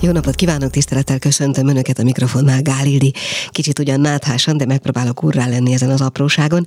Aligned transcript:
Jó 0.00 0.12
napot 0.12 0.34
kívánok, 0.34 0.70
tisztelettel 0.70 1.18
köszöntöm 1.18 1.68
Önöket 1.68 1.98
a 1.98 2.02
mikrofonnál, 2.02 2.62
Gálildi. 2.62 3.12
Kicsit 3.50 3.78
ugyan 3.78 4.00
náthásan, 4.00 4.56
de 4.56 4.66
megpróbálok 4.66 5.22
urrá 5.22 5.46
lenni 5.46 5.72
ezen 5.72 5.90
az 5.90 6.00
apróságon, 6.00 6.66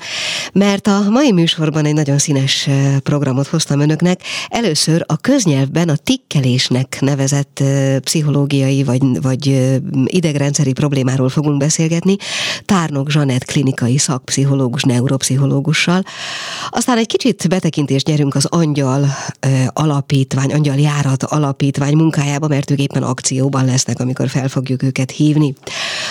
mert 0.53 0.87
a 0.87 1.05
mai 1.09 1.31
műsorban 1.31 1.85
egy 1.85 1.93
nagyon 1.93 2.17
színes 2.17 2.69
programot 3.03 3.47
hoztam 3.47 3.79
Önöknek. 3.79 4.21
Először 4.47 5.03
a 5.07 5.17
köznyelvben 5.17 5.89
a 5.89 5.95
tikkelésnek 5.95 6.97
nevezett 7.01 7.63
pszichológiai 7.99 8.83
vagy, 8.83 9.21
vagy 9.21 9.71
idegrendszeri 10.05 10.73
problémáról 10.73 11.29
fogunk 11.29 11.57
beszélgetni. 11.57 12.15
Tárnok 12.65 13.11
Zsanett 13.11 13.45
klinikai 13.45 13.97
szakpszichológus, 13.97 14.83
neuropszichológussal. 14.83 16.03
Aztán 16.69 16.97
egy 16.97 17.07
kicsit 17.07 17.47
betekintést 17.49 18.07
nyerünk 18.07 18.35
az 18.35 18.45
Angyal 18.45 19.07
alapítvány, 19.67 20.53
Angyal 20.53 20.77
járat 20.77 21.23
alapítvány 21.23 21.95
munkájába, 21.95 22.47
mert 22.47 22.71
ők 22.71 22.79
éppen 22.79 23.03
akcióban 23.21 23.65
lesznek, 23.65 23.99
amikor 23.99 24.29
fel 24.29 24.47
fogjuk 24.47 24.83
őket 24.83 25.11
hívni. 25.11 25.53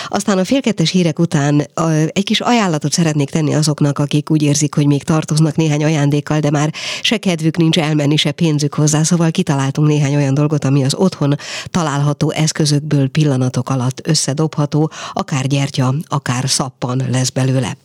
Aztán 0.07 0.37
a 0.37 0.43
félkettes 0.43 0.89
hírek 0.89 1.19
után 1.19 1.67
egy 2.07 2.23
kis 2.23 2.39
ajánlatot 2.39 2.91
szeretnék 2.91 3.29
tenni 3.29 3.53
azoknak, 3.53 3.99
akik 3.99 4.29
úgy 4.29 4.41
érzik, 4.41 4.75
hogy 4.75 4.85
még 4.85 5.03
tartoznak 5.03 5.55
néhány 5.55 5.83
ajándékkal, 5.83 6.39
de 6.39 6.49
már 6.49 6.73
se 7.01 7.17
kedvük 7.17 7.57
nincs 7.57 7.77
elmenni, 7.77 8.15
se 8.15 8.31
pénzük 8.31 8.73
hozzá, 8.73 9.03
szóval 9.03 9.31
kitaláltunk 9.31 9.87
néhány 9.87 10.15
olyan 10.15 10.33
dolgot, 10.33 10.65
ami 10.65 10.83
az 10.83 10.93
otthon 10.93 11.35
található 11.65 12.31
eszközökből 12.31 13.07
pillanatok 13.07 13.69
alatt 13.69 14.07
összedobható, 14.07 14.91
akár 15.13 15.47
gyertya, 15.47 15.95
akár 16.07 16.49
szappan 16.49 17.03
lesz 17.11 17.29
belőle. 17.29 17.77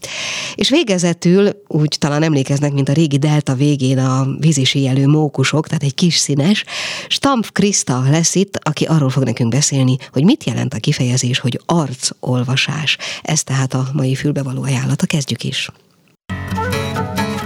És 0.55 0.69
végezetül, 0.69 1.51
úgy 1.69 1.97
talán 1.99 2.23
emlékeznek, 2.23 2.73
mint 2.73 2.89
a 2.89 2.93
régi 2.93 3.19
delta 3.19 3.55
végén 3.55 3.99
a 3.99 4.27
vízisíjelő 4.39 5.07
mókusok, 5.07 5.67
tehát 5.67 5.83
egy 5.83 5.95
kis 5.95 6.17
színes, 6.17 6.65
Stampf 7.09 7.51
Krista 7.53 8.03
lesz 8.11 8.35
itt, 8.35 8.59
aki 8.63 8.85
arról 8.85 9.11
fog 9.17 9.25
nekünk 9.25 9.51
beszélni, 9.51 9.97
hogy 10.13 10.25
mit 10.25 10.45
jelent 10.45 10.75
a 10.75 10.79
kifejezés, 10.79 11.39
hogy 11.39 11.61
arcolvasás. 11.67 12.97
Ez 13.23 13.43
tehát 13.43 13.75
a 13.75 13.89
mai 13.93 14.15
fülbevaló 14.15 14.63
ajánlata. 14.63 15.07
Kezdjük 15.07 15.45
is. 15.45 15.71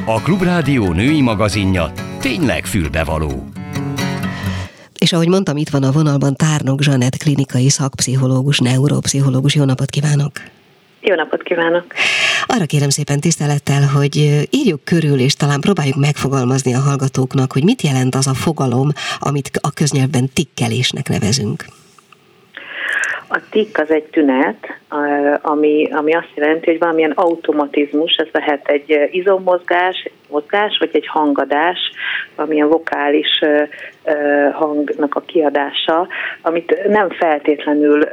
A 0.05 0.21
Klubrádió 0.23 0.93
női 0.93 1.21
magazinja 1.21 1.93
tényleg 2.21 2.67
fülbevaló. 2.67 3.49
És 4.99 5.13
ahogy 5.13 5.29
mondtam, 5.29 5.57
itt 5.57 5.69
van 5.69 5.83
a 5.83 5.93
vonalban 5.93 6.35
Tárnok 6.35 6.83
Zsanett, 6.83 7.17
klinikai 7.17 7.69
szakpszichológus, 7.69 8.59
neuropszichológus. 8.59 9.55
Jó 9.55 9.65
napot 9.65 9.91
kívánok! 9.91 10.33
Jó 11.01 11.15
napot 11.15 11.43
kívánok! 11.43 11.85
Arra 12.47 12.67
kérem 12.67 12.89
szépen 12.89 13.21
tisztelettel, 13.21 13.83
hogy 13.83 14.17
írjuk 14.51 14.85
körül, 14.85 15.19
és 15.19 15.35
talán 15.35 15.61
próbáljuk 15.61 15.97
megfogalmazni 15.97 16.75
a 16.75 16.81
hallgatóknak, 16.81 17.53
hogy 17.53 17.65
mit 17.65 17.83
jelent 17.83 18.15
az 18.15 18.27
a 18.27 18.35
fogalom, 18.35 18.89
amit 19.19 19.51
a 19.61 19.71
köznyelvben 19.71 20.29
tikkelésnek 20.35 21.09
nevezünk. 21.09 21.65
A 23.33 23.41
tikk 23.51 23.79
az 23.79 23.91
egy 23.91 24.05
tünet, 24.05 24.67
ami, 25.43 25.89
ami 25.93 26.15
azt 26.15 26.33
jelenti, 26.35 26.71
hogy 26.71 26.79
valamilyen 26.79 27.11
automatizmus, 27.11 28.15
ez 28.17 28.27
lehet 28.33 28.69
egy 28.69 29.09
izommozgás, 29.11 30.11
mozgás, 30.29 30.77
vagy 30.79 30.91
egy 30.93 31.07
hangadás, 31.07 31.79
valamilyen 32.37 32.69
vokális 32.69 33.41
hangnak 34.53 35.15
a 35.15 35.21
kiadása, 35.21 36.09
amit 36.43 36.89
nem 36.89 37.11
feltétlenül 37.11 38.05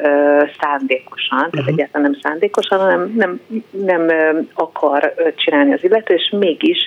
szándékosan, 0.61 1.37
tehát 1.37 1.53
uh-huh. 1.53 1.67
egyáltalán 1.67 2.11
nem 2.11 2.19
szándékosan, 2.21 2.79
hanem 2.79 3.13
nem, 3.15 3.41
nem 3.69 4.11
akar 4.53 5.13
csinálni 5.35 5.73
az 5.73 5.83
illető, 5.83 6.13
és 6.13 6.33
mégis 6.39 6.77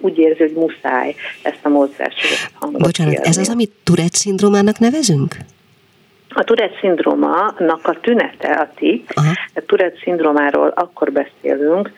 úgy 0.00 0.18
érzi, 0.18 0.42
hogy 0.42 0.52
muszáj 0.52 1.14
ezt 1.42 1.60
a 1.62 1.68
mozgást. 1.68 2.50
Bocsánat, 2.60 3.12
kiadni. 3.12 3.28
ez 3.28 3.36
az, 3.36 3.48
amit 3.48 3.70
Tourette 3.84 4.16
szindrómának 4.16 4.78
nevezünk? 4.78 5.36
A 6.38 6.44
Tourette 6.44 6.76
szindrómának 6.80 7.80
a 7.82 8.00
tünete 8.00 8.52
a 8.52 8.68
tik. 8.74 9.12
A 9.54 9.62
Tourette 9.66 9.98
szindrómáról 10.02 10.68
akkor 10.68 11.12
beszélünk, 11.12 11.92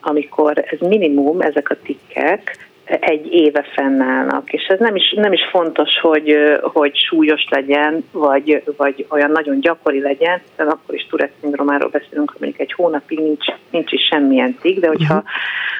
amikor 0.00 0.64
ez 0.70 0.78
minimum, 0.88 1.40
ezek 1.40 1.70
a 1.70 1.76
tikkek, 1.82 2.56
egy 2.84 3.32
éve 3.32 3.64
fennállnak, 3.74 4.52
és 4.52 4.66
ez 4.66 4.78
nem 4.78 4.96
is, 4.96 5.12
nem 5.16 5.32
is 5.32 5.48
fontos, 5.50 6.00
hogy, 6.00 6.36
hogy 6.60 6.96
súlyos 6.96 7.46
legyen, 7.50 8.04
vagy, 8.12 8.62
vagy 8.76 9.06
olyan 9.08 9.30
nagyon 9.30 9.60
gyakori 9.60 10.00
legyen, 10.00 10.40
de 10.56 10.62
akkor 10.62 10.94
is 10.94 11.06
Tourette 11.10 11.34
szindrómáról 11.40 11.88
beszélünk, 11.88 12.30
hogy 12.30 12.40
mondjuk 12.40 12.60
egy 12.60 12.72
hónapig 12.72 13.18
nincs, 13.18 13.46
nincs 13.70 13.92
is 13.92 14.02
semmilyen 14.10 14.58
tik, 14.60 14.80
de 14.80 14.86
hogyha 14.86 15.14
uh-huh. 15.14 15.30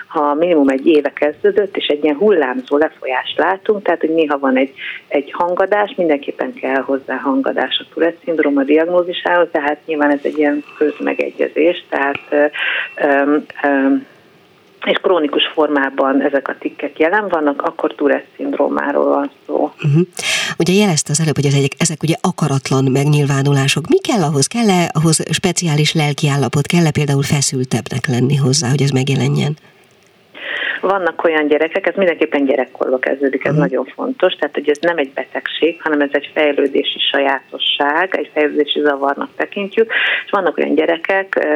ha 0.06 0.34
minimum 0.34 0.69
egy 0.69 0.87
éve 0.87 1.12
kezdődött, 1.12 1.76
és 1.76 1.87
egy 1.87 2.04
ilyen 2.04 2.16
hullámzó 2.16 2.76
lefolyást 2.76 3.38
látunk, 3.38 3.82
tehát 3.82 4.00
hogy 4.00 4.14
néha 4.14 4.38
van 4.38 4.56
egy, 4.56 4.72
egy 5.09 5.32
hangadás, 5.32 5.94
mindenképpen 5.97 6.54
kell 6.54 6.82
hozzá 6.82 7.16
hangadás 7.16 7.82
a 7.84 7.94
Tourette 7.94 8.20
szindróma 8.25 8.62
diagnózisához, 8.62 9.48
tehát 9.50 9.78
nyilván 9.87 10.10
ez 10.10 10.20
egy 10.22 10.38
ilyen 10.38 10.64
közmegegyezés, 10.78 11.84
tehát 11.88 12.53
um, 13.00 13.44
um, 13.64 14.06
és 14.84 14.98
krónikus 15.02 15.50
formában 15.54 16.22
ezek 16.22 16.48
a 16.48 16.56
tikkek 16.58 16.98
jelen 16.98 17.28
vannak, 17.28 17.62
akkor 17.62 17.94
Tourette 17.94 18.26
szindrómáról 18.36 19.04
van 19.04 19.30
szó. 19.46 19.72
Uh-huh. 19.84 20.06
Ugye 20.58 20.72
jelezte 20.72 21.10
az 21.10 21.20
előbb, 21.20 21.34
hogy 21.34 21.46
ezek, 21.46 21.72
ezek 21.78 22.02
ugye 22.02 22.14
akaratlan 22.20 22.84
megnyilvánulások. 22.92 23.88
Mi 23.88 23.98
kell 23.98 24.22
ahhoz? 24.22 24.46
Kell-e 24.46 24.90
ahhoz 24.92 25.22
speciális 25.30 25.94
lelkiállapot? 25.94 26.66
Kell-e 26.66 26.90
például 26.90 27.22
feszültebbnek 27.22 28.06
lenni 28.06 28.36
hozzá, 28.36 28.68
hogy 28.68 28.82
ez 28.82 28.90
megjelenjen? 28.90 29.56
Vannak 30.80 31.24
olyan 31.24 31.46
gyerekek, 31.46 31.86
ez 31.86 31.94
mindenképpen 31.94 32.44
gyerekkorban 32.44 33.00
kezdődik, 33.00 33.44
ez 33.44 33.50
uh-huh. 33.50 33.66
nagyon 33.66 33.84
fontos, 33.94 34.32
tehát 34.34 34.54
hogy 34.54 34.68
ez 34.68 34.78
nem 34.80 34.98
egy 34.98 35.12
betegség, 35.12 35.82
hanem 35.82 36.00
ez 36.00 36.08
egy 36.12 36.30
fejlődési 36.34 36.98
sajátosság, 37.10 38.16
egy 38.16 38.30
fejlődési 38.34 38.80
zavarnak 38.80 39.28
tekintjük, 39.36 39.92
és 40.24 40.30
vannak 40.30 40.58
olyan 40.58 40.74
gyerekek, 40.74 41.46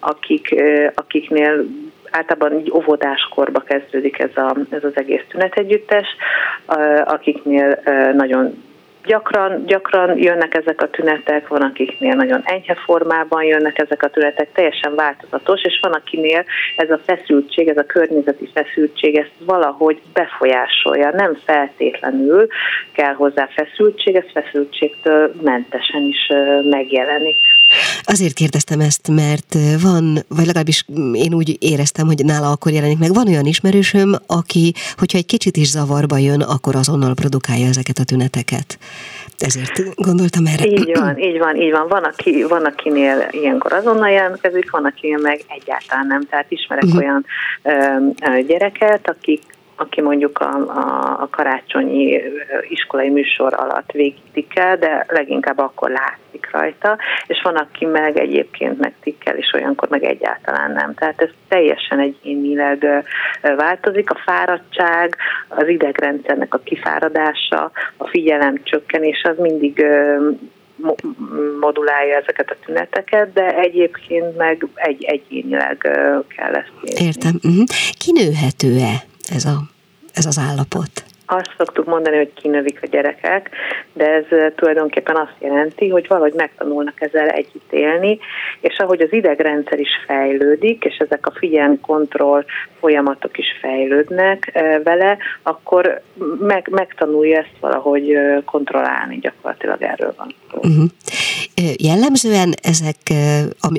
akik, 0.00 0.62
akiknél 0.94 1.64
általában 2.12 2.58
így 2.58 2.70
óvodáskorba 2.70 3.60
kezdődik 3.60 4.18
ez, 4.18 4.36
a, 4.36 4.56
ez 4.70 4.84
az 4.84 4.92
egész 4.94 5.24
tünetegyüttes, 5.28 6.06
akiknél 7.04 7.82
nagyon 8.14 8.70
gyakran, 9.04 9.66
gyakran 9.66 10.18
jönnek 10.18 10.54
ezek 10.54 10.82
a 10.82 10.90
tünetek, 10.90 11.48
van 11.48 11.62
akiknél 11.62 12.14
nagyon 12.14 12.40
enyhe 12.44 12.74
formában 12.74 13.42
jönnek 13.42 13.78
ezek 13.78 14.02
a 14.02 14.08
tünetek, 14.08 14.52
teljesen 14.52 14.94
változatos, 14.94 15.62
és 15.62 15.78
van 15.82 15.92
akinél 15.92 16.44
ez 16.76 16.90
a 16.90 17.00
feszültség, 17.06 17.68
ez 17.68 17.76
a 17.76 17.86
környezeti 17.86 18.50
feszültség, 18.54 19.16
ezt 19.16 19.32
valahogy 19.38 20.00
befolyásolja, 20.12 21.10
nem 21.10 21.34
feltétlenül 21.44 22.46
kell 22.92 23.14
hozzá 23.14 23.48
feszültség, 23.50 24.14
ez 24.14 24.30
feszültségtől 24.32 25.32
mentesen 25.42 26.02
is 26.02 26.32
megjelenik. 26.62 27.51
Azért 28.02 28.34
kérdeztem 28.34 28.80
ezt, 28.80 29.08
mert 29.08 29.56
van, 29.82 30.18
vagy 30.28 30.46
legalábbis 30.46 30.84
én 31.12 31.34
úgy 31.34 31.56
éreztem, 31.58 32.06
hogy 32.06 32.24
nála 32.24 32.50
akkor 32.50 32.72
jelenik 32.72 32.98
meg, 32.98 33.14
van 33.14 33.28
olyan 33.28 33.46
ismerősöm, 33.46 34.14
aki, 34.26 34.74
hogyha 34.96 35.18
egy 35.18 35.26
kicsit 35.26 35.56
is 35.56 35.68
zavarba 35.68 36.16
jön, 36.16 36.40
akkor 36.40 36.74
azonnal 36.74 37.14
produkálja 37.14 37.66
ezeket 37.66 37.98
a 37.98 38.04
tüneteket. 38.04 38.78
Ezért 39.38 39.94
gondoltam 39.94 40.46
erre. 40.46 40.66
Így 40.66 40.98
van, 40.98 41.18
így 41.18 41.38
van, 41.38 41.56
így 41.56 41.70
van. 41.70 41.88
Van, 41.88 42.04
aki, 42.04 42.42
van 42.42 42.64
akinél 42.64 43.28
ilyenkor 43.30 43.72
azonnal 43.72 44.10
jelentkezik, 44.10 44.70
van 44.70 44.84
akinél 44.84 45.18
meg 45.18 45.44
egyáltalán 45.48 46.06
nem. 46.06 46.26
Tehát 46.26 46.46
ismerek 46.48 46.84
uh-huh. 46.84 47.00
olyan 47.00 47.24
ö, 47.62 48.42
gyereket, 48.46 49.08
akik 49.08 49.42
aki 49.76 50.00
mondjuk 50.00 50.38
a, 50.38 50.54
a, 50.54 51.16
a 51.20 51.28
karácsonyi 51.30 52.22
iskolai 52.68 53.08
műsor 53.08 53.54
alatt 53.54 53.90
végigtikkel, 53.92 54.76
de 54.76 55.06
leginkább 55.08 55.58
akkor 55.58 55.90
látszik 55.90 56.50
rajta, 56.50 56.98
és 57.26 57.40
van, 57.42 57.56
aki 57.56 57.84
meg 57.84 58.18
egyébként 58.18 58.78
megtikkel, 58.78 59.36
és 59.36 59.52
olyankor 59.54 59.88
meg 59.88 60.04
egyáltalán 60.04 60.72
nem. 60.72 60.94
Tehát 60.94 61.20
ez 61.20 61.30
teljesen 61.48 61.98
egyénileg 61.98 63.04
változik. 63.56 64.10
A 64.10 64.20
fáradtság, 64.24 65.16
az 65.48 65.68
idegrendszernek 65.68 66.54
a 66.54 66.58
kifáradása, 66.58 67.70
a 67.96 68.08
figyelem 68.08 68.62
csökkenés 68.62 69.22
az 69.22 69.38
mindig 69.38 69.86
modulálja 71.60 72.16
ezeket 72.16 72.50
a 72.50 72.56
tüneteket, 72.64 73.32
de 73.32 73.56
egyébként 73.58 74.36
meg 74.36 74.66
egy 74.74 75.04
egyénileg 75.04 75.76
kell 76.36 76.54
ezt 76.54 76.72
nézni. 76.82 77.06
Értem. 77.06 77.38
Uh-huh. 77.42 77.64
Kinőhető-e 77.98 79.10
ez 79.28 79.44
a 79.44 79.70
ez 80.12 80.26
az 80.26 80.38
állapot? 80.38 81.04
Azt 81.34 81.54
szoktuk 81.58 81.86
mondani, 81.86 82.16
hogy 82.16 82.32
kinövik 82.34 82.78
a 82.82 82.86
gyerekek, 82.86 83.50
de 83.92 84.04
ez 84.04 84.54
tulajdonképpen 84.54 85.16
azt 85.16 85.36
jelenti, 85.38 85.88
hogy 85.88 86.06
valahogy 86.08 86.32
megtanulnak 86.36 87.00
ezzel 87.00 87.28
együtt 87.28 87.72
élni, 87.72 88.18
és 88.60 88.78
ahogy 88.78 89.00
az 89.00 89.12
idegrendszer 89.12 89.80
is 89.80 89.90
fejlődik, 90.06 90.84
és 90.84 90.96
ezek 90.96 91.26
a 91.26 91.32
figyelmi 91.38 91.78
kontroll 91.80 92.44
folyamatok 92.80 93.38
is 93.38 93.46
fejlődnek 93.60 94.60
vele, 94.84 95.18
akkor 95.42 96.00
meg, 96.38 96.68
megtanulja 96.70 97.38
ezt 97.38 97.56
valahogy 97.60 98.18
kontrollálni, 98.44 99.18
gyakorlatilag 99.18 99.82
erről 99.82 100.14
van. 100.16 100.34
Uh-huh. 100.54 100.84
Jellemzően 101.76 102.54
ezek 102.62 102.96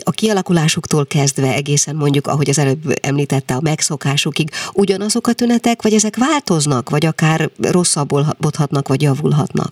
a 0.03 0.11
kialakulásuktól 0.11 1.05
kezdve 1.05 1.53
egészen 1.53 1.95
mondjuk, 1.95 2.27
ahogy 2.27 2.49
az 2.49 2.59
előbb 2.59 2.81
említette, 3.01 3.53
a 3.53 3.61
megszokásukig 3.61 4.49
ugyanazok 4.73 5.27
a 5.27 5.33
tünetek, 5.33 5.81
vagy 5.81 5.93
ezek 5.93 6.15
változnak, 6.17 6.89
vagy 6.89 7.05
akár 7.05 7.42
rosszabbodhatnak, 7.71 8.87
vagy 8.87 9.01
javulhatnak? 9.01 9.71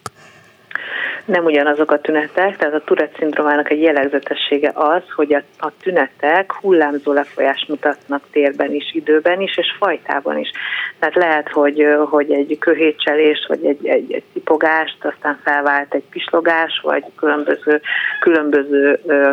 nem 1.26 1.46
ugyanazok 1.46 1.92
a 1.92 2.00
tünetek, 2.00 2.58
tehát 2.58 2.74
a 2.74 2.84
Tourette 2.86 3.18
szindrómának 3.18 3.70
egy 3.70 3.82
jellegzetessége 3.82 4.72
az, 4.74 5.02
hogy 5.16 5.34
a, 5.34 5.42
a 5.58 5.72
tünetek 5.82 6.54
hullámzó 6.54 7.12
lefolyást 7.12 7.68
mutatnak 7.68 8.24
térben 8.32 8.74
is, 8.74 8.94
időben 8.94 9.42
is, 9.42 9.58
és 9.58 9.76
fajtában 9.80 10.38
is. 10.38 10.52
Tehát 11.00 11.16
lehet, 11.16 11.50
hogy, 11.50 11.86
hogy 12.10 12.32
egy 12.32 12.58
köhétselést, 12.60 13.48
vagy 13.48 13.66
egy, 13.66 13.88
egy, 13.88 14.14
egy 14.14 14.24
cipogást, 14.34 14.98
aztán 15.02 15.40
felvált 15.44 15.94
egy 15.94 16.04
pislogás, 16.10 16.80
vagy 16.84 17.04
különböző, 17.16 17.82
különböző 18.20 19.00
ö, 19.06 19.32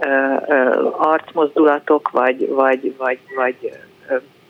ö, 0.00 0.34
ö, 0.48 0.88
arcmozdulatok, 0.92 2.10
vagy, 2.10 2.48
vagy, 2.48 2.94
vagy, 2.96 3.18
vagy 3.36 3.72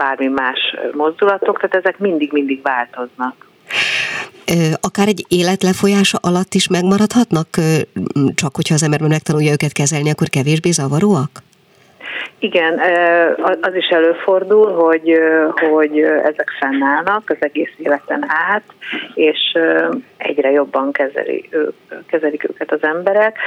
bármi 0.01 0.27
más 0.27 0.77
mozdulatok, 0.93 1.61
tehát 1.61 1.77
ezek 1.77 1.99
mindig-mindig 1.99 2.63
változnak 2.63 3.49
akár 4.81 5.09
egy 5.09 5.25
életlefolyása 5.29 6.19
alatt 6.23 6.55
is 6.55 6.69
megmaradhatnak, 6.69 7.49
csak 8.35 8.57
hogyha 8.57 8.75
az 8.75 8.83
ember 8.83 9.01
megtanulja 9.01 9.53
őket 9.53 9.73
kezelni, 9.73 10.11
akkor 10.11 10.29
kevésbé 10.29 10.71
zavaróak? 10.71 11.31
Igen, 12.39 12.81
az 13.61 13.75
is 13.75 13.87
előfordul, 13.89 14.73
hogy, 14.73 15.19
hogy 15.71 15.99
ezek 16.01 16.51
fennállnak 16.61 17.23
az 17.27 17.37
egész 17.41 17.73
életen 17.77 18.25
át, 18.27 18.63
és 19.15 19.39
egyre 20.17 20.51
jobban 20.51 20.93
kezeli, 20.93 21.49
kezelik 22.07 22.45
őket 22.45 22.73
az 22.73 22.83
emberek. 22.83 23.39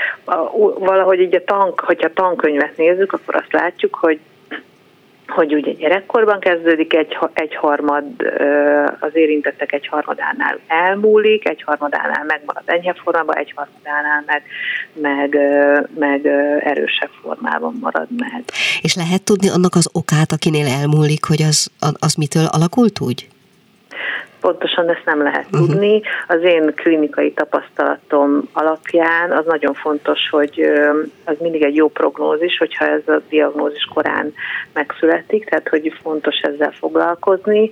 Valahogy 0.79 1.19
így 1.19 1.35
a 1.35 1.43
tank, 1.43 1.79
hogyha 1.79 2.13
tankönyvet 2.13 2.77
nézzük, 2.77 3.13
akkor 3.13 3.35
azt 3.35 3.53
látjuk, 3.53 3.95
hogy 3.95 4.19
hogy 5.33 5.53
ugye 5.53 5.71
gyerekkorban 5.71 6.39
kezdődik, 6.39 6.93
egy, 6.93 7.17
egy 7.33 7.55
harmad, 7.55 8.03
az 8.99 9.09
érintettek 9.13 9.71
egy 9.71 9.87
harmadánál 9.87 10.59
elmúlik, 10.67 11.49
egy 11.49 11.63
harmadánál 11.63 12.23
megmarad 12.27 12.63
enyhe 12.65 12.93
formában, 13.03 13.37
egy 13.37 13.53
harmadánál 13.55 14.23
meg, 14.25 14.43
meg, 14.93 15.37
meg 15.99 16.25
erősebb 16.63 17.09
formában 17.21 17.77
marad 17.81 18.07
meg. 18.17 18.43
És 18.81 18.95
lehet 18.95 19.23
tudni 19.23 19.49
annak 19.49 19.75
az 19.75 19.89
okát, 19.91 20.31
akinél 20.31 20.67
elmúlik, 20.67 21.25
hogy 21.25 21.41
az, 21.41 21.71
az 21.99 22.13
mitől 22.13 22.45
alakult 22.45 22.99
úgy? 22.99 23.27
Pontosan 24.43 24.89
ezt 24.89 25.05
nem 25.05 25.21
lehet 25.23 25.45
uh-huh. 25.51 25.67
tudni. 25.67 26.01
Az 26.27 26.41
én 26.41 26.73
klinikai 26.75 27.33
tapasztalatom 27.33 28.49
alapján 28.53 29.31
az 29.31 29.45
nagyon 29.45 29.73
fontos, 29.73 30.29
hogy 30.29 30.71
az 31.25 31.35
mindig 31.39 31.63
egy 31.63 31.75
jó 31.75 31.87
prognózis, 31.87 32.57
hogyha 32.57 32.85
ez 32.85 33.07
a 33.07 33.21
diagnózis 33.29 33.83
korán 33.93 34.33
megszületik, 34.73 35.45
tehát 35.45 35.69
hogy 35.69 35.93
fontos 36.01 36.35
ezzel 36.39 36.71
foglalkozni, 36.71 37.69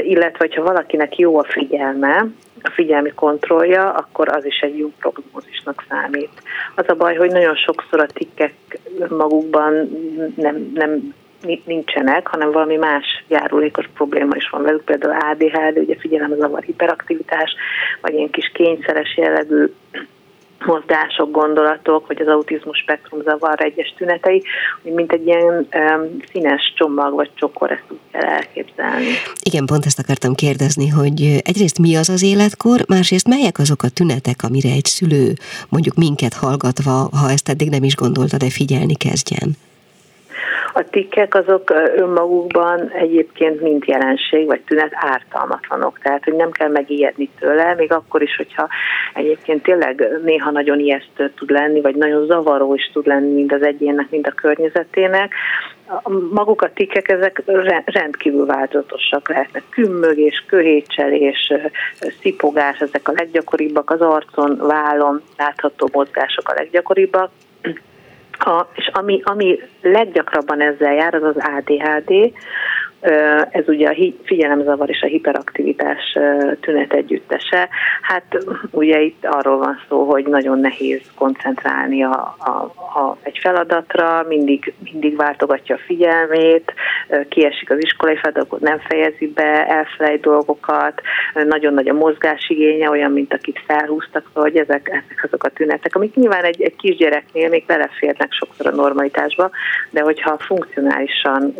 illetve 0.00 0.48
ha 0.56 0.62
valakinek 0.62 1.18
jó 1.18 1.38
a 1.38 1.44
figyelme, 1.44 2.26
a 2.62 2.70
figyelmi 2.70 3.12
kontrollja, 3.14 3.92
akkor 3.92 4.28
az 4.28 4.44
is 4.44 4.58
egy 4.58 4.78
jó 4.78 4.92
prognózisnak 4.98 5.84
számít. 5.88 6.42
Az 6.74 6.84
a 6.88 6.94
baj, 6.94 7.16
hogy 7.16 7.30
nagyon 7.30 7.56
sokszor 7.56 8.00
a 8.00 8.06
tikkek 8.06 8.54
magukban 9.08 9.72
nem, 10.36 10.70
nem 10.74 11.14
nincsenek, 11.64 12.26
hanem 12.26 12.50
valami 12.50 12.76
más 12.76 13.24
járulékos 13.28 13.88
probléma 13.94 14.36
is 14.36 14.48
van 14.48 14.62
velük, 14.62 14.84
például 14.84 15.16
ADHD, 15.20 15.78
ugye 15.78 16.26
zavar 16.38 16.62
hiperaktivitás, 16.62 17.54
vagy 18.00 18.14
ilyen 18.14 18.30
kis 18.30 18.50
kényszeres 18.54 19.16
jellegű 19.16 19.66
mozgások, 20.66 21.30
gondolatok, 21.30 22.06
vagy 22.06 22.20
az 22.20 22.26
autizmus 22.26 22.78
spektrum 22.78 23.22
zavar 23.22 23.60
egyes 23.60 23.94
tünetei, 23.96 24.42
mint 24.82 25.12
egy 25.12 25.26
ilyen 25.26 25.68
um, 25.74 26.16
színes 26.32 26.72
csomag 26.76 27.14
vagy 27.14 27.30
csokor, 27.34 27.70
ezt 27.70 27.84
úgy 27.88 27.98
kell 28.10 28.22
elképzelni. 28.22 29.06
Igen, 29.42 29.66
pont 29.66 29.86
ezt 29.86 29.98
akartam 29.98 30.34
kérdezni, 30.34 30.88
hogy 30.88 31.40
egyrészt 31.42 31.78
mi 31.78 31.96
az 31.96 32.08
az 32.08 32.22
életkor, 32.22 32.80
másrészt 32.88 33.28
melyek 33.28 33.58
azok 33.58 33.82
a 33.82 33.88
tünetek, 33.88 34.42
amire 34.42 34.70
egy 34.70 34.84
szülő 34.84 35.32
mondjuk 35.68 35.94
minket 35.94 36.34
hallgatva, 36.34 37.08
ha 37.20 37.30
ezt 37.30 37.48
eddig 37.48 37.70
nem 37.70 37.84
is 37.84 37.94
gondolta, 37.94 38.36
de 38.36 38.50
figyelni 38.50 38.94
kezdjen? 38.94 39.67
A 40.72 40.84
tikkek 40.90 41.34
azok 41.34 41.70
önmagukban 41.96 42.90
egyébként 42.90 43.60
mind 43.60 43.82
jelenség 43.86 44.46
vagy 44.46 44.60
tünet 44.60 44.92
ártalmatlanok, 44.94 45.98
tehát 45.98 46.24
hogy 46.24 46.34
nem 46.34 46.50
kell 46.50 46.68
megijedni 46.68 47.30
tőle, 47.40 47.74
még 47.74 47.92
akkor 47.92 48.22
is, 48.22 48.36
hogyha 48.36 48.68
egyébként 49.14 49.62
tényleg 49.62 50.08
néha 50.24 50.50
nagyon 50.50 50.78
ijesztő 50.78 51.30
tud 51.30 51.50
lenni, 51.50 51.80
vagy 51.80 51.94
nagyon 51.94 52.26
zavaró 52.26 52.74
is 52.74 52.90
tud 52.92 53.06
lenni 53.06 53.34
mind 53.34 53.52
az 53.52 53.62
egyének, 53.62 54.10
mind 54.10 54.26
a 54.26 54.30
környezetének. 54.30 55.32
Maguk 56.30 56.62
a 56.62 56.72
tikkek 56.72 57.08
ezek 57.08 57.42
rendkívül 57.84 58.46
változatosak 58.46 59.28
lehetnek. 59.28 59.62
Kümmögés, 59.70 60.44
köhétselés, 60.46 61.52
szipogás, 62.20 62.78
ezek 62.78 63.08
a 63.08 63.12
leggyakoribbak, 63.16 63.90
az 63.90 64.00
arcon, 64.00 64.56
vállon 64.56 65.22
látható 65.36 65.88
mozgások 65.92 66.48
a 66.48 66.54
leggyakoribbak 66.54 67.30
a, 68.38 68.66
és 68.74 68.90
ami, 68.92 69.20
ami 69.24 69.60
leggyakrabban 69.82 70.60
ezzel 70.60 70.94
jár, 70.94 71.14
az 71.14 71.22
az 71.22 71.36
ADHD, 71.36 72.32
ez 73.50 73.68
ugye 73.68 73.88
a 73.88 73.96
figyelemzavar 74.24 74.90
és 74.90 75.00
a 75.02 75.06
hiperaktivitás 75.06 76.18
tünet 76.60 76.92
együttese. 76.92 77.68
Hát 78.02 78.44
ugye 78.70 79.00
itt 79.00 79.26
arról 79.26 79.58
van 79.58 79.80
szó, 79.88 80.04
hogy 80.04 80.26
nagyon 80.26 80.58
nehéz 80.58 81.00
koncentrálni 81.14 82.04
a, 82.04 82.36
a, 82.38 82.50
a, 82.98 83.16
egy 83.22 83.38
feladatra, 83.42 84.24
mindig, 84.28 84.74
mindig 84.92 85.16
váltogatja 85.16 85.74
a 85.74 85.80
figyelmét, 85.86 86.74
kiesik 87.28 87.70
az 87.70 87.82
iskolai 87.82 88.16
feladatot, 88.16 88.60
nem 88.60 88.78
fejezi 88.78 89.32
be, 89.34 89.66
elfelejt 89.66 90.20
dolgokat, 90.20 91.00
nagyon 91.34 91.74
nagy 91.74 91.88
a 91.88 91.92
mozgásigénye, 91.92 92.90
olyan, 92.90 93.12
mint 93.12 93.34
akit 93.34 93.62
felhúztak, 93.66 94.30
hogy 94.32 94.56
ezek, 94.56 94.88
ezek 94.88 95.24
azok 95.24 95.44
a 95.44 95.48
tünetek, 95.48 95.94
amik 95.94 96.14
nyilván 96.14 96.44
egy, 96.44 96.62
egy 96.62 96.76
kisgyereknél 96.76 97.48
még 97.48 97.64
beleférnek 97.66 98.32
sokszor 98.32 98.66
a 98.66 98.76
normalitásba, 98.76 99.50
de 99.90 100.00
hogyha 100.00 100.38
funkcionálisan 100.38 101.54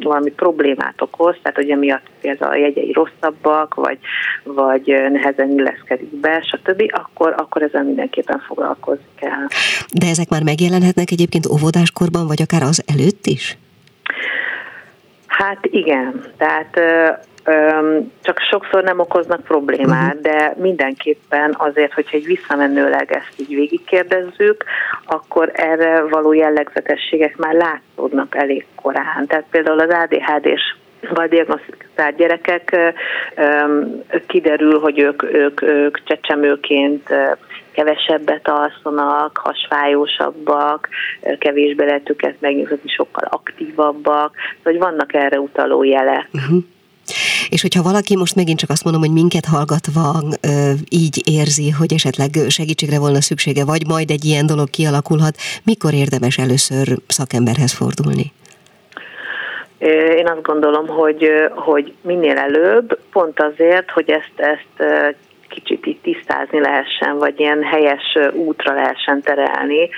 valami 0.00 0.30
probléma 0.30 0.69
problémát 0.74 1.00
okoz, 1.00 1.36
tehát 1.42 1.56
hogy 1.56 1.70
emiatt 1.70 2.06
például 2.20 2.52
a 2.52 2.56
jegyei 2.56 2.92
rosszabbak, 2.92 3.74
vagy, 3.74 3.98
vagy 4.42 4.86
nehezen 5.10 5.50
illeszkedik 5.50 6.14
be, 6.14 6.42
stb., 6.42 6.82
akkor, 6.88 7.34
akkor 7.36 7.62
ezzel 7.62 7.82
mindenképpen 7.82 8.38
foglalkozni 8.46 9.04
kell. 9.14 9.46
De 9.92 10.06
ezek 10.06 10.28
már 10.28 10.42
megjelenhetnek 10.42 11.10
egyébként 11.10 11.46
óvodáskorban, 11.46 12.26
vagy 12.26 12.42
akár 12.42 12.62
az 12.62 12.84
előtt 12.86 13.26
is? 13.26 13.56
Hát 15.26 15.58
igen, 15.62 16.24
tehát 16.36 16.80
csak 18.22 18.38
sokszor 18.50 18.82
nem 18.82 18.98
okoznak 18.98 19.40
problémát, 19.42 20.14
uh-huh. 20.14 20.20
de 20.20 20.54
mindenképpen 20.56 21.54
azért, 21.58 21.92
hogyha 21.92 22.16
egy 22.16 22.24
visszamenőleg 22.24 23.12
ezt 23.12 23.34
így 23.40 23.54
végigkérdezzük, 23.54 24.64
akkor 25.04 25.50
erre 25.54 26.02
való 26.02 26.32
jellegzetességek 26.32 27.36
már 27.36 27.54
látszódnak 27.54 28.34
elég 28.34 28.66
korán. 28.74 29.26
Tehát 29.26 29.44
például 29.50 29.80
az 29.80 29.90
ADHD-s 29.90 30.74
vagy 31.14 31.28
diagnosztizált 31.28 32.16
gyerekek 32.16 32.76
kiderül, 34.26 34.80
hogy 34.80 34.98
ők, 34.98 35.22
ők, 35.22 35.62
ők 35.62 36.04
csecsemőként 36.04 37.08
kevesebbet 37.72 38.48
alszanak, 38.48 39.36
hasfájósabbak, 39.36 40.88
kevésbé 41.38 41.84
lehet 41.84 42.10
őket 42.10 42.40
megnyugtatni, 42.40 42.90
sokkal 42.90 43.28
aktívabbak, 43.30 44.34
vagy 44.62 44.78
vannak 44.78 45.14
erre 45.14 45.40
utaló 45.40 45.82
jelek. 45.82 46.28
Uh-huh. 46.32 46.62
És 47.48 47.62
hogyha 47.62 47.82
valaki 47.82 48.16
most 48.16 48.34
megint 48.34 48.58
csak 48.58 48.70
azt 48.70 48.84
mondom, 48.84 49.02
hogy 49.02 49.12
minket 49.12 49.44
hallgatva 49.44 50.22
így 50.88 51.22
érzi, 51.24 51.70
hogy 51.70 51.92
esetleg 51.92 52.30
segítségre 52.48 52.98
volna 52.98 53.20
szüksége, 53.20 53.64
vagy 53.64 53.86
majd 53.86 54.10
egy 54.10 54.24
ilyen 54.24 54.46
dolog 54.46 54.70
kialakulhat, 54.70 55.36
mikor 55.64 55.94
érdemes 55.94 56.38
először 56.38 56.86
szakemberhez 57.06 57.72
fordulni? 57.72 58.32
Én 60.16 60.26
azt 60.26 60.42
gondolom, 60.42 60.86
hogy, 60.86 61.30
hogy 61.54 61.92
minél 62.02 62.36
előbb, 62.36 62.98
pont 63.12 63.40
azért, 63.40 63.90
hogy 63.90 64.10
ezt, 64.10 64.32
ezt 64.36 64.90
kicsit 65.48 65.86
így 65.86 66.00
tisztázni 66.02 66.60
lehessen, 66.60 67.18
vagy 67.18 67.40
ilyen 67.40 67.62
helyes 67.62 68.18
útra 68.32 68.74
lehessen 68.74 69.22
terelni 69.22 69.88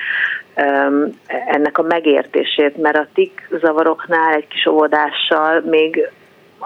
ennek 1.46 1.78
a 1.78 1.82
megértését, 1.82 2.76
mert 2.76 2.96
a 2.96 3.06
tik 3.14 3.48
zavaroknál 3.60 4.34
egy 4.34 4.48
kis 4.48 4.66
óvodással 4.66 5.60
még 5.60 6.10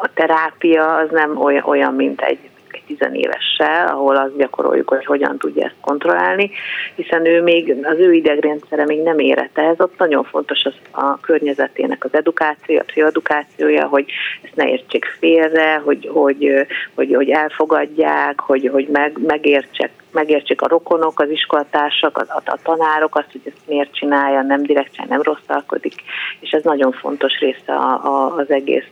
a 0.03 0.11
terápia 0.15 0.95
az 0.95 1.11
nem 1.11 1.41
olyan, 1.41 1.65
olyan 1.65 1.95
mint 1.95 2.21
egy, 2.21 2.51
tizenévessel, 2.87 3.87
ahol 3.87 4.17
azt 4.17 4.37
gyakoroljuk, 4.37 4.89
hogy 4.89 5.05
hogyan 5.05 5.39
tudja 5.39 5.65
ezt 5.65 5.75
kontrollálni, 5.81 6.51
hiszen 6.95 7.27
ő 7.27 7.43
még, 7.43 7.77
az 7.83 7.99
ő 7.99 8.13
idegrendszere 8.13 8.85
még 8.85 9.03
nem 9.03 9.19
érete 9.19 9.63
ez, 9.63 9.81
ott 9.81 9.99
nagyon 9.99 10.25
fontos 10.25 10.65
az 10.65 10.75
a 10.91 11.21
környezetének 11.21 12.05
az 12.05 12.15
edukáció, 12.15 12.79
a 12.79 12.83
pszichoedukációja, 12.83 13.87
hogy 13.87 14.05
ezt 14.43 14.57
ne 14.57 14.69
értsék 14.69 15.05
félre, 15.05 15.81
hogy, 15.85 16.11
hogy, 16.13 16.67
hogy, 16.95 17.15
hogy 17.15 17.31
elfogadják, 17.31 18.41
hogy, 18.41 18.69
hogy 18.73 18.89
meg, 18.89 19.19
megértsek 19.27 19.91
megértsék 20.17 20.63
a 20.63 20.69
rokonok, 20.69 21.21
az 21.21 21.31
iskolatársak, 21.31 22.19
a, 22.19 22.25
a, 22.29 22.43
a 22.45 22.59
tanárok 22.63 23.17
azt, 23.17 23.33
hogy 23.33 23.41
ezt 23.45 23.67
miért 23.67 23.95
csinálja, 23.95 24.43
nem 24.43 24.63
direkt 24.63 25.09
nem 25.09 25.23
rosszalkodik, 25.23 25.95
és 26.41 26.51
ez 26.51 26.63
nagyon 26.63 26.93
fontos 26.93 27.39
része 27.39 27.73
a, 27.73 27.91
a, 28.05 28.35
az 28.37 28.51
egész 28.51 28.91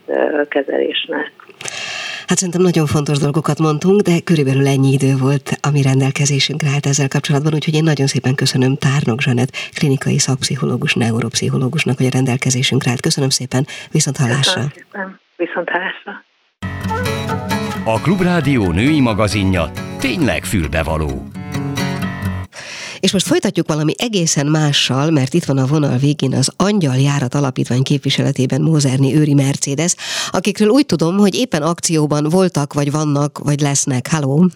kezelésnek. 0.49 1.44
Hát 2.27 2.37
szerintem 2.37 2.61
nagyon 2.61 2.85
fontos 2.85 3.17
dolgokat 3.17 3.59
mondtunk, 3.59 4.01
de 4.01 4.19
körülbelül 4.23 4.67
ennyi 4.67 4.91
idő 4.91 5.15
volt, 5.17 5.57
ami 5.61 5.81
rendelkezésünkre 5.81 6.69
állt 6.69 6.85
ezzel 6.85 7.07
kapcsolatban, 7.07 7.53
úgyhogy 7.53 7.73
én 7.73 7.83
nagyon 7.83 8.07
szépen 8.07 8.35
köszönöm 8.35 8.75
Tárnok 8.75 9.21
Zsanet, 9.21 9.51
klinikai 9.73 10.17
szakpszichológus, 10.17 10.93
neuropszichológusnak, 10.93 11.97
hogy 11.97 12.05
a 12.05 12.09
rendelkezésünkre 12.09 12.89
állt. 12.89 13.01
Köszönöm 13.01 13.29
szépen, 13.29 13.65
viszont 13.91 14.17
hallásra. 14.17 14.61
Köszönöm 14.91 15.19
viszont 15.35 15.69
hallásra. 15.69 16.23
A 17.85 17.99
Klubrádió 18.01 18.71
női 18.71 18.99
magazinja 18.99 19.71
tényleg 19.99 20.43
fülbevaló. 20.43 21.27
És 23.05 23.11
most 23.11 23.27
folytatjuk 23.27 23.67
valami 23.67 23.93
egészen 23.97 24.47
mással, 24.47 25.09
mert 25.09 25.33
itt 25.33 25.43
van 25.43 25.57
a 25.57 25.65
vonal 25.65 25.97
végén 25.97 26.33
az 26.33 26.51
Angyal 26.57 26.95
Járat 26.95 27.35
Alapítvány 27.35 27.83
képviseletében 27.83 28.61
Mózerni 28.61 29.15
Őri 29.15 29.33
Mercedes, 29.33 29.95
akikről 30.31 30.69
úgy 30.69 30.85
tudom, 30.85 31.17
hogy 31.17 31.35
éppen 31.35 31.61
akcióban 31.61 32.29
voltak, 32.29 32.73
vagy 32.73 32.91
vannak, 32.91 33.39
vagy 33.43 33.61
lesznek. 33.61 34.07
Halló! 34.07 34.49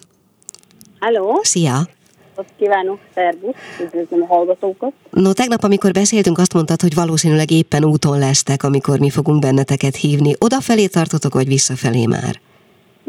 Halló! 0.98 1.40
Szia! 1.42 1.88
Azt 2.34 2.48
kívánok, 2.58 2.98
szervusz, 3.14 3.54
üdvözlöm 3.80 4.22
a 4.22 4.26
hallgatókat. 4.26 4.92
No, 5.10 5.32
tegnap, 5.32 5.64
amikor 5.64 5.92
beszéltünk, 5.92 6.38
azt 6.38 6.54
mondtad, 6.54 6.80
hogy 6.80 6.94
valószínűleg 6.94 7.50
éppen 7.50 7.84
úton 7.84 8.18
lesztek, 8.18 8.62
amikor 8.62 8.98
mi 8.98 9.10
fogunk 9.10 9.40
benneteket 9.40 9.96
hívni. 9.96 10.34
Odafelé 10.38 10.86
tartotok, 10.86 11.34
vagy 11.34 11.46
visszafelé 11.46 12.06
már? 12.06 12.40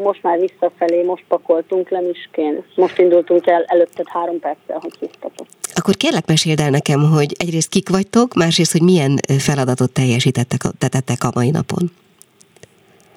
Most 0.01 0.23
már 0.23 0.39
visszafelé, 0.39 1.03
most 1.03 1.23
pakoltunk 1.27 1.89
le 1.89 2.01
Miskén. 2.01 2.63
Most 2.75 2.97
indultunk 2.97 3.47
el 3.47 3.63
előtted 3.63 4.07
három 4.07 4.39
perccel, 4.39 4.77
hogy 4.81 4.93
hívtatok. 4.99 5.47
Akkor 5.73 5.95
kérlek 5.95 6.27
meséld 6.27 6.59
el 6.59 6.69
nekem, 6.69 6.99
hogy 6.99 7.35
egyrészt 7.37 7.69
kik 7.69 7.89
vagytok, 7.89 8.33
másrészt, 8.33 8.71
hogy 8.71 8.81
milyen 8.81 9.15
feladatot 9.39 9.91
teljesítettek 9.91 10.61
tettek 10.77 11.23
a 11.23 11.31
mai 11.33 11.49
napon. 11.49 11.91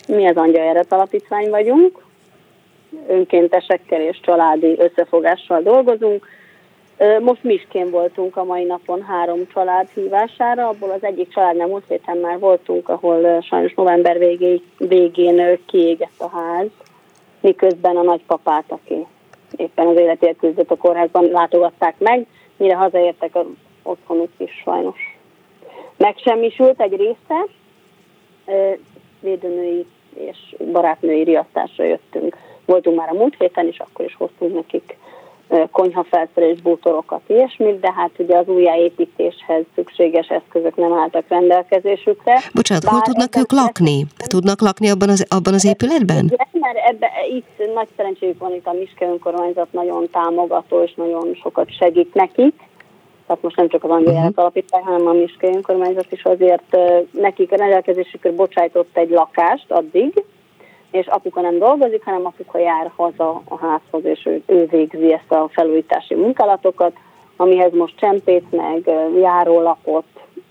Mi 0.08 0.26
az 0.26 0.36
Angyal 0.36 0.68
Eret 0.68 0.92
Alapítvány 0.92 1.50
vagyunk, 1.50 2.02
önkéntesekkel 3.08 4.00
és 4.00 4.20
családi 4.22 4.76
összefogással 4.78 5.62
dolgozunk, 5.62 6.26
most 7.20 7.42
Miskén 7.42 7.90
voltunk 7.90 8.36
a 8.36 8.44
mai 8.44 8.64
napon 8.64 9.02
három 9.02 9.46
család 9.52 9.88
hívására, 9.94 10.68
abból 10.68 10.90
az 10.90 11.04
egyik 11.04 11.28
családnál 11.28 11.66
múlt 11.66 11.84
héten 11.88 12.16
már 12.16 12.38
voltunk, 12.38 12.88
ahol 12.88 13.40
sajnos 13.40 13.74
november 13.74 14.18
végé, 14.18 14.62
végén 14.78 15.58
kiégett 15.66 16.18
a 16.18 16.28
ház, 16.28 16.66
miközben 17.40 17.96
a 17.96 18.02
nagypapát, 18.02 18.64
aki 18.68 19.06
éppen 19.56 19.86
az 19.86 19.96
életért 19.96 20.38
küzdött 20.38 20.70
a 20.70 20.76
kórházban, 20.76 21.24
látogatták 21.24 21.98
meg, 21.98 22.26
mire 22.56 22.74
hazaértek 22.74 23.34
az 23.34 23.46
otthonuk 23.82 24.30
is 24.36 24.50
sajnos. 24.64 25.18
Megsemmisült 25.96 26.80
egy 26.80 26.96
része, 26.96 27.46
védőnői 29.20 29.86
és 30.14 30.56
barátnői 30.72 31.22
riasztásra 31.22 31.84
jöttünk. 31.84 32.36
Voltunk 32.64 32.96
már 32.96 33.08
a 33.08 33.14
múlt 33.14 33.34
héten, 33.38 33.66
és 33.66 33.78
akkor 33.78 34.04
is 34.04 34.14
hoztunk 34.14 34.54
nekik 34.54 34.96
konyhafelszerelés, 35.70 36.60
bútorokat, 36.60 37.20
ilyesmit, 37.26 37.80
de 37.80 37.92
hát 37.92 38.10
ugye 38.18 38.36
az 38.36 38.48
újjáépítéshez 38.48 39.64
szükséges 39.74 40.28
eszközök 40.28 40.76
nem 40.76 40.92
álltak 40.92 41.24
rendelkezésükre. 41.28 42.40
Bocsánat, 42.54 42.84
hol 42.84 43.00
tudnak 43.00 43.36
ők 43.36 43.52
lakni? 43.52 44.06
Tudnak 44.28 44.60
lakni 44.60 44.90
abban 44.90 45.08
az, 45.08 45.26
abban 45.28 45.54
az 45.54 45.64
épületben? 45.64 46.24
Igen, 46.24 46.46
mert 46.52 46.76
ebbe, 46.86 47.10
itt 47.30 47.74
nagy 47.74 47.88
szerencséjük 47.96 48.38
van, 48.38 48.54
itt 48.54 48.66
a 48.66 48.72
Miske 48.72 49.06
önkormányzat 49.06 49.72
nagyon 49.72 50.08
támogató, 50.10 50.82
és 50.82 50.94
nagyon 50.94 51.34
sokat 51.34 51.76
segít 51.76 52.14
nekik. 52.14 52.54
Tehát 53.26 53.42
most 53.42 53.56
nem 53.56 53.68
csak 53.68 53.84
az 53.84 53.90
Angyal 53.90 54.14
uh-huh. 54.14 54.32
alapítvány, 54.34 54.82
hanem 54.82 55.06
a 55.06 55.12
Miske 55.12 55.46
önkormányzat 55.46 56.12
is 56.12 56.22
azért 56.22 56.76
nekik 57.10 57.52
a 57.52 57.56
rendelkezésükre 57.56 58.32
bocsájtott 58.32 58.96
egy 58.96 59.10
lakást 59.10 59.70
addig, 59.70 60.24
és 60.94 61.06
apuka 61.06 61.40
nem 61.40 61.58
dolgozik, 61.58 62.04
hanem 62.04 62.26
apuka 62.26 62.58
jár 62.58 62.92
haza 62.96 63.42
a 63.48 63.58
házhoz, 63.58 64.04
és 64.04 64.26
ő, 64.26 64.42
ő 64.46 64.66
végzi 64.66 65.12
ezt 65.12 65.32
a 65.32 65.48
felújítási 65.52 66.14
munkálatokat, 66.14 66.96
amihez 67.36 67.72
most 67.72 67.96
csempét 67.96 68.50
meg, 68.50 68.90
járólapot, 69.20 70.04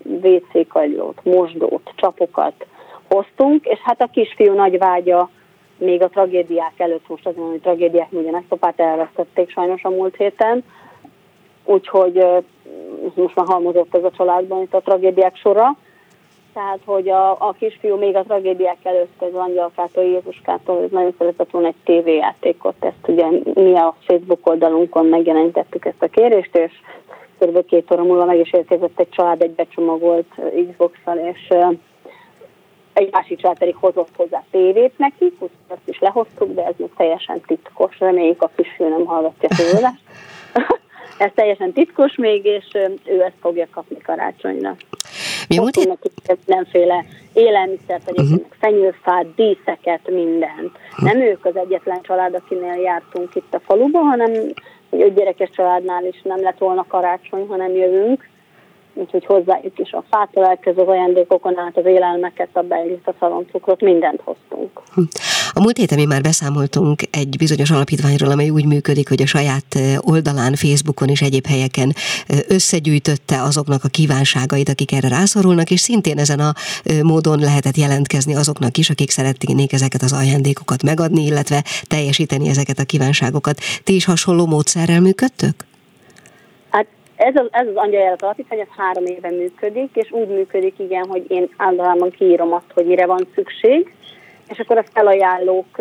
WC-kagylót, 0.03 1.23
mosdót, 1.23 1.91
csapokat 1.95 2.65
hoztunk, 3.09 3.65
és 3.65 3.79
hát 3.83 4.01
a 4.01 4.09
kisfiú 4.11 4.53
nagy 4.53 4.77
vágya 4.77 5.29
még 5.77 6.03
a 6.03 6.09
tragédiák 6.09 6.73
előtt, 6.77 7.07
most 7.07 7.27
azért, 7.27 7.47
hogy 7.49 7.61
tragédiák, 7.61 8.11
ugye 8.11 8.31
nagypapát 8.31 8.79
elvesztették 8.79 9.49
sajnos 9.49 9.83
a 9.83 9.89
múlt 9.89 10.15
héten, 10.15 10.63
úgyhogy 11.65 12.25
most 13.15 13.35
már 13.35 13.45
halmozott 13.47 13.95
ez 13.95 14.03
a 14.03 14.11
családban 14.17 14.61
itt 14.61 14.73
a 14.73 14.81
tragédiák 14.81 15.35
sora, 15.35 15.77
tehát 16.53 16.79
hogy 16.85 17.09
a, 17.09 17.31
a 17.31 17.55
kisfiú 17.59 17.97
még 17.97 18.15
a 18.15 18.23
tragédiák 18.23 18.77
előtt 18.83 19.21
az 19.21 19.33
angyalkától, 19.33 20.03
Jézuskától 20.03 20.87
nagyon 20.91 21.15
szeretett 21.17 21.51
volna 21.51 21.67
egy 21.67 21.75
tévéjátékot, 21.83 22.75
ezt 22.79 23.07
ugye 23.07 23.25
mi 23.53 23.75
a 23.75 23.95
Facebook 24.05 24.47
oldalunkon 24.47 25.05
megjelentettük 25.05 25.85
ezt 25.85 26.03
a 26.03 26.07
kérést, 26.07 26.55
és 26.55 26.71
kb. 27.39 27.65
két 27.65 27.91
óra 27.91 28.03
múlva 28.03 28.25
meg 28.25 28.39
is 28.39 28.53
érkezett 28.53 28.99
egy 28.99 29.09
család 29.09 29.41
egy 29.41 29.51
becsomagolt 29.51 30.27
Xbox-szal, 30.69 31.17
és 31.17 31.47
egy 32.93 33.11
másik 33.11 33.39
család 33.39 33.57
pedig 33.57 33.75
hozott 33.75 34.15
hozzá 34.15 34.43
tévét 34.51 34.97
neki, 34.97 35.23
úgyhogy 35.23 35.49
azt 35.67 35.87
is 35.87 35.99
lehoztuk, 35.99 36.53
de 36.53 36.65
ez 36.65 36.73
még 36.77 36.89
teljesen 36.97 37.41
titkos, 37.47 37.99
reméljük 37.99 38.41
a 38.41 38.51
kisfiú 38.55 38.87
nem 38.87 39.05
hallgatja 39.05 39.49
tőle. 39.57 39.93
ez 41.25 41.31
teljesen 41.35 41.73
titkos 41.73 42.15
még, 42.15 42.45
és 42.45 42.65
ő 43.05 43.21
ezt 43.21 43.37
fogja 43.41 43.67
kapni 43.71 43.97
karácsonyra. 43.97 44.75
Mi 45.47 45.57
múlt 45.57 45.75
hét... 45.75 45.99
mindenféle 46.45 47.05
élelmiszert, 47.33 48.07
egyébként 48.09 48.41
uh-huh. 48.41 48.57
fenyőfát, 48.59 49.25
díszeket, 49.35 50.09
mindent. 50.09 50.71
Uh-huh. 50.91 51.11
Nem 51.11 51.21
ők 51.21 51.45
az 51.45 51.55
egyetlen 51.55 52.01
család, 52.01 52.33
akinél 52.33 52.75
jártunk 52.75 53.35
itt 53.35 53.53
a 53.53 53.59
faluban, 53.59 54.03
hanem 54.03 54.31
egy 54.89 55.13
gyerekes 55.13 55.49
családnál 55.49 56.05
is 56.05 56.21
nem 56.23 56.41
lett 56.41 56.57
volna 56.57 56.85
karácsony, 56.87 57.45
hanem 57.47 57.71
jövünk 57.71 58.31
úgyhogy 58.93 59.25
hozzájuk 59.25 59.79
is 59.79 59.91
a 59.91 60.03
fától 60.09 60.45
elkezdve 60.45 60.81
az 60.81 60.87
ajándékokon 60.87 61.59
át 61.59 61.77
az 61.77 61.85
élelmeket, 61.85 62.49
a 62.53 62.61
beilit, 62.61 63.07
a 63.07 63.13
szaloncukrot, 63.19 63.81
mindent 63.81 64.21
hoztunk. 64.23 64.81
A 65.55 65.61
múlt 65.61 65.77
héten 65.77 65.97
mi 65.97 66.05
már 66.05 66.21
beszámoltunk 66.21 67.01
egy 67.11 67.37
bizonyos 67.37 67.71
alapítványról, 67.71 68.31
amely 68.31 68.49
úgy 68.49 68.65
működik, 68.65 69.09
hogy 69.09 69.21
a 69.21 69.25
saját 69.25 69.79
oldalán, 69.99 70.55
Facebookon 70.55 71.09
és 71.09 71.21
egyéb 71.21 71.45
helyeken 71.45 71.93
összegyűjtötte 72.47 73.41
azoknak 73.41 73.83
a 73.83 73.87
kívánságait, 73.87 74.69
akik 74.69 74.91
erre 74.91 75.07
rászorulnak, 75.07 75.71
és 75.71 75.79
szintén 75.79 76.17
ezen 76.17 76.39
a 76.39 76.53
módon 77.01 77.39
lehetett 77.39 77.77
jelentkezni 77.77 78.35
azoknak 78.35 78.77
is, 78.77 78.89
akik 78.89 79.09
szeretnék 79.09 79.73
ezeket 79.73 80.01
az 80.01 80.13
ajándékokat 80.13 80.83
megadni, 80.83 81.25
illetve 81.25 81.63
teljesíteni 81.87 82.49
ezeket 82.49 82.79
a 82.79 82.83
kívánságokat. 82.83 83.59
Ti 83.83 83.95
is 83.95 84.05
hasonló 84.05 84.45
módszerrel 84.45 85.01
működtök? 85.01 85.55
Ez 87.15 87.35
az, 87.35 87.47
ez 87.51 87.67
az 87.67 87.75
angyaljárat 87.75 88.21
alapítvány, 88.21 88.59
ez 88.59 88.67
három 88.77 89.05
éve 89.05 89.29
működik, 89.29 89.89
és 89.93 90.11
úgy 90.11 90.27
működik, 90.27 90.73
igen, 90.77 91.05
hogy 91.07 91.25
én 91.27 91.49
általában 91.57 92.09
kiírom 92.09 92.53
azt, 92.53 92.71
hogy 92.73 92.85
mire 92.85 93.05
van 93.05 93.27
szükség, 93.35 93.93
és 94.47 94.59
akkor 94.59 94.77
a 94.77 94.83
felajánlók 94.93 95.77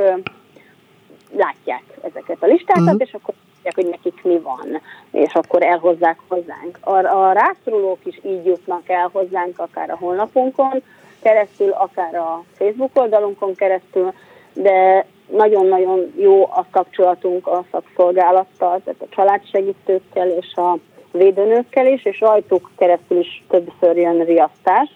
látják 1.37 1.83
ezeket 2.02 2.42
a 2.42 2.47
listákat, 2.47 2.83
uh-huh. 2.83 3.00
és 3.00 3.14
akkor 3.14 3.35
tudják, 3.54 3.75
hogy 3.75 3.87
nekik 3.87 4.23
mi 4.23 4.38
van, 4.38 4.81
és 5.11 5.35
akkor 5.35 5.62
elhozzák 5.62 6.19
hozzánk. 6.28 6.78
A, 6.81 6.90
a 6.90 7.33
rászorulók 7.33 7.99
is 8.04 8.21
így 8.25 8.47
jutnak 8.47 8.88
el 8.88 9.11
hozzánk, 9.12 9.59
akár 9.59 9.90
a 9.90 9.97
honlapunkon 9.97 10.83
keresztül, 11.23 11.71
akár 11.71 12.14
a 12.14 12.45
Facebook 12.57 12.90
oldalunkon 12.95 13.54
keresztül, 13.54 14.12
de 14.52 15.07
nagyon-nagyon 15.26 16.12
jó 16.16 16.42
a 16.45 16.66
kapcsolatunk 16.71 17.47
a 17.47 17.64
szakszolgálattal, 17.71 18.81
tehát 18.85 19.02
a 19.02 19.14
családsegítőkkel 19.14 20.28
és 20.28 20.54
a 20.54 20.76
védőnőkkel 21.11 21.87
is, 21.87 22.04
és 22.04 22.21
rajtuk 22.21 22.71
keresztül 22.76 23.19
is 23.19 23.45
többször 23.49 23.97
jön 23.97 24.25
riasztás, 24.25 24.90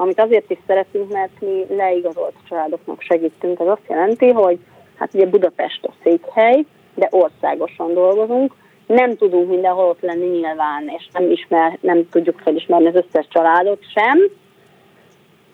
amit 0.00 0.20
azért 0.20 0.50
is 0.50 0.58
szeretünk, 0.66 1.12
mert 1.12 1.40
mi 1.40 1.64
leigazolt 1.76 2.34
családoknak 2.48 3.00
segítünk. 3.00 3.60
Ez 3.60 3.66
azt 3.66 3.88
jelenti, 3.88 4.30
hogy 4.30 4.58
hát 4.98 5.14
ugye 5.14 5.26
Budapest 5.26 5.84
a 5.84 5.92
székhely, 6.02 6.64
de 6.94 7.08
országosan 7.10 7.94
dolgozunk, 7.94 8.54
nem 8.86 9.16
tudunk 9.16 9.48
mindenhol 9.48 9.88
ott 9.88 10.00
lenni 10.00 10.26
nyilván, 10.26 10.88
és 10.98 11.08
nem, 11.12 11.30
ismer, 11.30 11.78
nem 11.80 12.08
tudjuk 12.08 12.38
felismerni 12.38 12.86
az 12.86 12.94
összes 12.94 13.26
családot 13.28 13.82
sem. 13.94 14.18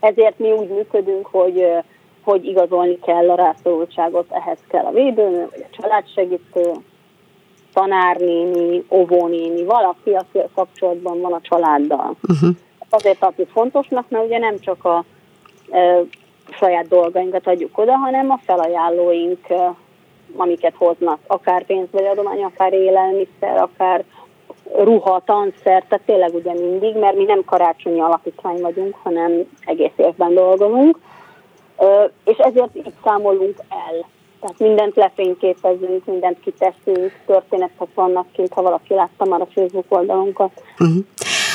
Ezért 0.01 0.39
mi 0.39 0.51
úgy 0.51 0.69
működünk, 0.69 1.27
hogy 1.27 1.67
hogy 2.25 2.45
igazolni 2.45 2.99
kell 2.99 3.31
a 3.31 3.35
rászorultságot, 3.35 4.33
ehhez 4.33 4.59
kell 4.69 4.85
a 4.85 4.93
védőnő, 4.93 5.49
vagy 5.51 5.65
a 5.71 5.77
családsegítő, 5.81 6.71
tanárnéni, 7.73 8.85
óvónéni, 8.91 9.65
valaki, 9.65 10.11
aki 10.11 10.39
a 10.39 10.49
kapcsolatban 10.55 11.21
van 11.21 11.33
a 11.33 11.41
családdal. 11.41 12.17
Uh-huh. 12.29 12.57
Azért 12.89 13.19
tartjuk 13.19 13.49
fontosnak, 13.49 14.09
mert 14.09 14.25
ugye 14.25 14.39
nem 14.39 14.59
csak 14.59 14.85
a 14.85 15.05
e, 15.71 16.01
saját 16.51 16.89
dolgainkat 16.89 17.47
adjuk 17.47 17.79
oda, 17.79 17.93
hanem 17.93 18.31
a 18.31 18.41
felajánlóink, 18.45 19.49
e, 19.49 19.75
amiket 20.37 20.75
hoznak, 20.77 21.19
akár 21.27 21.65
pénz 21.65 21.89
vagy 21.91 22.05
adomány, 22.05 22.43
akár 22.43 22.73
élelmiszer, 22.73 23.57
akár 23.57 24.05
ruha, 24.77 25.23
tanszer, 25.25 25.85
tehát 25.89 26.05
tényleg 26.07 26.35
ugye 26.35 26.53
mindig, 26.53 26.97
mert 26.97 27.17
mi 27.17 27.25
nem 27.25 27.45
karácsonyi 27.45 28.01
alapítvány 28.01 28.61
vagyunk, 28.61 28.95
hanem 29.03 29.49
egész 29.65 29.97
évben 29.97 30.35
dolgozunk, 30.35 30.99
e, 31.77 32.11
és 32.25 32.37
ezért 32.37 32.77
így 32.77 32.93
számolunk 33.05 33.57
el 33.69 34.13
tehát 34.45 34.59
mindent 34.59 34.97
lefényképezünk, 34.97 36.05
mindent 36.05 36.41
kiteszünk, 36.41 37.13
történetek 37.27 37.89
vannak 37.95 38.27
kint, 38.33 38.53
ha 38.53 38.63
valaki 38.63 38.95
látta 38.95 39.25
már 39.25 39.41
a 39.41 39.47
Facebook 39.47 39.85
oldalunkat. 39.89 40.63
Uh-huh. 40.79 41.05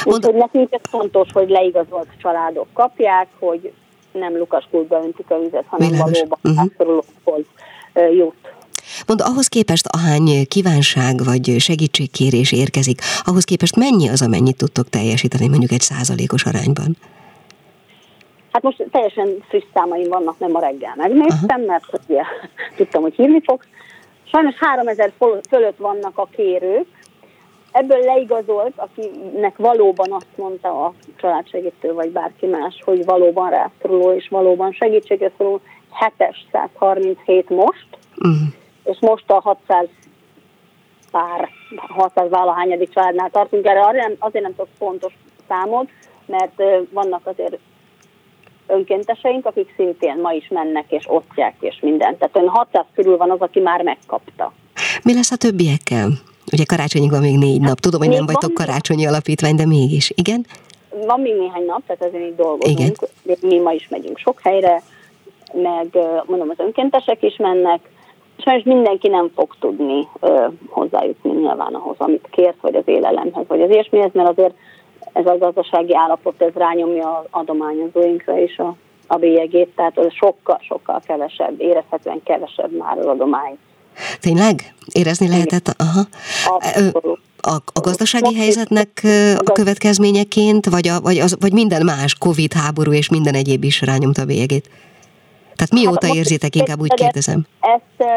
Úgyhogy 0.04 0.36
nekünk 0.36 0.74
ez 0.74 0.82
fontos, 0.90 1.28
hogy 1.34 1.50
leigazolt 1.50 2.08
családok 2.22 2.68
kapják, 2.74 3.28
hogy 3.40 3.74
nem 4.12 4.38
Lukas 4.38 4.68
kultba 4.72 5.02
öntik 5.04 5.26
a 5.30 5.40
vizet, 5.40 5.66
hanem 5.68 5.90
Világos. 5.90 6.22
valóban 6.78 7.46
uh-huh. 7.94 8.16
jut. 8.16 8.54
Mond, 9.08 9.22
ahhoz 9.22 9.48
képest 9.48 9.88
ahány 9.88 10.48
kívánság 10.48 11.24
vagy 11.24 11.56
segítségkérés 11.60 12.52
érkezik, 12.52 13.02
ahhoz 13.24 13.44
képest 13.44 13.76
mennyi 13.76 14.10
az, 14.10 14.22
amennyit 14.22 14.58
tudtok 14.58 14.90
teljesíteni 14.90 15.48
mondjuk 15.48 15.72
egy 15.72 15.82
százalékos 15.82 16.46
arányban? 16.46 16.98
Hát 18.52 18.62
most 18.62 18.86
teljesen 18.92 19.28
friss 19.48 19.64
számaim 19.74 20.10
vannak, 20.10 20.40
nem 20.40 20.56
a 20.56 20.60
reggel 20.60 20.94
megnéztem, 20.96 21.62
mert 21.62 21.86
ugye, 22.08 22.22
tudtam, 22.76 23.02
hogy 23.02 23.14
hívni 23.16 23.42
fogsz. 23.44 23.66
Sajnos 24.32 24.56
3000 24.56 25.12
fölött 25.50 25.78
vannak 25.78 26.18
a 26.18 26.28
kérők, 26.36 26.86
ebből 27.72 28.00
leigazolt, 28.00 28.74
akinek 28.76 29.58
valóban 29.58 30.12
azt 30.12 30.38
mondta 30.38 30.86
a 30.86 30.94
családsegítő 31.18 31.94
vagy 31.94 32.10
bárki 32.10 32.46
más, 32.46 32.82
hogy 32.86 33.06
valóban 33.06 33.50
rászoruló 33.50 34.12
és 34.12 34.28
valóban 34.28 34.72
segítségre 34.72 35.32
szorul, 35.38 35.62
737 36.00 37.50
most, 37.50 37.88
uh-huh. 38.18 38.38
és 38.84 38.98
most 39.00 39.32
a 39.32 39.40
600 39.42 39.88
pár, 41.12 41.50
600 41.88 42.30
válahányadik 42.30 42.90
családnál 42.90 43.30
tartunk. 43.30 43.66
Erre 43.66 44.16
azért 44.20 44.44
nem 44.44 44.56
tudok 44.56 44.70
fontos 44.78 45.14
számot, 45.48 45.90
mert 46.26 46.62
vannak 46.92 47.28
azért 47.28 47.58
önkénteseink, 48.68 49.46
akik 49.46 49.74
szintén 49.76 50.18
ma 50.22 50.32
is 50.32 50.48
mennek 50.48 50.86
és 50.92 51.06
osztják 51.08 51.56
és 51.60 51.80
mindent. 51.82 52.18
Tehát 52.18 52.36
ön 52.36 52.48
600 52.48 52.86
körül 52.96 53.18
van 53.18 53.32
az, 53.32 53.40
aki 53.40 53.60
már 53.60 53.82
megkapta. 53.82 54.54
Mi 55.04 55.14
lesz 55.14 55.32
a 55.32 55.36
többiekkel? 55.36 56.10
Ugye 56.52 56.64
karácsonyig 56.66 57.10
van 57.10 57.22
még 57.22 57.38
négy 57.38 57.62
nap. 57.62 57.80
Tudom, 57.80 58.00
hogy 58.00 58.10
még 58.10 58.18
nem 58.18 58.26
vagytok 58.26 58.54
karácsonyi 58.54 59.06
alapítvány, 59.06 59.56
de 59.56 59.66
mégis. 59.66 60.12
Igen? 60.16 60.46
Van 61.06 61.20
még 61.20 61.34
néhány 61.34 61.66
nap, 61.66 61.82
tehát 61.88 62.02
ezért 62.02 62.24
így 62.24 62.36
dolgozunk. 62.36 62.80
Igen. 62.80 62.94
Mi 63.42 63.60
ma 63.60 63.72
is 63.72 63.88
megyünk 63.90 64.18
sok 64.18 64.40
helyre, 64.42 64.82
meg 65.54 65.98
mondom, 66.26 66.50
az 66.50 66.60
önkéntesek 66.60 67.24
is 67.24 67.36
mennek. 67.36 67.80
Sajnos 68.38 68.64
mindenki 68.64 69.08
nem 69.08 69.32
fog 69.36 69.56
tudni 69.60 70.08
ö, 70.20 70.48
hozzájutni 70.70 71.32
nyilván 71.32 71.74
ahhoz, 71.74 71.96
amit 71.98 72.28
kért, 72.32 72.62
vagy 72.62 72.76
az 72.76 72.84
élelemhez, 72.86 73.48
vagy 73.48 73.62
az 73.62 73.70
ilyesmihez, 73.70 74.12
mert 74.14 74.30
azért 74.30 74.54
ez 75.14 75.26
a 75.26 75.38
gazdasági 75.38 75.96
állapot, 75.96 76.42
ez 76.42 76.54
rányomja 76.54 77.18
az 77.18 77.26
adományozóinkra 77.30 78.38
is 78.38 78.58
a, 78.58 78.76
a 79.08 79.16
bélyegét, 79.16 79.70
tehát 79.76 79.98
az 79.98 80.14
sokkal, 80.14 80.60
sokkal 80.62 81.02
kevesebb, 81.06 81.62
érezhetően 81.62 82.24
kevesebb 82.24 82.72
már 82.78 82.98
az 82.98 83.06
adomány. 83.06 83.58
Tényleg? 84.20 84.74
Érezni 84.92 85.28
lehetett? 85.28 85.68
Aha. 85.78 86.02
A, 87.42 87.56
a 87.74 87.80
gazdasági 87.80 88.36
helyzetnek 88.36 89.02
a 89.38 89.52
következményeként, 89.52 90.66
vagy, 90.66 90.88
a, 90.88 91.00
vagy, 91.02 91.18
az, 91.18 91.36
vagy 91.40 91.54
minden 91.54 91.86
más, 91.86 92.16
Covid, 92.16 92.54
háború 92.54 92.92
és 92.92 93.10
minden 93.10 93.34
egyéb 93.34 93.64
is 93.64 93.82
rányomta 93.82 94.22
a 94.22 94.26
bélyegét? 94.26 94.70
Tehát 95.56 95.74
mióta 95.74 96.08
hát, 96.08 96.16
érzitek, 96.16 96.56
inkább 96.56 96.80
úgy 96.82 96.94
kérdezem? 96.94 97.46
Ezt, 97.60 98.10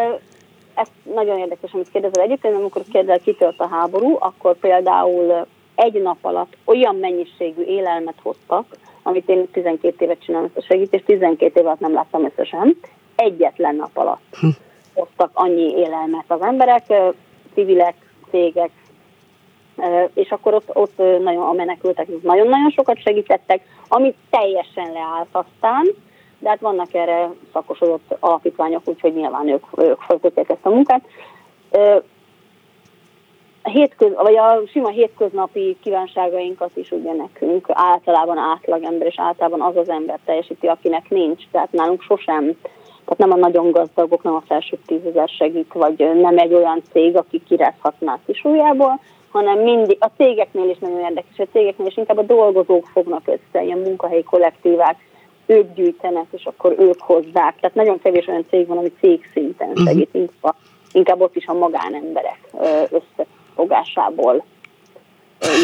ezt 0.74 0.90
nagyon 1.14 1.38
érdekes, 1.38 1.72
amit 1.72 1.90
kérdezel. 1.92 2.22
Egyébként, 2.22 2.54
amikor 2.54 2.82
kérdezel, 2.92 3.18
kitört 3.18 3.60
a 3.60 3.68
háború, 3.68 4.16
akkor 4.20 4.56
például 4.56 5.46
egy 5.74 6.02
nap 6.02 6.18
alatt 6.20 6.56
olyan 6.64 6.96
mennyiségű 6.96 7.62
élelmet 7.62 8.16
hoztak, 8.22 8.66
amit 9.02 9.28
én 9.28 9.48
12 9.52 10.04
évet 10.04 10.22
csinálom 10.24 10.46
ezt 10.54 10.64
a 10.64 10.66
segítést, 10.68 11.04
12 11.04 11.60
évet 11.60 11.80
nem 11.80 11.92
láttam 11.92 12.24
összesen, 12.24 12.76
egyetlen 13.16 13.74
nap 13.74 13.96
alatt 13.96 14.20
hm. 14.40 14.48
Hoztak 14.94 15.30
annyi 15.32 15.76
élelmet 15.76 16.24
az 16.26 16.40
emberek, 16.40 16.82
civilek, 17.54 17.94
cégek, 18.30 18.70
és 20.14 20.30
akkor 20.30 20.54
ott, 20.54 20.76
ott 20.76 20.96
nagyon, 20.96 21.42
a 21.42 21.52
menekültek 21.52 22.08
nagyon-nagyon 22.22 22.70
sokat 22.70 22.98
segítettek, 23.02 23.62
ami 23.88 24.14
teljesen 24.30 24.92
leállt 24.92 25.28
aztán, 25.32 25.86
de 26.38 26.48
hát 26.48 26.60
vannak 26.60 26.94
erre 26.94 27.30
szakosodott 27.52 28.16
alapítványok, 28.20 28.82
úgyhogy 28.84 29.14
nyilván 29.14 29.48
ők, 29.48 29.64
ők 29.76 30.00
folytatják 30.00 30.48
ezt 30.48 30.66
a 30.66 30.70
munkát 30.70 31.02
a 33.62 33.68
hétköz, 33.68 34.12
vagy 34.14 34.36
a 34.36 34.60
sima 34.70 34.88
hétköznapi 34.88 35.76
kívánságainkat 35.82 36.70
is 36.74 36.90
ugye 36.90 37.12
nekünk 37.12 37.66
általában 37.68 38.38
átlagember, 38.38 39.06
és 39.06 39.18
általában 39.18 39.60
az 39.60 39.76
az 39.76 39.88
ember 39.88 40.18
teljesíti, 40.24 40.66
akinek 40.66 41.10
nincs. 41.10 41.42
Tehát 41.50 41.72
nálunk 41.72 42.02
sosem, 42.02 42.58
tehát 43.04 43.18
nem 43.18 43.32
a 43.32 43.46
nagyon 43.46 43.70
gazdagok, 43.70 44.22
nem 44.22 44.34
a 44.34 44.42
felső 44.46 44.78
tízezer 44.86 45.28
segít, 45.28 45.72
vagy 45.72 45.98
nem 46.20 46.38
egy 46.38 46.54
olyan 46.54 46.82
cég, 46.92 47.16
aki 47.16 47.42
kirázhatná 47.48 48.18
kisújjából, 48.26 49.00
hanem 49.30 49.58
mindig, 49.58 49.96
a 50.00 50.10
cégeknél 50.16 50.70
is 50.70 50.78
nagyon 50.78 50.98
érdekes, 50.98 51.38
a 51.38 51.46
cégeknél 51.52 51.86
is 51.86 51.96
inkább 51.96 52.18
a 52.18 52.22
dolgozók 52.22 52.86
fognak 52.92 53.22
össze, 53.24 53.64
ilyen 53.64 53.78
munkahelyi 53.78 54.22
kollektívák, 54.22 54.96
ők 55.46 55.74
gyűjtenek, 55.74 56.26
és 56.30 56.44
akkor 56.44 56.74
ők 56.78 57.00
hozzák. 57.00 57.56
Tehát 57.60 57.74
nagyon 57.74 58.00
kevés 58.00 58.26
olyan 58.26 58.46
cég 58.50 58.66
van, 58.66 58.78
ami 58.78 58.92
cég 59.00 59.30
szinten 59.32 59.68
mhm. 59.68 59.86
segít, 59.86 60.06
uh-huh. 60.06 60.22
inkább, 60.22 60.54
inkább 60.92 61.20
ott 61.20 61.36
is 61.36 61.46
a 61.46 61.52
magánemberek 61.52 62.38
össze 62.90 63.26
fogásából 63.54 64.44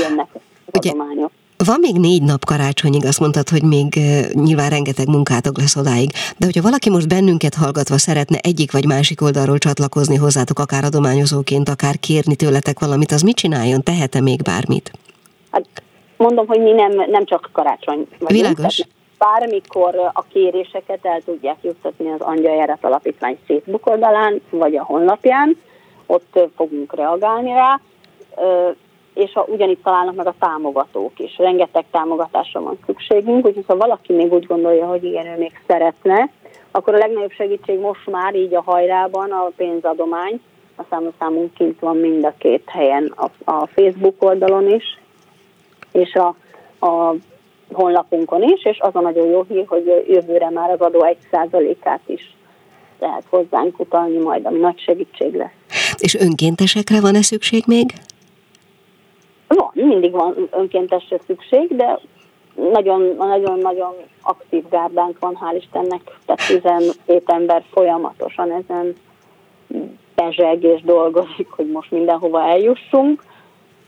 jönnek 0.03 0.29
Ugye, 0.72 0.90
adományok. 0.90 1.31
Van 1.64 1.79
még 1.81 1.97
négy 1.97 2.23
nap 2.23 2.44
karácsonyig, 2.44 3.05
azt 3.05 3.21
mondtad, 3.21 3.49
hogy 3.49 3.62
még 3.62 3.94
nyilván 4.33 4.71
rengeteg 4.71 5.09
munkátok 5.09 5.59
lesz 5.59 5.77
odáig, 5.77 6.11
de 6.37 6.44
hogyha 6.44 6.62
valaki 6.62 6.90
most 6.90 7.09
bennünket 7.09 7.55
hallgatva 7.55 7.99
szeretne 7.99 8.38
egyik 8.42 8.73
vagy 8.73 8.87
másik 8.87 9.23
oldalról 9.23 9.59
csatlakozni 9.59 10.16
hozzátok, 10.16 10.59
akár 10.59 10.85
adományozóként, 10.85 11.68
akár 11.68 11.99
kérni 11.99 12.37
tőletek 12.37 12.79
valamit, 12.79 13.12
az 13.12 13.23
mit 13.23 13.37
csináljon? 13.37 13.83
Tehet-e 13.83 14.21
még 14.21 14.42
bármit? 14.42 14.90
Hát 15.51 15.64
mondom, 16.16 16.47
hogy 16.47 16.61
mi 16.61 16.73
nem, 16.73 16.92
nem 17.11 17.25
csak 17.25 17.51
karácsony 17.53 18.07
vagyunk. 18.18 18.31
Világos. 18.31 18.81
Bármikor 19.18 19.94
a 20.12 20.25
kéréseket 20.33 20.99
el 21.03 21.23
tudják 21.25 21.57
juttatni 21.62 22.11
az 22.11 22.21
Angyaljárat 22.21 22.85
Alapítvány 22.85 23.38
Facebook 23.47 23.87
oldalán, 23.87 24.40
vagy 24.51 24.77
a 24.77 24.85
honlapján, 24.85 25.57
ott 26.07 26.38
fogunk 26.57 26.94
reagálni 26.94 27.53
rá, 27.53 27.81
és 29.18 29.35
a, 29.35 29.44
ugyanitt 29.48 29.83
találnak 29.83 30.14
meg 30.14 30.26
a 30.26 30.35
támogatók 30.38 31.18
is. 31.18 31.38
Rengeteg 31.38 31.85
támogatásra 31.90 32.61
van 32.61 32.78
szükségünk, 32.87 33.46
úgyhogy 33.46 33.64
ha 33.66 33.76
valaki 33.76 34.12
még 34.12 34.33
úgy 34.33 34.46
gondolja, 34.46 34.87
hogy 34.87 35.04
igen, 35.04 35.26
ő 35.26 35.38
még 35.38 35.61
szeretne, 35.66 36.31
akkor 36.70 36.94
a 36.94 36.98
legnagyobb 36.98 37.31
segítség 37.31 37.78
most 37.78 38.07
már 38.07 38.35
így 38.35 38.54
a 38.54 38.62
hajrában 38.62 39.31
a 39.31 39.50
pénzadomány, 39.57 40.40
a 40.76 40.83
számunk 41.18 41.54
kint 41.54 41.81
van 41.81 41.96
mind 41.96 42.24
a 42.24 42.35
két 42.38 42.62
helyen, 42.66 43.12
a, 43.16 43.50
a 43.50 43.66
Facebook 43.66 44.22
oldalon 44.22 44.70
is, 44.70 45.00
és 45.92 46.14
a, 46.14 46.35
a 46.87 47.14
honlapunkon 47.72 48.42
is, 48.42 48.64
és 48.64 48.78
az 48.81 48.94
a 48.94 49.00
nagyon 49.00 49.26
jó 49.26 49.44
hír, 49.48 49.64
hogy 49.66 50.04
jövőre 50.09 50.50
már 50.50 50.70
az 50.70 50.81
adó 50.81 51.07
1%-át 51.33 52.00
is 52.07 52.37
lehet 53.00 53.24
hozzánk 53.28 53.78
utalni 53.78 54.16
majd, 54.16 54.46
ami 54.46 54.59
nagy 54.59 54.81
segítség 54.81 55.35
lesz. 55.35 55.96
És 55.98 56.14
önkéntesekre 56.14 57.00
van-e 57.00 57.22
szükség 57.22 57.62
még? 57.66 57.92
Van, 59.48 59.70
mindig 59.72 60.11
van 60.11 60.48
önkéntesre 60.50 61.18
szükség, 61.26 61.76
de 61.76 61.98
nagyon-nagyon 62.72 63.94
aktív 64.22 64.68
gárdánk 64.70 65.18
van, 65.18 65.38
hál' 65.40 65.56
Istennek, 65.56 66.00
tehát 66.26 66.46
17 66.46 67.22
ember 67.26 67.62
folyamatosan 67.72 68.50
ezen 68.50 68.94
bezseg 70.14 70.62
és 70.62 70.82
dolgozik, 70.82 71.48
hogy 71.48 71.70
most 71.70 71.90
mindenhova 71.90 72.42
eljussunk 72.42 73.22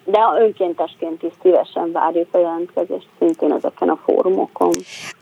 de 0.05 0.19
önkéntesként 0.41 1.23
is 1.23 1.33
szívesen 1.43 1.93
várjuk 1.93 2.29
a 2.31 2.39
jelentkezést 2.39 3.09
szintén 3.19 3.53
ezeken 3.53 3.89
a 3.89 3.99
fórumokon. 4.05 4.73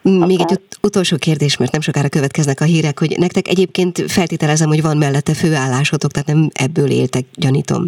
Még 0.02 0.40
Akár... 0.40 0.40
egy 0.40 0.50
ut- 0.50 0.78
utolsó 0.82 1.16
kérdés, 1.16 1.56
mert 1.56 1.72
nem 1.72 1.80
sokára 1.80 2.08
következnek 2.08 2.60
a 2.60 2.64
hírek, 2.64 2.98
hogy 2.98 3.16
nektek 3.18 3.48
egyébként 3.48 4.10
feltételezem, 4.10 4.68
hogy 4.68 4.82
van 4.82 4.96
mellette 4.96 5.34
főállásotok, 5.34 6.10
tehát 6.10 6.28
nem 6.28 6.48
ebből 6.52 6.90
éltek, 6.90 7.24
gyanítom. 7.34 7.86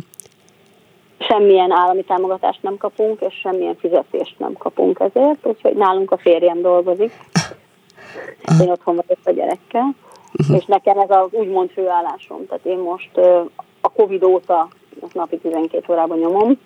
Semmilyen 1.31 1.71
állami 1.71 2.05
támogatást 2.05 2.63
nem 2.63 2.77
kapunk, 2.77 3.21
és 3.21 3.35
semmilyen 3.35 3.77
fizetést 3.77 4.35
nem 4.39 4.53
kapunk 4.53 5.01
ezért, 5.01 5.47
úgyhogy 5.47 5.75
nálunk 5.75 6.11
a 6.11 6.19
férjem 6.19 6.61
dolgozik. 6.61 7.13
Én 8.61 8.71
otthon 8.71 8.95
vagyok 8.95 9.19
a 9.25 9.31
gyerekkel, 9.31 9.95
uh-huh. 10.39 10.57
és 10.57 10.65
nekem 10.65 10.99
ez 10.99 11.11
az 11.11 11.29
úgymond 11.31 11.71
főállásom. 11.71 12.47
Tehát 12.47 12.65
én 12.65 12.79
most 12.79 13.11
a 13.81 13.89
Covid 13.89 14.23
óta 14.23 14.69
napi 15.13 15.39
12 15.39 15.93
órában 15.93 16.19
nyomom. 16.19 16.59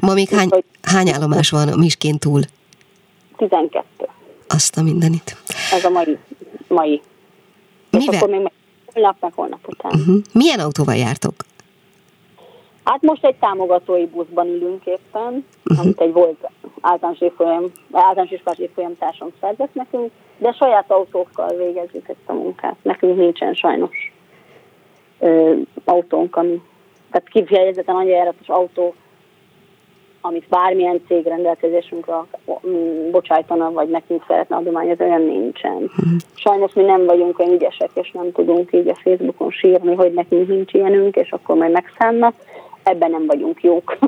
Ma 0.00 0.12
még 0.12 0.28
hány, 0.28 0.48
hány 0.82 1.10
állomás 1.10 1.50
van 1.50 1.68
a 1.68 1.76
Miskén 1.76 2.18
túl? 2.18 2.40
12. 3.36 4.08
Azt 4.48 4.76
a 4.76 4.82
mindenit. 4.82 5.36
Ez 5.72 5.84
a 5.84 5.90
mai. 5.90 6.18
mai. 6.68 7.02
Mivel? 7.90 8.08
És 8.08 8.16
akkor 8.16 8.28
még 8.28 8.50
holnap, 8.92 9.16
meg 9.20 9.32
holnap 9.34 9.68
után. 9.68 9.92
Uh-huh. 10.00 10.16
Milyen 10.32 10.58
autóval 10.60 10.94
jártok? 10.94 11.34
Hát 12.84 13.02
most 13.02 13.24
egy 13.24 13.34
támogatói 13.34 14.06
buszban 14.06 14.46
ülünk 14.46 14.86
éppen, 14.86 15.46
uh-huh. 15.64 15.84
amit 15.84 16.00
egy 16.00 16.12
volt 16.12 16.48
általános 16.80 17.20
évfolyam, 17.20 17.64
általános 17.92 18.30
iskolás 18.30 18.58
évfolyam 18.58 18.96
társam 18.98 19.28
szerzett 19.40 19.74
nekünk, 19.74 20.10
de 20.38 20.52
saját 20.52 20.90
autókkal 20.90 21.56
végezzük 21.56 22.08
ezt 22.08 22.26
a 22.26 22.32
munkát. 22.32 22.76
Nekünk 22.82 23.16
nincsen 23.16 23.54
sajnos 23.54 24.12
ö, 25.18 25.54
autónk, 25.84 26.36
ami, 26.36 26.62
tehát 27.10 27.28
kifejezetten 27.28 27.94
annyira 27.94 28.16
járatos 28.16 28.48
autó, 28.48 28.94
amit 30.20 30.48
bármilyen 30.48 31.00
cég 31.06 31.26
rendelkezésünkre 31.26 32.14
mm, 32.66 33.10
bocsájtana, 33.10 33.72
vagy 33.72 33.88
nekünk 33.88 34.24
szeretne 34.26 34.56
adományozni, 34.56 35.04
olyan 35.04 35.22
nincsen. 35.22 35.76
Uh-huh. 35.76 36.12
Sajnos 36.34 36.72
mi 36.72 36.82
nem 36.82 37.04
vagyunk 37.04 37.38
olyan 37.38 37.52
ügyesek, 37.52 37.90
és 37.94 38.10
nem 38.10 38.32
tudunk 38.32 38.72
így 38.72 38.88
a 38.88 38.94
Facebookon 38.94 39.50
sírni, 39.50 39.94
hogy 39.94 40.12
nekünk 40.12 40.48
nincs 40.48 40.72
ilyenünk, 40.72 41.16
és 41.16 41.30
akkor 41.30 41.56
majd 41.56 41.72
megszánnak 41.72 42.34
ebben 42.82 43.10
nem 43.10 43.26
vagyunk 43.26 43.62
jók. 43.62 43.98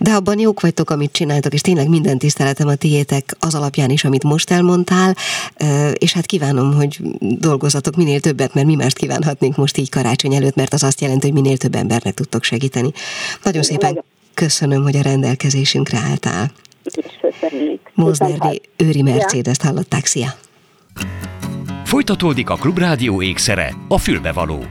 De 0.00 0.12
abban 0.12 0.38
jók 0.38 0.60
vagytok, 0.60 0.90
amit 0.90 1.12
csináltok, 1.12 1.52
és 1.52 1.60
tényleg 1.60 1.88
minden 1.88 2.18
tiszteletem 2.18 2.68
a 2.68 2.74
tiétek 2.74 3.36
az 3.38 3.54
alapján 3.54 3.90
is, 3.90 4.04
amit 4.04 4.24
most 4.24 4.50
elmondtál, 4.50 5.16
és 5.92 6.12
hát 6.12 6.26
kívánom, 6.26 6.74
hogy 6.74 6.98
dolgozatok 7.18 7.96
minél 7.96 8.20
többet, 8.20 8.54
mert 8.54 8.66
mi 8.66 8.74
mást 8.74 8.98
kívánhatnénk 8.98 9.56
most 9.56 9.76
így 9.76 9.90
karácsony 9.90 10.34
előtt, 10.34 10.54
mert 10.54 10.72
az 10.72 10.82
azt 10.82 11.00
jelenti, 11.00 11.30
hogy 11.30 11.42
minél 11.42 11.56
több 11.56 11.74
embernek 11.74 12.14
tudtok 12.14 12.42
segíteni. 12.42 12.90
Nagyon 13.42 13.62
szépen 13.62 14.04
köszönöm, 14.34 14.82
hogy 14.82 14.96
a 14.96 15.02
rendelkezésünkre 15.02 15.98
álltál. 15.98 16.50
Móznerdi 17.94 18.60
Őri 18.76 19.02
Mercedes-t 19.02 19.62
hallották, 19.62 20.06
szia! 20.06 20.34
Folytatódik 21.84 22.50
a 22.50 22.54
Klubrádió 22.54 23.22
ékszere, 23.22 23.74
a 23.88 23.98
fülbevaló. 23.98 24.64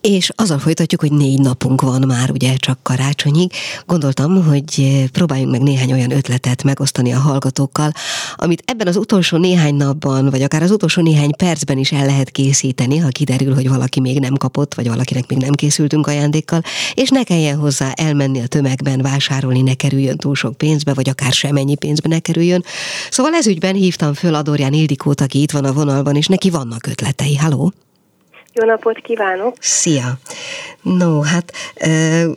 És 0.00 0.30
azzal 0.34 0.58
folytatjuk, 0.58 1.00
hogy 1.00 1.12
négy 1.12 1.38
napunk 1.38 1.80
van 1.80 2.02
már 2.06 2.30
ugye 2.30 2.54
csak 2.56 2.78
karácsonyig. 2.82 3.52
Gondoltam, 3.86 4.44
hogy 4.44 5.04
próbáljunk 5.12 5.50
meg 5.50 5.62
néhány 5.62 5.92
olyan 5.92 6.10
ötletet 6.10 6.62
megosztani 6.62 7.12
a 7.12 7.18
hallgatókkal, 7.18 7.92
amit 8.36 8.62
ebben 8.64 8.86
az 8.86 8.96
utolsó 8.96 9.36
néhány 9.36 9.74
napban, 9.74 10.30
vagy 10.30 10.42
akár 10.42 10.62
az 10.62 10.70
utolsó 10.70 11.02
néhány 11.02 11.36
percben 11.36 11.78
is 11.78 11.92
el 11.92 12.06
lehet 12.06 12.30
készíteni, 12.30 12.98
ha 12.98 13.08
kiderül, 13.08 13.54
hogy 13.54 13.68
valaki 13.68 14.00
még 14.00 14.18
nem 14.18 14.34
kapott, 14.34 14.74
vagy 14.74 14.88
valakinek 14.88 15.28
még 15.28 15.38
nem 15.38 15.52
készültünk 15.52 16.06
ajándékkal, 16.06 16.62
és 16.94 17.08
ne 17.08 17.22
kelljen 17.22 17.58
hozzá 17.58 17.92
elmenni 17.92 18.40
a 18.40 18.46
tömegben, 18.46 19.02
vásárolni, 19.02 19.62
ne 19.62 19.74
kerüljön 19.74 20.16
túl 20.16 20.34
sok 20.34 20.56
pénzbe, 20.56 20.94
vagy 20.94 21.08
akár 21.08 21.32
semennyi 21.32 21.74
pénzbe 21.74 22.08
ne 22.08 22.18
kerüljön. 22.18 22.64
Szóval 23.10 23.34
ez 23.34 23.46
ügyben 23.46 23.74
hívtam 23.74 24.14
föl 24.14 24.34
Adorján 24.34 24.72
Ildikót, 24.72 25.20
aki 25.20 25.40
itt 25.40 25.50
van 25.50 25.64
a 25.64 25.72
vonalban, 25.72 26.16
és 26.16 26.26
neki 26.26 26.50
vannak 26.50 26.86
ötletei. 26.86 27.36
Halló! 27.36 27.72
Jó 28.52 28.64
napot 28.64 28.98
kívánok! 28.98 29.54
Szia! 29.58 30.12
No, 30.82 31.20
hát 31.22 31.52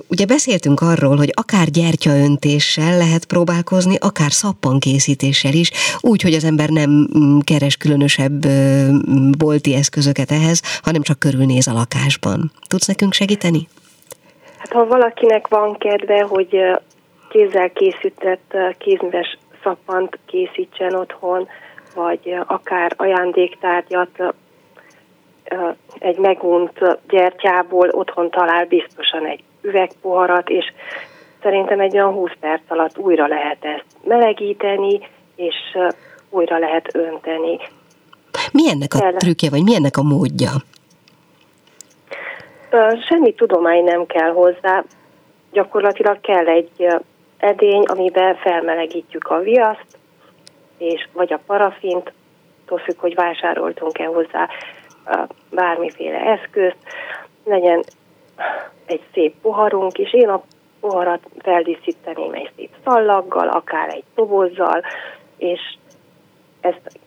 ugye 0.07 0.25
beszéltünk 0.25 0.81
arról, 0.81 1.15
hogy 1.15 1.31
akár 1.33 1.67
gyertyaöntéssel 1.69 2.97
lehet 2.97 3.25
próbálkozni, 3.25 3.95
akár 3.99 4.31
szappankészítéssel 4.31 5.53
is, 5.53 5.71
úgy, 6.01 6.21
hogy 6.21 6.33
az 6.33 6.43
ember 6.43 6.69
nem 6.69 6.89
mm, 6.89 7.39
keres 7.39 7.77
különösebb 7.77 8.47
bolti 9.37 9.75
eszközöket 9.75 10.31
ehhez, 10.31 10.61
hanem 10.81 11.01
csak 11.01 11.19
körülnéz 11.19 11.67
a 11.67 11.73
lakásban. 11.73 12.51
Tudsz 12.67 12.87
nekünk 12.87 13.13
segíteni? 13.13 13.67
Hát 14.57 14.71
ha 14.71 14.85
valakinek 14.85 15.47
van 15.47 15.77
kedve, 15.77 16.21
hogy 16.21 16.57
kézzel 17.29 17.69
készített 17.69 18.57
kézműves 18.77 19.37
szappant 19.63 20.19
készítsen 20.25 20.95
otthon, 20.95 21.47
vagy 21.95 22.35
akár 22.47 22.93
ajándéktárgyat 22.97 24.33
egy 25.99 26.17
megunt 26.17 26.79
gyertyából 27.07 27.89
otthon 27.89 28.29
talál 28.29 28.65
biztosan 28.65 29.25
egy 29.25 29.43
üvegpoharat, 29.61 30.49
és 30.49 30.65
szerintem 31.41 31.79
egy 31.79 31.93
olyan 31.93 32.13
20 32.13 32.31
perc 32.39 32.61
alatt 32.67 32.97
újra 32.97 33.27
lehet 33.27 33.57
ezt 33.61 33.85
melegíteni, 34.03 34.99
és 35.35 35.55
újra 36.29 36.57
lehet 36.57 36.95
önteni. 36.95 37.59
Mi 38.51 38.69
ennek 38.69 38.93
a 38.93 39.13
trükkje, 39.17 39.49
vagy 39.49 39.63
mi 39.63 39.75
ennek 39.75 39.97
a 39.97 40.03
módja? 40.03 40.51
Semmi 43.07 43.33
tudomány 43.33 43.83
nem 43.83 44.05
kell 44.05 44.31
hozzá. 44.31 44.83
Gyakorlatilag 45.51 46.21
kell 46.21 46.47
egy 46.47 46.87
edény, 47.37 47.83
amiben 47.83 48.35
felmelegítjük 48.35 49.27
a 49.27 49.39
viaszt, 49.39 49.97
és 50.77 51.07
vagy 51.13 51.33
a 51.33 51.39
parafint, 51.45 52.11
attól 52.73 52.77
függ, 52.77 52.99
hogy 52.99 53.15
vásároltunk-e 53.15 54.05
hozzá 54.05 54.49
bármiféle 55.49 56.17
eszközt, 56.17 56.77
legyen 57.43 57.83
egy 58.85 59.01
szép 59.13 59.35
poharunk, 59.41 59.97
és 59.97 60.13
én 60.13 60.29
a 60.29 60.43
poharat 60.79 61.21
feldíszíteném 61.39 62.33
egy 62.33 62.51
szép 62.55 62.69
szallaggal, 62.83 63.47
akár 63.47 63.89
egy 63.89 64.03
dobozzal, 64.15 64.83
és 65.37 65.59
ezt 66.61 66.99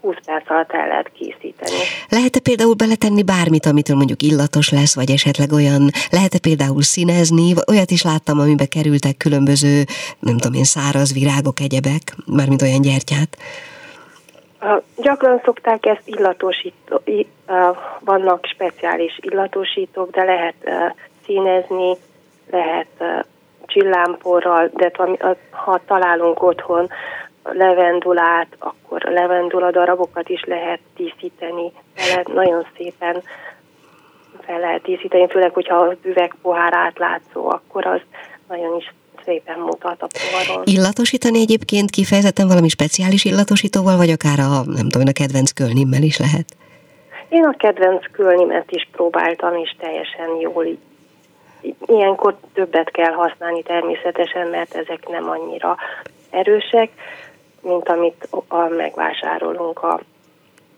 20 0.00 0.16
perc 0.24 0.50
alatt 0.50 0.72
el 0.72 0.88
lehet 0.88 1.10
készíteni. 1.12 1.78
Lehet-e 2.08 2.40
például 2.40 2.74
beletenni 2.74 3.22
bármit, 3.22 3.66
amitől 3.66 3.96
mondjuk 3.96 4.22
illatos 4.22 4.70
lesz, 4.70 4.94
vagy 4.94 5.10
esetleg 5.10 5.52
olyan, 5.52 5.90
lehet-e 6.10 6.38
például 6.38 6.82
színezni, 6.82 7.54
olyat 7.66 7.90
is 7.90 8.02
láttam, 8.02 8.38
amibe 8.38 8.66
kerültek 8.66 9.16
különböző, 9.16 9.84
nem 10.18 10.36
tudom 10.38 10.54
én, 10.54 10.64
száraz 10.64 11.12
virágok, 11.12 11.60
egyebek, 11.60 12.02
mármint 12.26 12.62
olyan 12.62 12.80
gyertyát. 12.80 13.36
Gyakran 14.96 15.40
szokták 15.44 15.86
ezt 15.86 16.02
illatosító, 16.04 17.00
vannak 18.00 18.46
speciális 18.46 19.18
illatosítók, 19.22 20.10
de 20.10 20.24
lehet 20.24 20.54
színezni, 21.24 21.96
lehet 22.50 23.24
csillámporral, 23.66 24.70
de 24.74 24.90
ha 25.50 25.80
találunk 25.86 26.42
otthon 26.42 26.88
levendulát, 27.42 28.48
akkor 28.58 29.02
levendula 29.02 29.70
darabokat 29.70 30.28
is 30.28 30.44
lehet 30.44 30.80
díszíteni, 30.96 31.72
lehet 31.96 32.28
nagyon 32.28 32.66
szépen 32.76 33.22
fel 34.40 34.58
lehet 34.58 34.82
díszíteni, 34.82 35.28
főleg, 35.28 35.52
hogyha 35.52 35.76
az 35.76 35.96
üvegpohár 36.02 36.72
átlátszó, 36.72 37.48
akkor 37.48 37.86
az 37.86 38.00
nagyon 38.48 38.76
is 38.76 38.94
szépen 39.26 39.58
mutat 39.58 40.02
a 40.02 40.06
poharon. 40.06 40.62
Illatosítani 40.66 41.40
egyébként 41.40 41.90
kifejezetten 41.90 42.48
valami 42.48 42.68
speciális 42.68 43.24
illatosítóval, 43.24 43.96
vagy 43.96 44.10
akár 44.10 44.38
a, 44.38 44.62
nem 44.66 44.88
tudom, 44.88 45.06
a 45.06 45.12
kedvenc 45.12 45.50
kölnimmel 45.50 46.02
is 46.02 46.18
lehet? 46.18 46.46
Én 47.28 47.44
a 47.44 47.56
kedvenc 47.56 48.10
kölnimet 48.12 48.70
is 48.70 48.88
próbáltam, 48.92 49.56
és 49.56 49.76
teljesen 49.78 50.36
jól 50.40 50.66
Ilyenkor 51.86 52.38
többet 52.54 52.90
kell 52.90 53.12
használni 53.12 53.62
természetesen, 53.62 54.46
mert 54.48 54.74
ezek 54.74 55.08
nem 55.08 55.28
annyira 55.30 55.76
erősek, 56.30 56.90
mint 57.60 57.88
amit 57.88 58.28
a, 58.48 58.68
megvásárolunk 58.68 59.82
a 59.82 60.00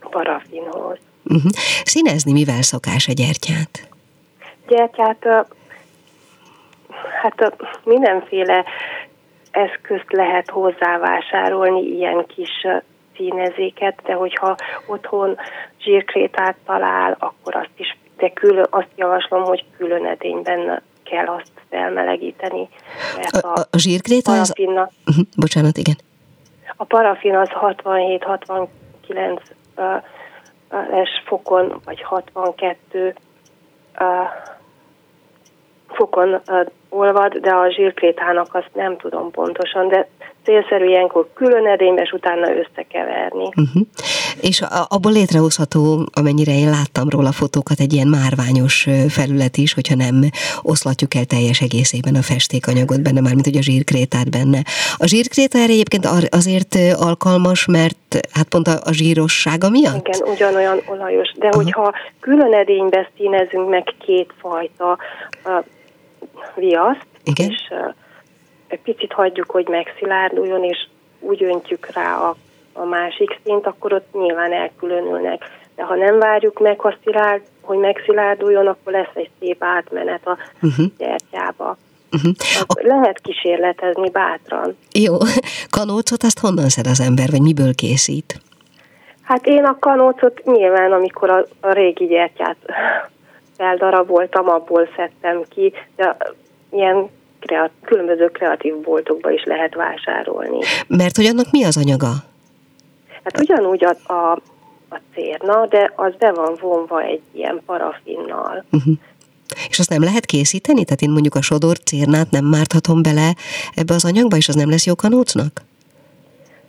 parafinhoz. 0.01 0.99
Uh-huh. 1.25 1.51
Színezni 1.85 2.33
mivel 2.33 2.63
szokás 2.63 3.09
a 3.09 3.13
gyertyát? 3.13 3.89
Gyertyát 4.69 5.47
Hát 7.23 7.57
mindenféle 7.85 8.65
eszközt 9.51 10.13
lehet 10.13 10.51
hozzávásárolni, 10.51 11.81
ilyen 11.81 12.27
kis 12.27 12.67
színezéket, 13.17 14.03
de 14.05 14.13
hogyha 14.13 14.57
otthon 14.87 15.37
zsírkrétát 15.81 16.57
talál, 16.67 17.17
akkor 17.19 17.57
azt 17.57 17.71
is, 17.77 17.99
de 18.17 18.31
külön, 18.31 18.67
azt 18.71 18.89
javaslom, 18.97 19.43
hogy 19.43 19.65
külön 19.77 20.07
edényben 20.07 20.83
kell 21.05 21.27
azt 21.27 21.53
felmelegíteni. 21.71 22.69
Mert 23.17 23.45
a, 23.45 23.53
a, 23.53 23.65
a 23.71 23.79
zsírkréta 23.79 24.41
az... 24.41 24.53
Uh-huh, 24.57 25.25
bocsánat, 25.37 25.77
igen. 25.77 25.97
A 26.77 26.85
parafin 26.85 27.37
az 27.37 27.49
67-69 27.53 28.69
uh, 29.77 30.03
es 31.01 31.09
fokon, 31.27 31.81
vagy 31.85 32.03
62 32.03 33.15
uh, 34.01 34.07
fokon 35.89 36.41
olvad, 36.89 37.37
de 37.37 37.51
a 37.51 37.71
zsírkrétának 37.71 38.55
azt 38.55 38.71
nem 38.75 38.97
tudom 38.97 39.31
pontosan, 39.31 39.89
de 39.89 40.09
célszerű 40.49 40.85
ilyenkor 40.85 41.29
külön 41.35 41.67
edénybe, 41.67 42.03
és 42.03 42.13
utána 42.13 42.51
összekeverni. 42.51 43.45
Uh-huh. 43.45 43.83
és 44.41 44.63
abból 44.89 45.13
létrehozható, 45.13 46.09
amennyire 46.13 46.53
én 46.53 46.71
láttam 46.71 47.09
róla 47.09 47.33
fotókat, 47.33 47.81
egy 47.81 47.93
ilyen 47.93 48.09
márványos 48.09 48.87
felület 49.09 49.57
is, 49.57 49.75
hogyha 49.75 49.95
nem 49.95 50.21
oszlatjuk 50.63 51.15
el 51.15 51.25
teljes 51.25 51.61
egészében 51.61 52.15
a 52.15 52.23
festékanyagot 52.23 53.03
benne, 53.03 53.21
mármint 53.21 53.45
hogy 53.45 53.57
a 53.57 53.63
zsírkrétát 53.63 54.31
benne. 54.31 54.61
A 54.97 55.07
zsírkréta 55.07 55.59
erre 55.59 55.73
egyébként 55.73 56.07
azért 56.31 56.75
alkalmas, 56.99 57.67
mert 57.67 58.21
hát 58.33 58.49
pont 58.49 58.67
a, 58.67 58.77
a 58.85 58.93
zsírossága 58.93 59.69
miatt? 59.69 60.09
Igen, 60.09 60.29
ugyanolyan 60.29 60.79
olajos, 60.87 61.33
de 61.39 61.49
Aha. 61.49 61.57
hogyha 61.57 61.93
külön 62.21 62.55
edénybe 62.55 63.11
színezünk 63.17 63.69
meg 63.69 63.95
két 63.99 64.33
fajta 64.41 64.99
viaszt, 66.55 67.07
Igen? 67.25 67.51
és 67.51 67.73
egy 68.67 68.81
picit 68.81 69.13
hagyjuk, 69.13 69.51
hogy 69.51 69.69
megszilárduljon, 69.69 70.65
és 70.65 70.87
úgy 71.21 71.43
öntjük 71.43 71.89
rá 71.93 72.17
a, 72.17 72.37
a 72.73 72.85
másik 72.85 73.41
szint, 73.45 73.67
akkor 73.67 73.93
ott 73.93 74.13
nyilván 74.13 74.53
elkülönülnek. 74.53 75.45
De 75.77 75.83
ha 75.83 75.95
nem 75.95 76.19
várjuk 76.19 76.61
meg, 76.61 76.81
ha 76.81 76.95
szilárd, 77.05 77.43
hogy 77.61 77.79
megszilárduljon, 77.79 78.67
akkor 78.67 78.93
lesz 78.93 79.15
egy 79.15 79.31
szép 79.39 79.63
átmenet 79.63 80.27
a 80.27 80.37
uh-huh. 80.63 80.87
gyertyába. 80.99 81.77
Uh-huh. 82.13 82.33
A... 82.67 82.75
Lehet 82.83 83.21
kísérletezni 83.21 84.11
bátran. 84.11 84.77
Jó. 84.93 85.17
Kanócot 85.77 86.23
azt 86.23 86.39
honnan 86.39 86.69
szed 86.69 86.87
az 86.87 87.01
ember, 87.01 87.31
vagy 87.31 87.43
miből 87.43 87.75
készít? 87.75 88.41
Hát 89.23 89.47
én 89.47 89.65
a 89.65 89.77
kanócot 89.79 90.45
nyilván, 90.45 90.93
amikor 90.93 91.31
a, 91.31 91.47
a 91.61 91.73
régi 91.73 92.07
gyertyát 92.07 92.57
feldaraboltam, 93.59 94.49
abból 94.49 94.89
szedtem 94.97 95.43
ki, 95.49 95.73
de 95.97 96.17
ilyen 96.71 97.09
kreat, 97.41 97.71
különböző 97.85 98.29
kreatív 98.29 98.75
boltokba 98.75 99.31
is 99.31 99.45
lehet 99.45 99.75
vásárolni. 99.75 100.59
Mert 100.87 101.17
hogy 101.17 101.27
annak 101.27 101.51
mi 101.51 101.65
az 101.65 101.77
anyaga? 101.77 102.11
Hát 103.25 103.41
ugyanúgy 103.41 103.85
a, 103.85 104.13
a, 104.13 104.33
a 104.89 105.01
cérna, 105.15 105.67
de 105.67 105.93
az 105.97 106.15
be 106.19 106.33
van 106.33 106.57
vonva 106.61 107.03
egy 107.03 107.23
ilyen 107.33 107.63
parafinnal. 107.67 108.65
Uh-huh. 108.73 108.95
És 109.69 109.79
azt 109.79 109.91
nem 109.91 110.03
lehet 110.03 110.27
készíteni? 110.27 110.85
Tehát 110.85 111.01
én 111.01 111.11
mondjuk 111.11 111.35
a 111.35 111.43
sodor 111.43 111.79
cérnát 111.79 112.31
nem 112.31 112.45
márthatom 112.45 113.03
bele 113.03 113.35
ebbe 113.75 113.95
az 113.95 114.05
anyagba, 114.05 114.37
és 114.37 114.49
az 114.49 114.55
nem 114.55 114.71
lesz 114.71 114.87
jó 114.87 114.95
kanócnak? 114.95 115.63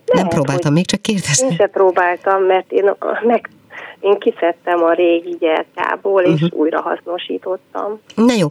Lehet, 0.06 0.30
nem 0.30 0.40
próbáltam, 0.40 0.72
még 0.72 0.86
csak 0.86 1.02
kérdezem. 1.02 1.50
Én 1.50 1.56
se 1.56 1.66
próbáltam, 1.66 2.42
mert 2.42 2.72
én 2.72 2.94
meg 3.22 3.50
én 4.00 4.18
kiszedtem 4.18 4.82
a 4.82 4.92
régi 4.92 5.36
gyertyából, 5.40 6.22
és 6.22 6.42
uh-huh. 6.42 6.60
újra 6.60 6.80
hasznosítottam. 6.80 8.00
Na 8.14 8.32
jó. 8.38 8.46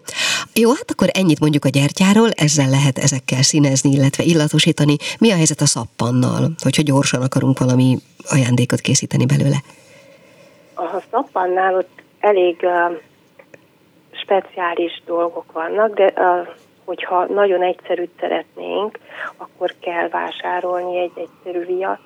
Jó, 0.54 0.70
hát 0.70 0.92
akkor 0.92 1.08
ennyit 1.12 1.40
mondjuk 1.40 1.66
a 1.66 1.70
gyertyáról, 1.70 2.30
ezzel 2.32 2.70
lehet 2.70 2.98
ezekkel 2.98 3.42
színezni, 3.42 3.90
illetve 3.92 4.24
illatosítani. 4.24 4.96
Mi 5.20 5.32
a 5.32 5.36
helyzet 5.36 5.62
a 5.62 5.66
szappannal, 5.66 6.50
hogyha 6.64 6.82
gyorsan 6.86 7.22
akarunk 7.22 7.60
valami 7.60 7.98
ajándékot 8.30 8.80
készíteni 8.80 9.26
belőle? 9.26 9.58
A 10.76 11.04
szappannál 11.12 11.76
ott 11.76 12.02
elég 12.20 12.58
uh, 12.62 12.98
speciális 14.12 15.02
dolgok 15.06 15.52
vannak, 15.52 15.96
de 15.96 16.14
uh, 16.16 16.48
hogyha 16.86 17.26
nagyon 17.26 17.62
egyszerűt 17.62 18.12
szeretnénk, 18.20 19.00
akkor 19.38 19.76
kell 19.80 20.10
vásárolni 20.10 20.98
egy 21.00 21.12
egyszerű 21.16 21.66
viat, 21.66 22.00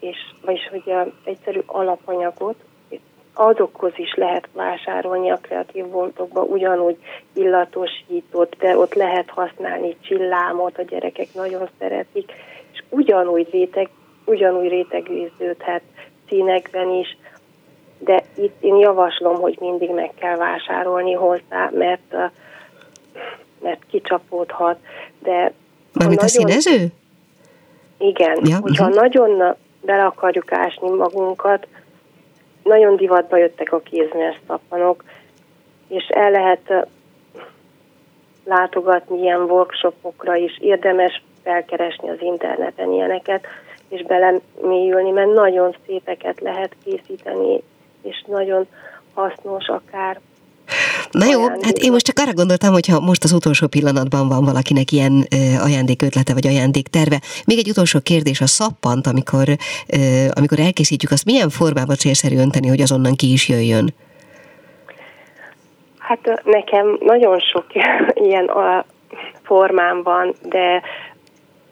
és, 0.00 0.16
vagyis 0.44 0.68
hogy 0.70 0.92
a 0.92 1.06
egyszerű 1.24 1.60
alapanyagot, 1.66 2.56
azokhoz 3.38 3.92
is 3.96 4.14
lehet 4.14 4.48
vásárolni 4.52 5.30
a 5.30 5.38
kreatív 5.40 5.86
boltokba, 5.86 6.42
ugyanúgy 6.42 6.96
illatosított, 7.32 8.56
de 8.58 8.78
ott 8.78 8.94
lehet 8.94 9.30
használni 9.30 9.96
csillámot, 10.00 10.78
a 10.78 10.82
gyerekek 10.82 11.34
nagyon 11.34 11.68
szeretik, 11.78 12.32
és 12.72 12.82
ugyanúgy 12.88 13.48
réteg, 13.50 13.88
ugyanúgy 14.24 14.68
rétegűződhet 14.68 15.82
színekben 16.28 16.90
is, 16.90 17.16
de 17.98 18.24
itt 18.36 18.56
én 18.60 18.76
javaslom, 18.76 19.40
hogy 19.40 19.56
mindig 19.60 19.90
meg 19.90 20.10
kell 20.14 20.36
vásárolni 20.36 21.12
hozzá, 21.12 21.70
mert, 21.72 22.14
mert 23.62 23.82
kicsapódhat, 23.90 24.78
de... 25.18 25.52
Mármint 25.92 26.20
nagyon, 26.20 26.24
a 26.24 26.26
színező? 26.28 26.86
Igen, 27.98 28.40
ja, 28.44 28.58
hogyha 28.60 28.86
uh-huh. 28.86 29.00
nagyon 29.00 29.56
bele 29.80 30.04
akarjuk 30.04 30.52
ásni 30.52 30.90
magunkat. 30.90 31.66
Nagyon 32.62 32.96
divatba 32.96 33.36
jöttek 33.36 33.72
a 33.72 33.80
kézműves 33.80 34.40
szappanok, 34.46 35.04
és 35.88 36.06
el 36.08 36.30
lehet 36.30 36.86
látogatni 38.44 39.18
ilyen 39.18 39.40
workshopokra 39.40 40.36
is, 40.36 40.58
érdemes 40.60 41.22
felkeresni 41.42 42.08
az 42.08 42.20
interneten 42.20 42.92
ilyeneket, 42.92 43.46
és 43.88 44.02
belemélyülni, 44.02 45.10
mert 45.10 45.32
nagyon 45.32 45.74
szépeket 45.86 46.40
lehet 46.40 46.76
készíteni, 46.84 47.62
és 48.02 48.24
nagyon 48.26 48.66
hasznos 49.14 49.68
akár 49.68 50.20
Na 51.10 51.24
jó, 51.24 51.48
hát 51.48 51.78
én 51.78 51.92
most 51.92 52.04
csak 52.04 52.18
arra 52.18 52.32
gondoltam, 52.32 52.72
hogy 52.72 52.86
ha 52.86 53.00
most 53.00 53.24
az 53.24 53.32
utolsó 53.32 53.66
pillanatban 53.66 54.28
van 54.28 54.44
valakinek 54.44 54.92
ilyen 54.92 55.26
ajándékötlete 55.60 56.32
vagy 56.32 56.46
ajándékterve. 56.46 57.20
Még 57.44 57.58
egy 57.58 57.68
utolsó 57.68 57.98
kérdés, 58.02 58.40
a 58.40 58.46
szappant, 58.46 59.06
amikor, 59.06 59.46
amikor 60.30 60.58
elkészítjük, 60.58 61.10
azt 61.10 61.24
milyen 61.24 61.50
formában 61.50 61.96
célszerű 61.96 62.36
önteni, 62.36 62.68
hogy 62.68 62.80
azonnan 62.80 63.14
ki 63.14 63.32
is 63.32 63.48
jöjjön? 63.48 63.94
Hát 65.98 66.42
nekem 66.44 66.98
nagyon 67.00 67.38
sok 67.38 67.64
ilyen 68.28 68.50
formám 69.42 70.02
van, 70.02 70.34
de 70.42 70.82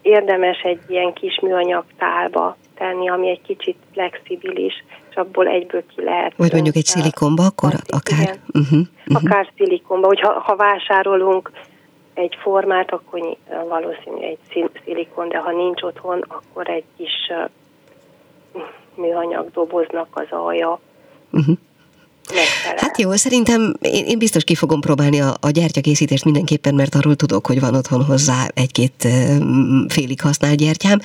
érdemes 0.02 0.60
egy 0.60 0.80
ilyen 0.88 1.12
kis 1.12 1.40
műanyag 1.42 1.84
tálba 1.98 2.56
tenni, 2.78 3.08
ami 3.08 3.28
egy 3.28 3.42
kicsit 3.42 3.76
flexibilis, 3.92 4.84
abból 5.14 5.46
egyből 5.48 5.86
ki 5.86 6.02
lehet. 6.02 6.32
Vagy 6.36 6.52
mondjuk 6.52 6.76
egy 6.76 6.84
szilikonba 6.84 7.44
akkor 7.44 7.72
akár? 7.86 8.38
Uh-huh, 8.52 8.78
uh-huh. 9.04 9.22
Akár 9.22 9.50
szilikonba, 9.56 10.06
hogyha 10.06 10.40
ha 10.40 10.56
vásárolunk 10.56 11.50
egy 12.14 12.36
formát, 12.40 12.92
akkor 12.92 13.36
valószínű 13.68 14.20
egy 14.20 14.68
szilikon, 14.84 15.28
de 15.28 15.38
ha 15.38 15.52
nincs 15.52 15.82
otthon, 15.82 16.24
akkor 16.28 16.68
egy 16.68 16.84
kis 16.96 17.32
műanyag 18.94 19.50
doboznak 19.50 20.08
az 20.12 20.26
alja. 20.30 20.80
Uh-huh 21.30 21.56
megfelel. 22.34 22.76
Hát 22.76 23.00
jó, 23.00 23.16
szerintem 23.16 23.74
én, 23.80 24.04
én 24.06 24.18
biztos 24.18 24.44
ki 24.44 24.54
fogom 24.54 24.80
próbálni 24.80 25.20
a, 25.20 25.36
a 25.40 25.50
gyertyakészítést 25.50 26.24
mindenképpen, 26.24 26.74
mert 26.74 26.94
arról 26.94 27.14
tudok, 27.14 27.46
hogy 27.46 27.60
van 27.60 27.74
otthon 27.74 28.04
hozzá 28.04 28.48
egy-két 28.54 29.08
félig 29.88 30.20
használt 30.20 30.56
gyertyám. 30.56 31.00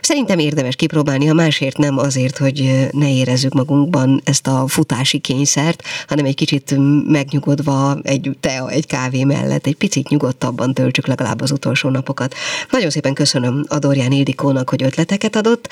Szerintem 0.00 0.38
érdemes 0.38 0.76
kipróbálni, 0.76 1.26
ha 1.26 1.34
másért 1.34 1.76
nem 1.76 1.98
azért, 1.98 2.38
hogy 2.38 2.88
ne 2.90 3.12
érezzük 3.12 3.52
magunkban 3.52 4.20
ezt 4.24 4.46
a 4.46 4.64
futási 4.68 5.18
kényszert, 5.18 5.82
hanem 6.06 6.24
egy 6.24 6.34
kicsit 6.34 6.74
megnyugodva 7.06 7.96
egy 8.02 8.36
tea, 8.40 8.70
egy 8.70 8.86
kávé 8.86 9.24
mellett, 9.24 9.66
egy 9.66 9.76
picit 9.76 10.08
nyugodtabban 10.08 10.74
töltsük 10.74 11.06
legalább 11.06 11.40
az 11.40 11.50
utolsó 11.50 11.88
napokat. 11.88 12.34
Nagyon 12.70 12.90
szépen 12.90 13.14
köszönöm 13.14 13.64
a 13.68 13.78
Dorján 13.78 14.12
Ildikónak, 14.12 14.68
hogy 14.68 14.82
ötleteket 14.82 15.36
adott, 15.36 15.68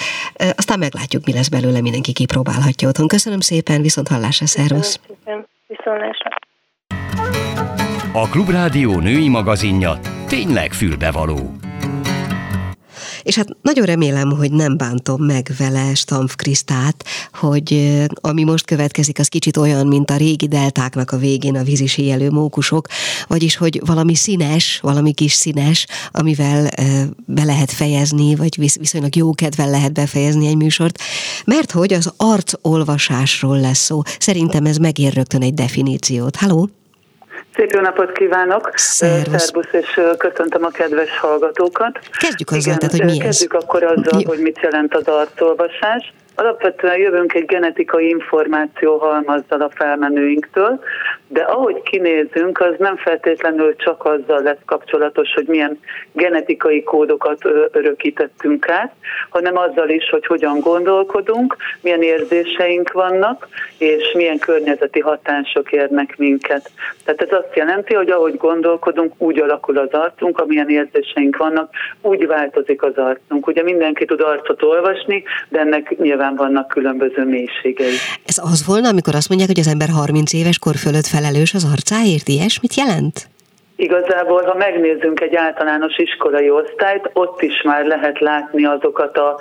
aztán 0.57 0.79
meglátjuk, 0.79 1.25
mi 1.25 1.33
lesz 1.33 1.49
belőle, 1.49 1.81
mindenki 1.81 2.13
kipróbálhatja 2.13 2.89
otthon. 2.89 3.09
Köszönöm 3.09 3.41
szépen, 3.41 3.83
viszont 3.83 4.09
hallásra, 4.09 4.47
szervusz! 4.47 4.90
Viszontlásra. 5.67 6.31
A 8.13 8.29
Klubrádió 8.29 9.01
női 9.01 9.29
magazinja 9.29 9.99
tényleg 10.29 10.73
fülbevaló. 10.73 11.39
És 13.23 13.37
hát 13.37 13.57
nagyon 13.63 13.85
remélem, 13.85 14.31
hogy 14.31 14.53
nem 14.53 14.77
bántom 14.77 15.25
meg 15.25 15.51
vele 15.59 15.95
Stamf 15.95 16.35
Krisztát, 16.35 17.05
hogy 17.33 17.99
ami 18.15 18.45
most 18.45 18.65
következik, 18.65 19.19
az 19.19 19.29
kicsit 19.29 19.57
olyan, 19.57 19.87
mint 19.87 20.11
a 20.11 20.17
régi 20.17 20.49
deltáknak 20.49 21.11
a 21.11 21.17
végén 21.17 21.57
a 21.57 21.63
vízisíjelő 21.63 22.31
mókusok, 22.31 22.87
vagyis, 23.27 23.57
hogy 23.57 23.81
valami 23.85 24.15
színes, 24.15 24.79
valami 24.83 25.13
kis 25.13 25.33
színes, 25.33 25.87
amivel 26.13 26.69
be 27.27 27.45
lehet 27.45 27.71
fejezni, 27.71 28.35
vagy 28.35 28.57
viszonylag 28.79 29.17
jó 29.17 29.35
kedvel 29.35 29.71
lehet 29.71 29.93
befejezni 29.93 30.47
egy 30.47 30.57
műsort, 30.57 30.99
mert 31.45 31.71
hogy 31.71 31.93
az 31.93 32.13
arcolvasásról 32.17 33.61
lesz 33.61 33.85
szó. 33.85 34.03
Szerintem 34.19 34.65
ez 34.65 34.77
megér 34.77 35.13
rögtön 35.13 35.43
egy 35.43 35.55
definíciót. 35.55 36.37
Halló! 36.37 36.80
Szép 37.61 37.73
jó 37.73 37.81
napot 37.81 38.13
kívánok! 38.13 38.71
Szervusz. 38.75 39.43
Szervusz, 39.43 39.73
és 39.73 40.01
köszöntöm 40.19 40.65
a 40.65 40.69
kedves 40.69 41.19
hallgatókat. 41.19 41.99
Kezdjük 42.19 42.51
azzal, 42.51 42.61
Igen, 42.61 42.79
tehát, 42.79 42.97
hogy 42.97 43.05
mi 43.05 43.19
Kezdjük 43.19 43.55
ez? 43.55 43.63
akkor 43.63 43.83
azzal, 43.83 44.21
jó. 44.21 44.29
hogy 44.29 44.39
mit 44.39 44.61
jelent 44.63 44.95
az 44.95 45.07
arcolvasás. 45.07 46.13
Alapvetően 46.41 46.99
jövünk 46.99 47.35
egy 47.35 47.45
genetikai 47.45 48.09
információ 48.09 48.97
halmazzal 48.97 49.61
a 49.61 49.71
felmenőinktől, 49.75 50.81
de 51.29 51.43
ahogy 51.43 51.83
kinézünk, 51.83 52.61
az 52.61 52.75
nem 52.79 52.97
feltétlenül 52.97 53.77
csak 53.77 54.05
azzal 54.05 54.43
lesz 54.43 54.65
kapcsolatos, 54.65 55.33
hogy 55.35 55.47
milyen 55.47 55.79
genetikai 56.13 56.83
kódokat 56.83 57.45
örökítettünk 57.73 58.69
át, 58.69 58.93
hanem 59.29 59.57
azzal 59.57 59.89
is, 59.89 60.09
hogy 60.11 60.27
hogyan 60.27 60.61
gondolkodunk, 60.61 61.57
milyen 61.81 62.03
érzéseink 62.03 62.93
vannak, 62.93 63.49
és 63.79 64.13
milyen 64.15 64.39
környezeti 64.39 65.01
hatások 65.01 65.73
érnek 65.73 66.17
minket. 66.17 66.71
Tehát 67.05 67.23
ez 67.23 67.33
azt 67.33 67.57
jelenti, 67.57 67.95
hogy 67.95 68.11
ahogy 68.11 68.37
gondolkodunk, 68.37 69.13
úgy 69.19 69.41
alakul 69.41 69.79
az 69.79 69.91
arcunk, 69.91 70.39
amilyen 70.39 70.71
érzéseink 70.71 71.37
vannak, 71.37 71.75
úgy 72.01 72.27
változik 72.27 72.83
az 72.83 72.97
arcunk. 72.97 73.47
Ugye 73.47 73.63
mindenki 73.63 74.05
tud 74.05 74.21
arcot 74.21 74.63
olvasni, 74.63 75.23
de 75.49 75.59
ennek 75.59 75.99
nyilván 75.99 76.30
vannak 76.37 76.69
különböző 76.69 77.25
mélységei. 77.25 77.95
Ez 78.27 78.39
az 78.43 78.67
volna, 78.67 78.89
amikor 78.89 79.15
azt 79.15 79.29
mondják, 79.29 79.51
hogy 79.51 79.61
az 79.61 79.69
ember 79.69 79.89
30 79.89 80.33
éves 80.33 80.59
kor 80.59 80.75
fölött 80.75 81.07
felelős 81.07 81.55
az 81.55 81.69
arcáért, 81.73 82.29
ilyesmit 82.29 82.75
jelent? 82.75 83.29
Igazából, 83.77 84.43
ha 84.43 84.55
megnézzünk 84.55 85.21
egy 85.21 85.35
általános 85.35 85.97
iskolai 85.97 86.51
osztályt, 86.51 87.11
ott 87.13 87.43
is 87.43 87.63
már 87.63 87.85
lehet 87.85 88.19
látni 88.21 88.65
azokat 88.65 89.17
a 89.19 89.37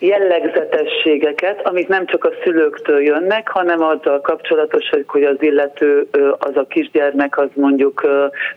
jellegzetességeket, 0.00 1.66
amik 1.66 1.88
nem 1.88 2.06
csak 2.06 2.24
a 2.24 2.30
szülőktől 2.42 3.02
jönnek, 3.02 3.48
hanem 3.48 3.82
azzal 3.82 4.20
kapcsolatos, 4.20 4.90
hogy 5.06 5.22
az 5.22 5.36
illető, 5.38 6.08
az 6.38 6.56
a 6.56 6.66
kisgyermek, 6.68 7.38
az 7.38 7.48
mondjuk 7.54 8.06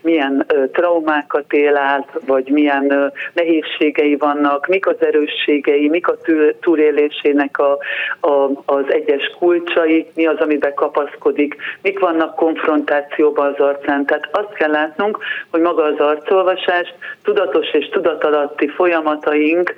milyen 0.02 0.46
traumákat 0.72 1.54
él 1.54 1.78
át, 1.78 2.08
vagy 2.26 2.50
milyen 2.50 3.14
nehézségei 3.34 4.16
vannak, 4.16 4.68
mik 4.68 4.88
az 4.88 4.96
erősségei, 5.00 5.90
mik 5.90 6.08
a 6.08 6.18
túlélésének 6.62 7.58
a, 7.58 7.78
a, 8.20 8.50
az 8.66 8.84
egyes 8.88 9.32
kulcsai, 9.40 10.08
mi 10.16 10.26
az, 10.26 10.38
amiben 10.40 10.74
kapaszkodik, 10.74 11.56
mik 11.82 12.00
vannak 12.00 12.36
konfrontációban 12.36 13.54
az 13.54 13.60
arcán. 13.60 14.06
Tehát 14.06 14.30
azt 14.32 14.54
kell 14.54 14.72
látnunk, 14.72 15.18
hogy 15.52 15.62
maga 15.62 15.84
az 15.84 16.00
arcolvasás 16.00 16.94
tudatos 17.24 17.72
és 17.74 17.90
tudatalatti 17.90 18.68
folyamataink 18.68 19.74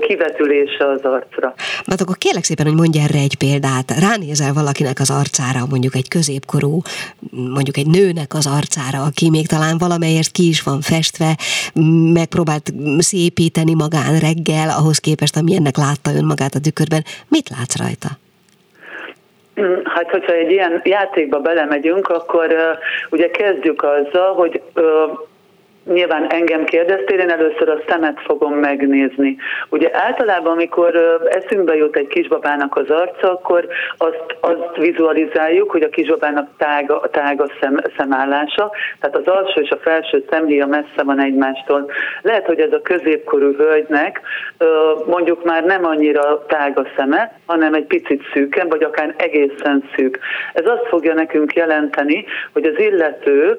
kivetülése 0.00 0.86
az 0.86 1.04
arcra. 1.12 1.54
Hát 1.86 2.00
akkor 2.00 2.16
kérlek 2.18 2.44
szépen, 2.44 2.66
hogy 2.66 2.74
mondj 2.74 2.98
erre 2.98 3.18
egy 3.18 3.36
példát. 3.38 3.90
Ránézel 4.00 4.52
valakinek 4.52 5.00
az 5.00 5.10
arcára, 5.10 5.66
mondjuk 5.70 5.94
egy 5.94 6.08
középkorú, 6.08 6.82
mondjuk 7.30 7.76
egy 7.76 7.86
nőnek 7.86 8.34
az 8.34 8.46
arcára, 8.46 9.04
aki 9.04 9.30
még 9.30 9.46
talán 9.46 9.78
valamelyest 9.78 10.32
ki 10.32 10.48
is 10.48 10.62
van 10.62 10.80
festve, 10.80 11.36
megpróbált 12.12 12.72
szépíteni 12.98 13.74
magán 13.74 14.18
reggel, 14.18 14.68
ahhoz 14.78 14.98
képest, 14.98 15.36
amilyennek 15.36 15.76
látta 15.76 16.10
önmagát 16.14 16.54
a 16.54 16.60
tükörben. 16.60 17.04
Mit 17.28 17.48
látsz 17.48 17.76
rajta? 17.76 18.08
Hát, 19.84 20.10
hogyha 20.10 20.32
egy 20.32 20.50
ilyen 20.50 20.80
játékba 20.84 21.38
belemegyünk, 21.38 22.08
akkor 22.08 22.46
uh, 22.46 22.78
ugye 23.10 23.30
kezdjük 23.30 23.82
azzal, 23.82 24.34
hogy 24.34 24.62
uh, 24.74 24.84
Nyilván 25.84 26.26
engem 26.26 26.64
kérdeztél, 26.64 27.18
én 27.18 27.30
először 27.30 27.68
a 27.68 27.82
szemet 27.88 28.20
fogom 28.20 28.54
megnézni. 28.54 29.36
Ugye 29.68 29.90
általában, 29.92 30.52
amikor 30.52 31.20
eszünkbe 31.30 31.76
jut 31.76 31.96
egy 31.96 32.06
kisbabának 32.06 32.76
az 32.76 32.90
arca, 32.90 33.30
akkor 33.32 33.66
azt, 33.96 34.24
azt 34.40 34.76
vizualizáljuk, 34.76 35.70
hogy 35.70 35.82
a 35.82 35.88
kisbabának 35.88 36.48
tága, 36.56 37.08
tága 37.10 37.46
szem, 37.60 37.76
szemállása, 37.96 38.70
tehát 39.00 39.16
az 39.16 39.26
alsó 39.26 39.60
és 39.60 39.70
a 39.70 39.78
felső 39.82 40.24
szemhéja 40.30 40.66
messze 40.66 41.02
van 41.04 41.20
egymástól. 41.20 41.90
Lehet, 42.22 42.46
hogy 42.46 42.60
ez 42.60 42.72
a 42.72 42.82
középkorú 42.82 43.54
hölgynek 43.54 44.20
mondjuk 45.06 45.44
már 45.44 45.64
nem 45.64 45.84
annyira 45.84 46.44
tága 46.46 46.86
szeme, 46.96 47.32
hanem 47.46 47.74
egy 47.74 47.86
picit 47.86 48.22
szűken, 48.32 48.68
vagy 48.68 48.82
akár 48.82 49.14
egészen 49.16 49.84
szűk. 49.96 50.18
Ez 50.52 50.66
azt 50.66 50.86
fogja 50.88 51.14
nekünk 51.14 51.54
jelenteni, 51.54 52.24
hogy 52.52 52.64
az 52.64 52.78
illető 52.78 53.58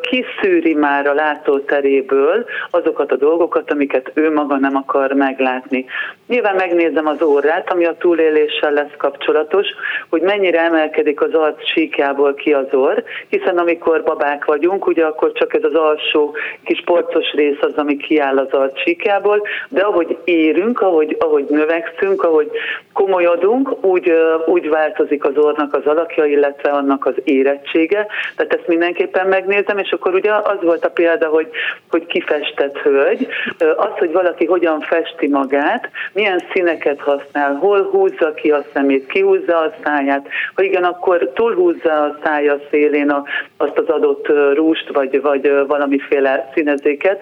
kiszűri 0.00 0.74
már 0.74 1.06
a 1.06 1.14
látó 1.14 1.41
látóteréből 1.42 2.44
azokat 2.70 3.12
a 3.12 3.16
dolgokat, 3.16 3.70
amiket 3.70 4.10
ő 4.14 4.32
maga 4.32 4.56
nem 4.56 4.76
akar 4.76 5.12
meglátni. 5.12 5.84
Nyilván 6.26 6.54
megnézem 6.54 7.06
az 7.06 7.22
órát, 7.22 7.72
ami 7.72 7.84
a 7.84 7.96
túléléssel 7.98 8.72
lesz 8.72 8.96
kapcsolatos, 8.96 9.66
hogy 10.08 10.20
mennyire 10.20 10.60
emelkedik 10.60 11.20
az 11.20 11.34
arc 11.34 11.68
síkjából 11.68 12.34
ki 12.34 12.52
az 12.52 12.66
orr, 12.70 13.02
hiszen 13.28 13.58
amikor 13.58 14.02
babák 14.02 14.44
vagyunk, 14.44 14.86
ugye 14.86 15.04
akkor 15.04 15.32
csak 15.32 15.54
ez 15.54 15.64
az 15.64 15.74
alsó 15.74 16.36
kis 16.64 16.82
porcos 16.84 17.32
rész 17.32 17.60
az, 17.60 17.72
ami 17.76 17.96
kiáll 17.96 18.38
az 18.38 18.52
arc 18.52 18.80
síkjából, 18.80 19.42
de 19.68 19.80
ahogy 19.80 20.16
érünk, 20.24 20.80
ahogy, 20.80 21.16
ahogy 21.20 21.44
növekszünk, 21.48 22.22
ahogy 22.22 22.50
komolyodunk, 22.92 23.84
úgy, 23.84 24.12
úgy 24.46 24.68
változik 24.68 25.24
az 25.24 25.36
orrnak 25.36 25.74
az 25.74 25.86
alakja, 25.86 26.24
illetve 26.24 26.70
annak 26.70 27.06
az 27.06 27.14
érettsége. 27.24 28.06
Tehát 28.36 28.54
ezt 28.54 28.66
mindenképpen 28.66 29.26
megnézem, 29.26 29.78
és 29.78 29.90
akkor 29.90 30.14
ugye 30.14 30.32
az 30.32 30.62
volt 30.62 30.84
a 30.84 30.90
példa, 30.90 31.28
hogy, 31.32 31.48
hogy 31.90 32.06
kifestett 32.06 32.78
hölgy, 32.78 33.28
az, 33.58 33.98
hogy 33.98 34.12
valaki 34.12 34.44
hogyan 34.44 34.80
festi 34.80 35.28
magát, 35.28 35.90
milyen 36.12 36.42
színeket 36.52 37.00
használ, 37.00 37.54
hol 37.54 37.82
húzza 37.82 38.34
ki 38.34 38.50
a 38.50 38.64
szemét, 38.72 39.06
kihúzza 39.06 39.58
a 39.58 39.74
száját, 39.84 40.28
ha 40.54 40.62
igen, 40.62 40.84
akkor 40.84 41.30
túlhúzza 41.34 42.02
a 42.02 42.18
szája 42.24 42.60
szélén 42.70 43.10
a, 43.10 43.24
azt 43.56 43.78
az 43.78 43.88
adott 43.88 44.26
rúst, 44.54 44.92
vagy, 44.92 45.20
vagy 45.20 45.66
valamiféle 45.66 46.50
színezéket, 46.54 47.20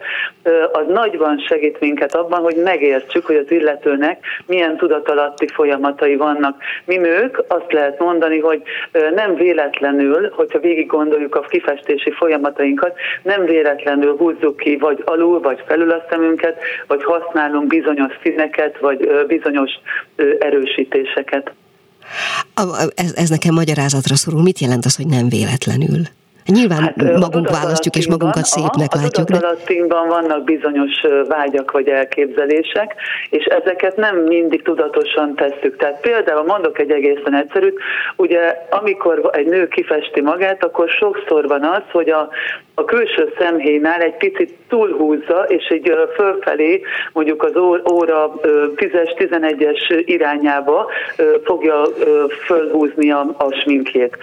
az 0.72 0.86
nagyban 0.88 1.38
segít 1.38 1.80
minket 1.80 2.14
abban, 2.14 2.40
hogy 2.40 2.56
megértsük, 2.56 3.26
hogy 3.26 3.36
az 3.36 3.50
illetőnek 3.50 4.24
milyen 4.46 4.76
tudatalatti 4.76 5.46
folyamatai 5.46 6.16
vannak. 6.16 6.62
Mi 6.84 6.96
nők 6.96 7.42
azt 7.48 7.72
lehet 7.72 7.98
mondani, 7.98 8.38
hogy 8.38 8.62
nem 9.14 9.34
véletlenül, 9.34 10.30
hogyha 10.34 10.58
végig 10.58 10.86
gondoljuk 10.86 11.34
a 11.34 11.40
kifestési 11.40 12.10
folyamatainkat, 12.10 12.98
nem 13.22 13.44
véletlenül 13.44 13.99
húzzuk 14.06 14.56
ki 14.56 14.76
vagy 14.76 15.02
alul, 15.04 15.40
vagy 15.40 15.62
felül 15.66 15.90
a 15.90 16.06
szemünket, 16.10 16.58
vagy 16.86 17.02
használunk 17.04 17.66
bizonyos 17.66 18.12
színeket, 18.22 18.78
vagy 18.78 19.10
bizonyos 19.26 19.70
erősítéseket. 20.38 21.52
Ez, 22.94 23.12
ez 23.16 23.28
nekem 23.28 23.54
magyarázatra 23.54 24.14
szorul. 24.14 24.42
Mit 24.42 24.58
jelent 24.58 24.84
az, 24.84 24.96
hogy 24.96 25.06
nem 25.06 25.28
véletlenül? 25.28 26.00
Nyilván 26.50 26.82
hát, 26.82 27.18
magunk 27.18 27.50
választjuk, 27.50 27.96
és 27.96 28.08
magunkat 28.08 28.44
szépnek 28.44 28.92
aha, 28.92 29.02
látjuk. 29.02 29.30
A 29.30 29.38
de... 29.76 30.08
vannak 30.08 30.44
bizonyos 30.44 30.92
vágyak 31.28 31.70
vagy 31.70 31.88
elképzelések, 31.88 32.94
és 33.30 33.44
ezeket 33.44 33.96
nem 33.96 34.16
mindig 34.16 34.62
tudatosan 34.62 35.34
tesszük. 35.34 35.76
Tehát 35.76 36.00
például 36.00 36.44
mondok 36.44 36.78
egy 36.78 36.90
egészen 36.90 37.34
egyszerűt, 37.34 37.78
ugye 38.16 38.56
amikor 38.70 39.30
egy 39.32 39.46
nő 39.46 39.68
kifesti 39.68 40.20
magát, 40.20 40.64
akkor 40.64 40.88
sokszor 40.88 41.46
van 41.46 41.64
az, 41.64 41.82
hogy 41.92 42.10
a, 42.10 42.28
a 42.74 42.84
külső 42.84 43.32
szemhéjnál 43.38 44.00
egy 44.00 44.16
picit 44.16 44.54
túlhúzza, 44.68 45.42
és 45.48 45.66
egy 45.66 45.92
fölfelé, 46.14 46.82
mondjuk 47.12 47.42
az 47.42 47.56
óra 47.92 48.34
10-11-es 48.76 50.02
irányába 50.04 50.90
fogja 51.44 51.82
fölhúzni 52.44 53.10
a, 53.10 53.34
a 53.38 53.52
sminkjét. 53.52 54.16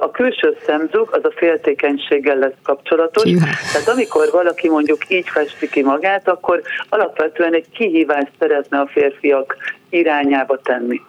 A 0.00 0.10
külső 0.10 0.56
szemzug 0.66 1.08
az 1.12 1.24
a 1.24 1.32
féltékenységgel 1.36 2.36
lesz 2.36 2.58
kapcsolatos. 2.62 3.30
Tehát 3.72 3.88
amikor 3.88 4.28
valaki 4.32 4.68
mondjuk 4.68 5.04
így 5.08 5.28
festi 5.28 5.68
ki 5.68 5.82
magát, 5.82 6.28
akkor 6.28 6.62
alapvetően 6.88 7.54
egy 7.54 7.66
kihívást 7.74 8.32
szeretne 8.38 8.78
a 8.78 8.86
férfiak 8.86 9.56
irányába 9.88 10.60
tenni. 10.62 11.00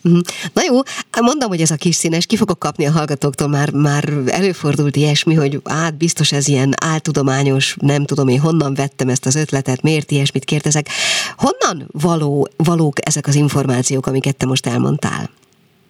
Mhm. 0.00 0.18
Na 0.52 0.62
jó, 0.66 0.74
mondom, 1.20 1.48
hogy 1.48 1.60
ez 1.60 1.70
a 1.70 1.76
kis 1.76 1.94
színes, 1.94 2.26
ki 2.26 2.36
fogok 2.36 2.58
kapni 2.58 2.86
a 2.86 2.90
hallgatóktól, 2.90 3.48
már, 3.48 3.70
már 3.70 4.04
előfordult 4.26 4.96
ilyesmi, 4.96 5.34
hogy 5.34 5.60
hát 5.64 5.96
biztos 5.96 6.32
ez 6.32 6.48
ilyen 6.48 6.74
áltudományos, 6.80 7.76
nem 7.80 8.04
tudom 8.04 8.28
én 8.28 8.40
honnan 8.40 8.74
vettem 8.74 9.08
ezt 9.08 9.26
az 9.26 9.34
ötletet, 9.34 9.82
miért 9.82 10.10
ilyesmit 10.10 10.44
kérdezek. 10.44 10.86
Honnan 11.36 11.88
való, 11.92 12.48
valók 12.56 13.06
ezek 13.06 13.26
az 13.26 13.34
információk, 13.34 14.06
amiket 14.06 14.36
te 14.36 14.46
most 14.46 14.66
elmondtál? 14.66 15.30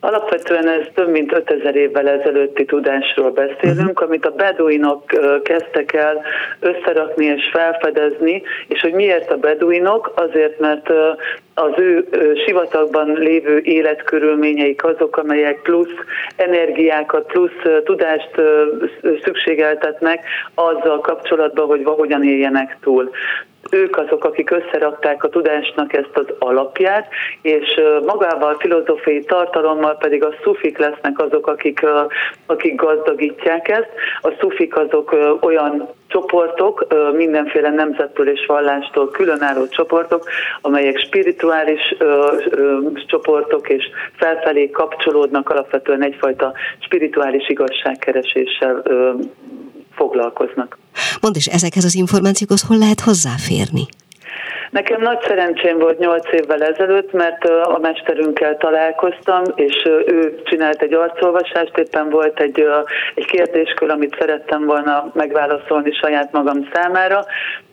Alapvetően 0.04 0.68
ez 0.68 0.86
több 0.94 1.08
mint 1.08 1.32
5000 1.32 1.76
évvel 1.76 2.08
ezelőtti 2.08 2.64
tudásról 2.64 3.30
beszélünk, 3.30 3.88
uh-huh. 3.88 4.08
amit 4.08 4.26
a 4.26 4.30
beduinok 4.30 5.04
kezdtek 5.42 5.92
el 5.92 6.22
összerakni 6.60 7.24
és 7.24 7.50
felfedezni, 7.52 8.42
és 8.68 8.80
hogy 8.80 8.92
miért 8.92 9.30
a 9.30 9.36
beduinok? 9.36 10.12
Azért, 10.14 10.58
mert 10.58 10.90
az 11.54 11.72
ő 11.76 12.08
sivatagban 12.46 13.12
lévő 13.12 13.60
életkörülményeik 13.62 14.84
azok, 14.84 15.16
amelyek 15.16 15.60
plusz 15.62 15.94
energiákat, 16.36 17.26
plusz 17.26 17.82
tudást 17.84 18.30
szükségeltetnek 19.22 20.24
azzal 20.54 21.00
kapcsolatban, 21.00 21.66
hogy 21.66 21.82
hogyan 21.84 22.24
éljenek 22.24 22.76
túl. 22.80 23.10
Ők 23.70 23.96
azok, 23.96 24.24
akik 24.24 24.50
összerakták 24.50 25.24
a 25.24 25.28
tudásnak 25.28 25.92
ezt 25.92 26.10
az 26.16 26.26
alapját, 26.38 27.08
és 27.42 27.80
magával 28.06 28.52
a 28.52 28.58
filozófiai 28.58 29.24
tartalommal 29.24 29.96
pedig 29.96 30.24
a 30.24 30.34
szufik 30.42 30.78
lesznek 30.78 31.18
azok, 31.18 31.46
akik, 31.46 31.86
akik 32.46 32.74
gazdagítják 32.74 33.68
ezt. 33.68 33.90
A 34.20 34.32
szufik 34.40 34.76
azok 34.76 35.16
olyan 35.40 35.88
csoportok, 36.06 36.86
mindenféle 37.12 37.70
nemzettől 37.70 38.28
és 38.28 38.46
vallástól 38.46 39.10
különálló 39.10 39.66
csoportok, 39.68 40.24
amelyek 40.60 40.98
spirituális 40.98 41.94
csoportok 43.06 43.68
és 43.68 43.84
felfelé 44.16 44.70
kapcsolódnak 44.70 45.50
alapvetően 45.50 46.02
egyfajta 46.02 46.52
spirituális 46.78 47.48
igazságkereséssel 47.48 48.82
foglalkoznak. 49.94 50.78
Mondd 51.20 51.34
és 51.36 51.46
ezekhez 51.46 51.84
az 51.84 51.94
információkhoz 51.94 52.62
hol 52.66 52.78
lehet 52.78 53.00
hozzáférni? 53.00 53.86
Nekem 54.70 55.00
nagy 55.00 55.22
szerencsém 55.26 55.78
volt 55.78 55.98
nyolc 55.98 56.32
évvel 56.32 56.62
ezelőtt, 56.62 57.12
mert 57.12 57.44
a 57.44 57.78
mesterünkkel 57.78 58.56
találkoztam, 58.56 59.42
és 59.54 59.82
ő 60.06 60.40
csinált 60.44 60.82
egy 60.82 60.94
arcolvasást, 60.94 61.78
éppen 61.78 62.10
volt 62.10 62.40
egy, 62.40 62.64
egy 63.14 63.26
kérdéskör, 63.26 63.90
amit 63.90 64.16
szerettem 64.18 64.64
volna 64.64 65.10
megválaszolni 65.12 65.92
saját 65.92 66.32
magam 66.32 66.68
számára, 66.72 67.24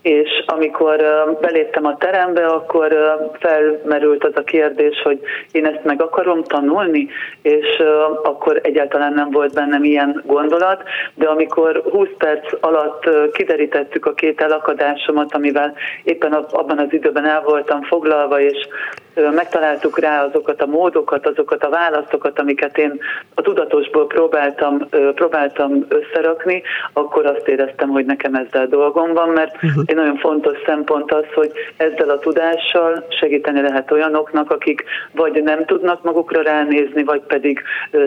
és 0.01 0.43
amikor 0.45 1.03
beléptem 1.41 1.85
a 1.85 1.97
terembe, 1.97 2.45
akkor 2.45 2.95
felmerült 3.39 4.23
az 4.23 4.31
a 4.35 4.43
kérdés, 4.43 5.01
hogy 5.03 5.19
én 5.51 5.65
ezt 5.65 5.83
meg 5.83 6.01
akarom 6.01 6.43
tanulni, 6.43 7.07
és 7.41 7.83
akkor 8.23 8.59
egyáltalán 8.63 9.13
nem 9.13 9.31
volt 9.31 9.53
bennem 9.53 9.83
ilyen 9.83 10.23
gondolat, 10.25 10.83
de 11.13 11.27
amikor 11.27 11.83
20 11.91 12.07
perc 12.17 12.53
alatt 12.59 13.31
kiderítettük 13.31 14.05
a 14.05 14.13
két 14.13 14.41
elakadásomat, 14.41 15.33
amivel 15.33 15.73
éppen 16.03 16.33
abban 16.33 16.77
az 16.77 16.93
időben 16.93 17.25
el 17.25 17.41
voltam 17.41 17.81
foglalva, 17.83 18.39
és 18.39 18.67
megtaláltuk 19.13 19.99
rá 19.99 20.25
azokat 20.25 20.61
a 20.61 20.65
módokat, 20.65 21.27
azokat 21.27 21.63
a 21.63 21.69
válaszokat, 21.69 22.39
amiket 22.39 22.77
én 22.77 22.99
a 23.33 23.41
tudatosból 23.41 24.07
próbáltam, 24.07 24.87
próbáltam 25.15 25.85
összerakni, 25.87 26.61
akkor 26.93 27.25
azt 27.25 27.47
éreztem, 27.47 27.89
hogy 27.89 28.05
nekem 28.05 28.35
ezzel 28.35 28.67
dolgom 28.67 29.13
van, 29.13 29.29
mert 29.29 29.55
uh-huh. 29.55 29.83
egy 29.85 29.95
nagyon 29.95 30.17
fontos 30.17 30.57
szempont 30.65 31.11
az, 31.11 31.25
hogy 31.33 31.51
ezzel 31.77 32.09
a 32.09 32.19
tudással 32.19 33.05
segíteni 33.19 33.61
lehet 33.61 33.91
olyanoknak, 33.91 34.51
akik 34.51 34.83
vagy 35.11 35.43
nem 35.43 35.65
tudnak 35.65 36.03
magukra 36.03 36.41
ránézni, 36.41 37.03
vagy 37.03 37.21
pedig 37.21 37.61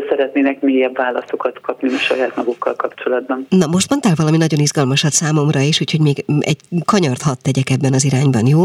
szeretnének 0.09 0.61
mélyebb 0.61 0.97
válaszokat 0.97 1.61
kapni 1.61 1.89
a 1.89 1.99
saját 1.99 2.37
magukkal 2.37 2.75
kapcsolatban. 2.77 3.47
Na 3.49 3.67
most 3.67 3.91
mondtál 3.91 4.13
valami 4.17 4.37
nagyon 4.37 4.61
izgalmasat 4.61 5.13
számomra 5.13 5.61
is, 5.61 5.81
úgyhogy 5.81 6.01
még 6.01 6.25
egy 6.41 6.59
kanyart 6.85 7.23
hadd 7.23 7.37
tegyek 7.43 7.71
ebben 7.71 7.93
az 7.93 8.05
irányban, 8.05 8.47
jó? 8.47 8.63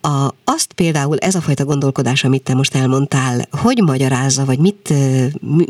A, 0.00 0.34
azt 0.44 0.72
például 0.72 1.16
ez 1.18 1.34
a 1.34 1.40
fajta 1.40 1.64
gondolkodás, 1.66 2.24
amit 2.24 2.42
te 2.42 2.54
most 2.54 2.74
elmondtál, 2.74 3.48
hogy 3.50 3.82
magyarázza, 3.82 4.44
vagy 4.44 4.58
mit, 4.58 4.92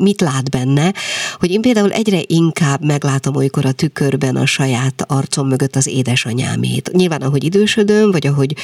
mit 0.00 0.20
lát 0.20 0.50
benne, 0.50 0.92
hogy 1.38 1.50
én 1.50 1.60
például 1.60 1.92
egyre 1.92 2.20
inkább 2.26 2.84
meglátom 2.84 3.36
olykor 3.36 3.64
a 3.64 3.72
tükörben 3.72 4.36
a 4.36 4.46
saját 4.46 5.04
arcom 5.06 5.48
mögött 5.48 5.76
az 5.76 5.86
édesanyámét. 5.86 6.90
Nyilván, 6.92 7.22
ahogy 7.22 7.44
idősödöm, 7.44 8.10
vagy 8.10 8.26
ahogy, 8.26 8.56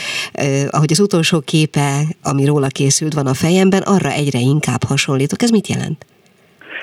ahogy 0.71 0.93
az 0.93 1.01
utolsó 1.01 1.41
képe, 1.41 2.05
ami 2.23 2.45
róla 2.45 2.67
készült, 2.67 3.15
van 3.15 3.27
a 3.27 3.35
fejemben, 3.35 3.83
arra 3.83 4.11
egyre 4.13 4.39
inkább 4.39 4.85
hasonlítok. 4.85 5.43
Ez 5.43 5.51
mit 5.51 5.69
jelent? 5.69 6.07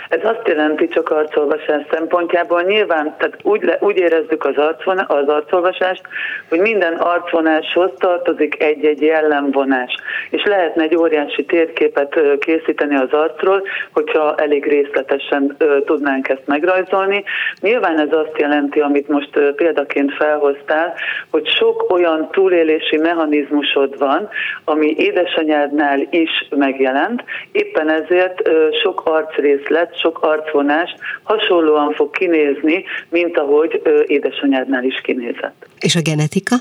Ez 0.09 0.19
azt 0.23 0.47
jelenti 0.47 0.87
csak 0.87 1.09
arcolvasás 1.09 1.85
szempontjából 1.91 2.61
nyilván, 2.61 3.15
tehát 3.17 3.37
úgy, 3.43 3.63
le, 3.63 3.77
úgy 3.79 3.97
érezzük 3.97 4.45
az, 4.45 4.57
arcvona, 4.57 5.01
az 5.01 5.27
arcolvasást, 5.27 6.01
hogy 6.49 6.59
minden 6.59 6.93
arcvonáshoz 6.93 7.91
tartozik 7.97 8.63
egy-egy 8.63 9.01
jellemvonás. 9.01 9.95
És 10.29 10.43
lehetne 10.43 10.83
egy 10.83 10.95
óriási 10.95 11.45
térképet 11.45 12.19
készíteni 12.39 12.95
az 12.95 13.11
arcról, 13.11 13.63
hogyha 13.93 14.35
elég 14.35 14.65
részletesen 14.65 15.57
tudnánk 15.85 16.29
ezt 16.29 16.45
megrajzolni. 16.45 17.23
Nyilván 17.61 17.99
ez 17.99 18.11
azt 18.11 18.37
jelenti, 18.37 18.79
amit 18.79 19.07
most 19.07 19.39
példaként 19.55 20.13
felhoztál, 20.13 20.93
hogy 21.31 21.47
sok 21.47 21.85
olyan 21.89 22.29
túlélési 22.31 22.97
mechanizmusod 22.97 23.97
van, 23.97 24.29
ami 24.63 24.93
édesanyádnál 24.97 25.99
is 26.09 26.47
megjelent, 26.49 27.23
éppen 27.51 27.89
ezért 27.89 28.49
sok 28.81 29.01
arcrészlet, 29.05 29.97
sok 30.01 30.19
arcvonást 30.21 30.97
hasonlóan 31.23 31.93
fog 31.93 32.11
kinézni, 32.11 32.83
mint 33.09 33.37
ahogy 33.37 33.81
édesanyádnál 34.05 34.83
is 34.83 35.01
kinézett. 35.01 35.67
És 35.79 35.95
a 35.95 36.01
genetika? 36.01 36.55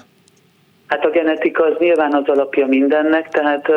Hát 0.88 1.04
a 1.04 1.10
genetika 1.10 1.64
az 1.64 1.74
nyilván 1.78 2.12
az 2.12 2.28
alapja 2.28 2.66
mindennek, 2.66 3.28
tehát 3.28 3.68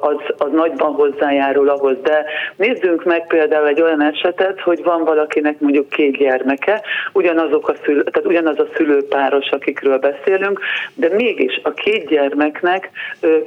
az, 0.00 0.16
az 0.38 0.50
nagyban 0.52 0.92
hozzájárul 0.92 1.68
ahhoz. 1.68 1.96
De 2.02 2.24
nézzünk 2.56 3.04
meg 3.04 3.26
például 3.26 3.66
egy 3.66 3.80
olyan 3.80 4.02
esetet, 4.02 4.60
hogy 4.60 4.82
van 4.82 5.04
valakinek 5.04 5.60
mondjuk 5.60 5.88
két 5.88 6.16
gyermeke, 6.16 6.82
ugyanazok 7.12 7.68
a 7.68 7.74
szülő, 7.84 8.02
tehát 8.02 8.28
ugyanaz 8.28 8.58
a 8.58 8.68
szülőpáros, 8.76 9.50
akikről 9.50 9.98
beszélünk, 9.98 10.60
de 10.94 11.08
mégis 11.14 11.60
a 11.62 11.70
két 11.70 12.08
gyermeknek 12.08 12.90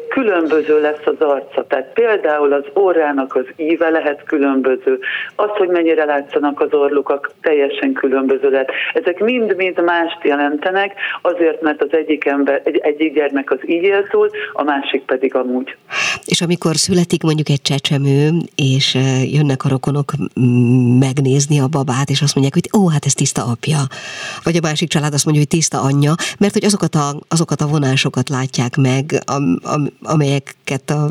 különböző 0.09 0.81
lesz 0.81 1.05
az 1.05 1.19
arca. 1.19 1.65
Tehát 1.67 1.93
például 1.93 2.53
az 2.53 2.65
órának 2.79 3.35
az 3.35 3.45
íve 3.55 3.89
lehet 3.89 4.23
különböző, 4.23 4.99
az, 5.35 5.49
hogy 5.49 5.69
mennyire 5.69 6.05
látszanak 6.05 6.61
az 6.61 6.73
orlukak, 6.73 7.31
teljesen 7.41 7.93
különböző 7.93 8.49
lehet. 8.49 8.71
Ezek 8.93 9.19
mind-mind 9.19 9.83
mást 9.83 10.23
jelentenek, 10.23 10.93
azért, 11.21 11.61
mert 11.61 11.81
az 11.81 11.89
egyik 11.91 12.25
ember, 12.25 12.61
egy, 12.71 12.79
egyik 12.83 13.13
gyermek 13.13 13.51
az 13.51 13.59
így 13.65 13.83
él 13.83 14.07
túl, 14.07 14.29
a 14.53 14.63
másik 14.63 15.01
pedig 15.01 15.35
amúgy. 15.35 15.75
És 16.25 16.41
amikor 16.41 16.75
születik 16.75 17.23
mondjuk 17.23 17.49
egy 17.49 17.61
csecsemő, 17.61 18.29
és 18.55 18.97
jönnek 19.31 19.63
a 19.65 19.69
rokonok 19.69 20.11
megnézni 20.99 21.59
a 21.59 21.67
babát, 21.67 22.09
és 22.09 22.21
azt 22.21 22.35
mondják, 22.35 22.57
hogy 22.59 22.81
ó, 22.81 22.89
hát 22.89 23.05
ez 23.05 23.13
tiszta 23.13 23.41
apja. 23.51 23.79
Vagy 24.43 24.55
a 24.55 24.65
másik 24.67 24.89
család 24.89 25.13
azt 25.13 25.25
mondja, 25.25 25.43
hogy 25.43 25.57
tiszta 25.57 25.77
anyja, 25.89 26.13
mert 26.39 26.53
hogy 26.53 26.65
azokat 26.65 26.95
a, 26.95 27.07
azokat 27.27 27.61
a 27.61 27.71
vonásokat 27.75 28.29
látják 28.29 28.73
meg, 28.75 29.03
am, 29.35 29.43
am, 29.73 29.81
amelyeket 30.13 30.87
a, 30.97 31.01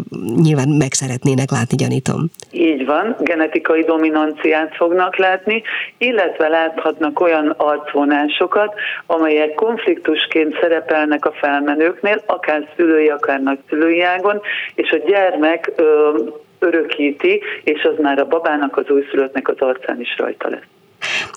nyilván 0.47 0.69
meg 0.69 0.93
szeretnének 0.93 1.51
látni, 1.51 1.77
gyanítom. 1.77 2.21
Így 2.51 2.85
van, 2.87 3.17
genetikai 3.21 3.83
dominanciát 3.85 4.77
fognak 4.77 5.17
látni, 5.17 5.63
illetve 5.99 6.49
láthatnak 6.49 7.21
olyan 7.21 7.55
arcvonásokat, 7.57 8.75
amelyek 9.07 9.55
konfliktusként 9.55 10.59
szerepelnek 10.61 11.25
a 11.25 11.33
fel 11.33 11.50
felmenőknél, 11.51 12.23
akár 12.27 12.69
szülői, 12.77 13.09
akár 13.09 13.43
nagyszülői 13.43 14.03
ágon, 14.03 14.41
és 14.75 14.91
a 14.91 15.09
gyermek 15.09 15.73
ö, 15.77 16.19
örökíti, 16.59 17.41
és 17.65 17.83
az 17.83 18.03
már 18.03 18.19
a 18.19 18.27
babának, 18.27 18.77
az 18.77 18.85
újszülöttnek 18.89 19.49
az 19.49 19.57
arcán 19.59 20.01
is 20.01 20.15
rajta 20.19 20.49
lesz. 20.49 20.69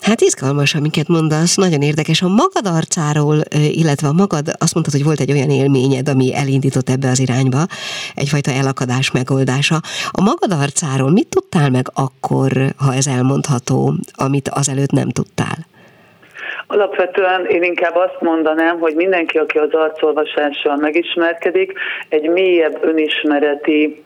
Hát 0.02 0.22
izgalmas, 0.22 0.76
amiket 0.76 1.08
mondasz, 1.08 1.56
nagyon 1.56 1.82
érdekes. 1.82 2.22
A 2.22 2.28
magad 2.28 2.66
arcáról, 2.66 3.38
illetve 3.72 4.08
a 4.08 4.14
magad, 4.14 4.48
azt 4.60 4.74
mondtad, 4.74 4.96
hogy 4.96 5.04
volt 5.04 5.20
egy 5.20 5.32
olyan 5.32 5.50
élményed, 5.50 6.10
ami 6.10 6.36
elindított 6.36 6.90
ebbe 6.90 7.10
az 7.10 7.20
irányba, 7.20 7.62
egyfajta 8.16 8.52
elakadás 8.52 9.12
megoldása. 9.12 9.76
A 10.12 10.22
magad 10.22 10.52
arcáról 10.52 11.12
mit 11.12 11.28
tudtál 11.28 11.70
meg 11.70 11.86
akkor, 11.94 12.52
ha 12.78 12.94
ez 12.94 13.08
elmondható, 13.08 13.94
amit 14.14 14.50
azelőtt 14.50 14.92
nem 14.92 15.10
tudtál? 15.10 15.73
Alapvetően 16.74 17.46
én 17.46 17.64
inkább 17.64 17.96
azt 17.96 18.18
mondanám, 18.20 18.80
hogy 18.80 18.96
mindenki, 18.96 19.38
aki 19.38 19.58
az 19.58 19.74
arcolvasással 19.74 20.76
megismerkedik, 20.76 21.74
egy 22.10 22.30
mélyebb 22.30 22.78
önismereti 22.82 24.04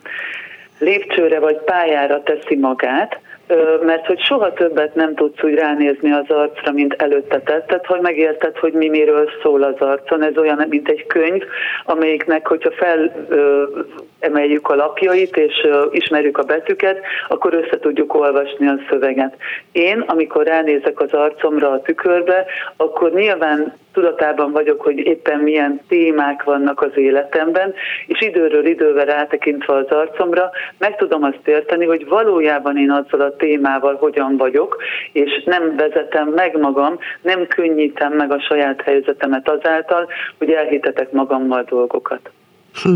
lépcsőre 0.78 1.38
vagy 1.38 1.56
pályára 1.56 2.22
teszi 2.22 2.56
magát, 2.56 3.20
mert 3.82 4.06
hogy 4.06 4.20
soha 4.20 4.52
többet 4.52 4.94
nem 4.94 5.14
tudsz 5.14 5.42
úgy 5.42 5.54
ránézni 5.54 6.12
az 6.12 6.24
arcra, 6.28 6.72
mint 6.72 6.94
előtte 6.98 7.40
tetted, 7.40 7.86
hogy 7.86 8.00
megérted, 8.00 8.56
hogy 8.56 8.72
mi 8.72 8.88
miről 8.88 9.30
szól 9.42 9.62
az 9.62 9.76
arcon. 9.78 10.22
Ez 10.22 10.36
olyan, 10.36 10.66
mint 10.68 10.88
egy 10.88 11.06
könyv, 11.06 11.42
amelyiknek, 11.84 12.46
hogyha 12.46 12.70
fel 12.70 13.26
emeljük 14.18 14.68
a 14.68 14.74
lapjait 14.74 15.36
és 15.36 15.68
ismerjük 15.90 16.38
a 16.38 16.42
betűket, 16.42 17.00
akkor 17.28 17.54
össze 17.54 17.78
tudjuk 17.78 18.14
olvasni 18.14 18.66
a 18.66 18.80
szöveget. 18.88 19.36
Én, 19.72 20.04
amikor 20.06 20.46
ránézek 20.46 21.00
az 21.00 21.12
arcomra 21.12 21.70
a 21.70 21.82
tükörbe, 21.82 22.44
akkor 22.76 23.12
nyilván 23.12 23.72
tudatában 23.98 24.52
vagyok, 24.52 24.80
hogy 24.80 24.98
éppen 24.98 25.38
milyen 25.38 25.80
témák 25.88 26.42
vannak 26.42 26.82
az 26.82 26.90
életemben, 26.94 27.74
és 28.06 28.20
időről 28.20 28.66
idővel 28.66 29.04
rátekintve 29.04 29.74
az 29.74 29.86
arcomra, 29.86 30.50
meg 30.78 30.96
tudom 30.96 31.22
azt 31.22 31.40
érteni, 31.44 31.84
hogy 31.84 32.06
valójában 32.08 32.76
én 32.76 32.90
azzal 32.90 33.20
a 33.20 33.36
témával 33.36 33.94
hogyan 33.94 34.36
vagyok, 34.36 34.76
és 35.12 35.42
nem 35.44 35.76
vezetem 35.76 36.28
meg 36.28 36.58
magam, 36.58 36.98
nem 37.22 37.46
könnyítem 37.46 38.12
meg 38.12 38.32
a 38.32 38.40
saját 38.40 38.80
helyzetemet 38.80 39.48
azáltal, 39.48 40.08
hogy 40.38 40.50
elhitetek 40.50 41.12
magammal 41.12 41.62
dolgokat. 41.68 42.30
Hm. 42.82 42.90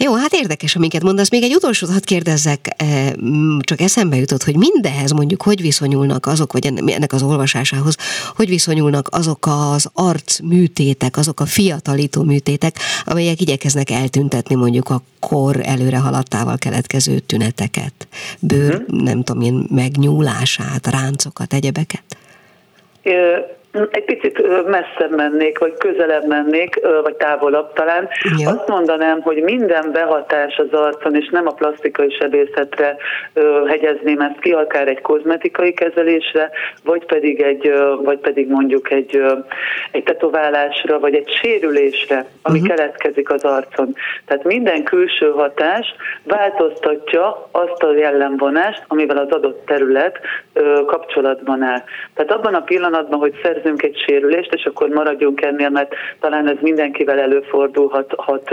Jó, 0.00 0.14
hát 0.14 0.32
érdekes, 0.32 0.76
amiket 0.76 1.02
mondasz. 1.02 1.30
Még 1.30 1.42
egy 1.42 1.54
utolsót 1.54 1.90
hadd 1.90 2.04
kérdezzek, 2.04 2.68
eh, 2.76 3.10
csak 3.58 3.80
eszembe 3.80 4.16
jutott, 4.16 4.42
hogy 4.42 4.56
mindehez 4.56 5.10
mondjuk 5.10 5.42
hogy 5.42 5.60
viszonyulnak 5.60 6.26
azok, 6.26 6.52
vagy 6.52 6.66
ennek 6.66 7.12
az 7.12 7.22
olvasásához, 7.22 7.96
hogy 8.36 8.48
viszonyulnak 8.48 9.08
azok 9.10 9.46
az 9.46 9.90
arcműtétek, 9.92 11.16
azok 11.16 11.40
a 11.40 11.46
fiatalító 11.46 12.22
műtétek, 12.22 12.76
amelyek 13.04 13.40
igyekeznek 13.40 13.90
eltüntetni 13.90 14.54
mondjuk 14.54 14.88
a 14.88 15.02
kor 15.20 15.60
előre 15.62 15.98
haladtával 15.98 16.58
keletkező 16.58 17.18
tüneteket, 17.18 18.08
bőr, 18.40 18.74
uh-huh. 18.74 19.02
nem 19.02 19.22
tudom 19.22 19.42
én, 19.42 19.66
megnyúlását, 19.70 20.86
ráncokat, 20.86 21.52
egyebeket? 21.52 22.02
Egy 23.72 24.04
picit 24.04 24.66
messzebb 24.66 25.16
mennék, 25.16 25.58
vagy 25.58 25.74
közelebb 25.78 26.26
mennék, 26.26 26.80
vagy 27.02 27.14
távolabb 27.14 27.72
talán. 27.72 28.08
Ja. 28.38 28.50
Azt 28.50 28.68
mondanám, 28.68 29.20
hogy 29.20 29.42
minden 29.42 29.92
behatás 29.92 30.56
az 30.56 30.78
arcon, 30.78 31.14
és 31.14 31.28
nem 31.28 31.46
a 31.46 31.52
plastikai 31.52 32.10
sebészetre 32.10 32.96
hegyezném 33.66 34.20
ezt 34.20 34.38
ki, 34.38 34.52
akár 34.52 34.88
egy 34.88 35.00
kozmetikai 35.00 35.72
kezelésre, 35.72 36.50
vagy 36.84 37.04
pedig, 37.04 37.40
egy, 37.40 37.72
vagy 38.02 38.18
pedig 38.18 38.48
mondjuk 38.48 38.90
egy, 38.90 39.22
egy 39.90 40.02
tetoválásra, 40.02 40.98
vagy 40.98 41.14
egy 41.14 41.28
sérülésre, 41.42 42.24
ami 42.42 42.60
uh-huh. 42.60 42.76
keletkezik 42.76 43.30
az 43.30 43.44
arcon. 43.44 43.94
Tehát 44.26 44.44
minden 44.44 44.82
külső 44.82 45.30
hatás 45.30 45.94
változtatja 46.22 47.48
azt 47.50 47.82
a 47.82 47.96
jellemvonást, 47.96 48.82
amivel 48.86 49.16
az 49.16 49.30
adott 49.30 49.66
terület 49.66 50.18
kapcsolatban 50.86 51.62
áll. 51.62 51.82
Tehát 52.14 52.32
abban 52.32 52.54
a 52.54 52.60
pillanatban, 52.60 53.18
hogy 53.18 53.34
szerzünk 53.58 53.82
egy 53.82 53.96
sérülést, 54.06 54.52
és 54.52 54.64
akkor 54.64 54.88
maradjunk 54.88 55.42
ennél, 55.42 55.68
mert 55.68 55.94
talán 56.20 56.48
ez 56.48 56.56
mindenkivel 56.60 57.18
előfordulhat 57.18 58.12
hat, 58.16 58.50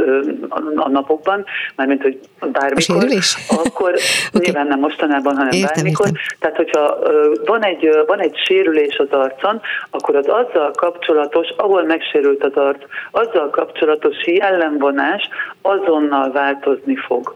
a 0.75 0.89
napokban, 0.89 1.45
mármint, 1.75 2.01
hogy 2.01 2.19
bármikor. 2.51 3.07
Akkor 3.47 3.89
okay. 4.33 4.41
nyilván 4.45 4.67
nem 4.67 4.79
mostanában, 4.79 5.35
hanem 5.35 5.51
értem, 5.51 5.73
bármikor. 5.73 6.05
Értem. 6.05 6.21
Tehát, 6.39 6.55
hogyha 6.55 6.99
van 7.45 7.63
egy, 7.63 7.89
van 8.07 8.19
egy 8.19 8.37
sérülés 8.45 8.97
az 8.97 9.09
arcon, 9.09 9.61
akkor 9.89 10.15
az 10.15 10.27
azzal 10.27 10.71
kapcsolatos, 10.71 11.47
ahol 11.57 11.83
megsérült 11.83 12.43
az 12.43 12.53
arc, 12.53 12.83
azzal 13.11 13.49
kapcsolatos 13.49 14.25
jellemvonás 14.25 15.29
azonnal 15.61 16.31
változni 16.31 16.95
fog. 16.95 17.35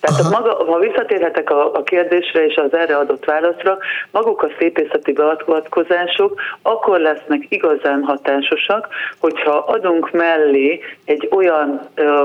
Tehát 0.00 0.20
Aha. 0.20 0.30
maga, 0.30 0.64
ha 0.64 0.78
visszatérhetek 0.78 1.50
a, 1.50 1.74
a 1.74 1.82
kérdésre 1.82 2.46
és 2.46 2.54
az 2.54 2.74
erre 2.74 2.96
adott 2.96 3.24
válaszra, 3.24 3.78
maguk 4.10 4.42
a 4.42 4.50
szépészeti 4.58 5.12
beavatkozások 5.12 6.40
akkor 6.62 7.00
lesznek 7.00 7.46
igazán 7.48 8.02
hatásosak, 8.02 8.88
hogyha 9.18 9.56
adunk 9.56 10.10
mellé 10.10 10.80
egy 11.04 11.28
olyan 11.30 11.88
ö, 11.94 12.24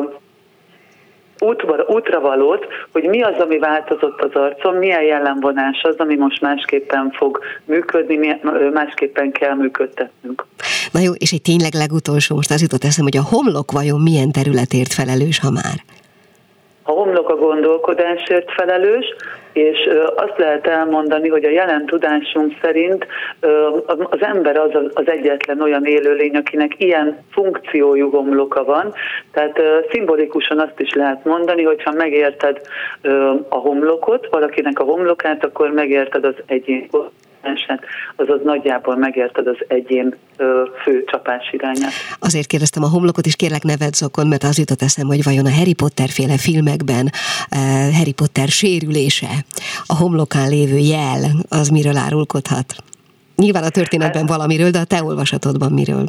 útra, 1.39 1.85
útravalót, 1.87 2.67
hogy 2.91 3.03
mi 3.03 3.21
az, 3.21 3.39
ami 3.39 3.57
változott 3.57 4.21
az 4.21 4.31
arcon, 4.33 4.75
milyen 4.75 5.03
jellemvonás 5.03 5.81
az, 5.81 5.95
ami 5.97 6.15
most 6.15 6.41
másképpen 6.41 7.11
fog 7.11 7.39
működni, 7.65 8.39
másképpen 8.73 9.31
kell 9.31 9.53
működtetnünk. 9.53 10.45
Na 10.91 10.99
jó, 10.99 11.11
és 11.11 11.31
egy 11.31 11.41
tényleg 11.41 11.73
legutolsó, 11.73 12.35
most 12.35 12.51
az 12.51 12.61
jutott 12.61 12.83
eszem, 12.83 13.03
hogy 13.03 13.17
a 13.17 13.27
homlok 13.29 13.71
vajon 13.71 14.01
milyen 14.01 14.31
területért 14.31 14.93
felelős, 14.93 15.39
ha 15.39 15.51
már? 15.51 16.01
A 16.83 16.91
homlok 16.91 17.29
a 17.29 17.35
gondolkodásért 17.35 18.51
felelős, 18.51 19.05
és 19.53 19.89
azt 20.15 20.37
lehet 20.37 20.67
elmondani, 20.67 21.29
hogy 21.29 21.43
a 21.43 21.49
jelen 21.49 21.85
tudásunk 21.85 22.53
szerint 22.61 23.07
az 24.09 24.21
ember 24.21 24.57
az 24.57 24.71
az 24.93 25.07
egyetlen 25.09 25.61
olyan 25.61 25.85
élőlény, 25.85 26.35
akinek 26.35 26.71
ilyen 26.77 27.23
funkciójú 27.31 28.09
homloka 28.09 28.63
van, 28.63 28.93
tehát 29.31 29.61
szimbolikusan 29.91 30.59
azt 30.59 30.79
is 30.79 30.93
lehet 30.93 31.25
mondani, 31.25 31.63
hogy 31.63 31.83
ha 31.83 31.91
megérted 31.91 32.61
a 33.49 33.55
homlokot, 33.55 34.27
valakinek 34.31 34.79
a 34.79 34.83
homlokát, 34.83 35.43
akkor 35.43 35.71
megérted 35.71 36.25
az 36.25 36.35
egyén 36.45 36.89
kontinenset, 37.43 37.83
azaz 38.15 38.39
nagyjából 38.43 38.95
megérted 38.95 39.47
az 39.47 39.57
egyén 39.67 40.15
fő 40.83 41.03
csapás 41.05 41.51
irányát. 41.51 41.91
Azért 42.19 42.47
kérdeztem 42.47 42.83
a 42.83 42.89
homlokot, 42.89 43.25
és 43.25 43.35
kérlek 43.35 43.63
neved 43.63 43.93
zokon, 43.93 44.27
mert 44.27 44.43
az 44.43 44.57
jutott 44.57 44.81
eszem, 44.81 45.07
hogy 45.07 45.23
vajon 45.23 45.45
a 45.45 45.51
Harry 45.51 45.73
Potter 45.73 46.09
féle 46.09 46.37
filmekben 46.37 47.11
Harry 47.97 48.11
Potter 48.11 48.47
sérülése, 48.47 49.29
a 49.85 49.95
homlokán 49.95 50.49
lévő 50.49 50.77
jel, 50.77 51.21
az 51.49 51.69
miről 51.69 51.97
árulkodhat? 51.97 52.75
Nyilván 53.35 53.63
a 53.63 53.69
történetben 53.69 54.25
valamiről, 54.25 54.69
de 54.69 54.79
a 54.79 54.83
te 54.83 55.03
olvasatodban 55.03 55.71
miről? 55.71 56.05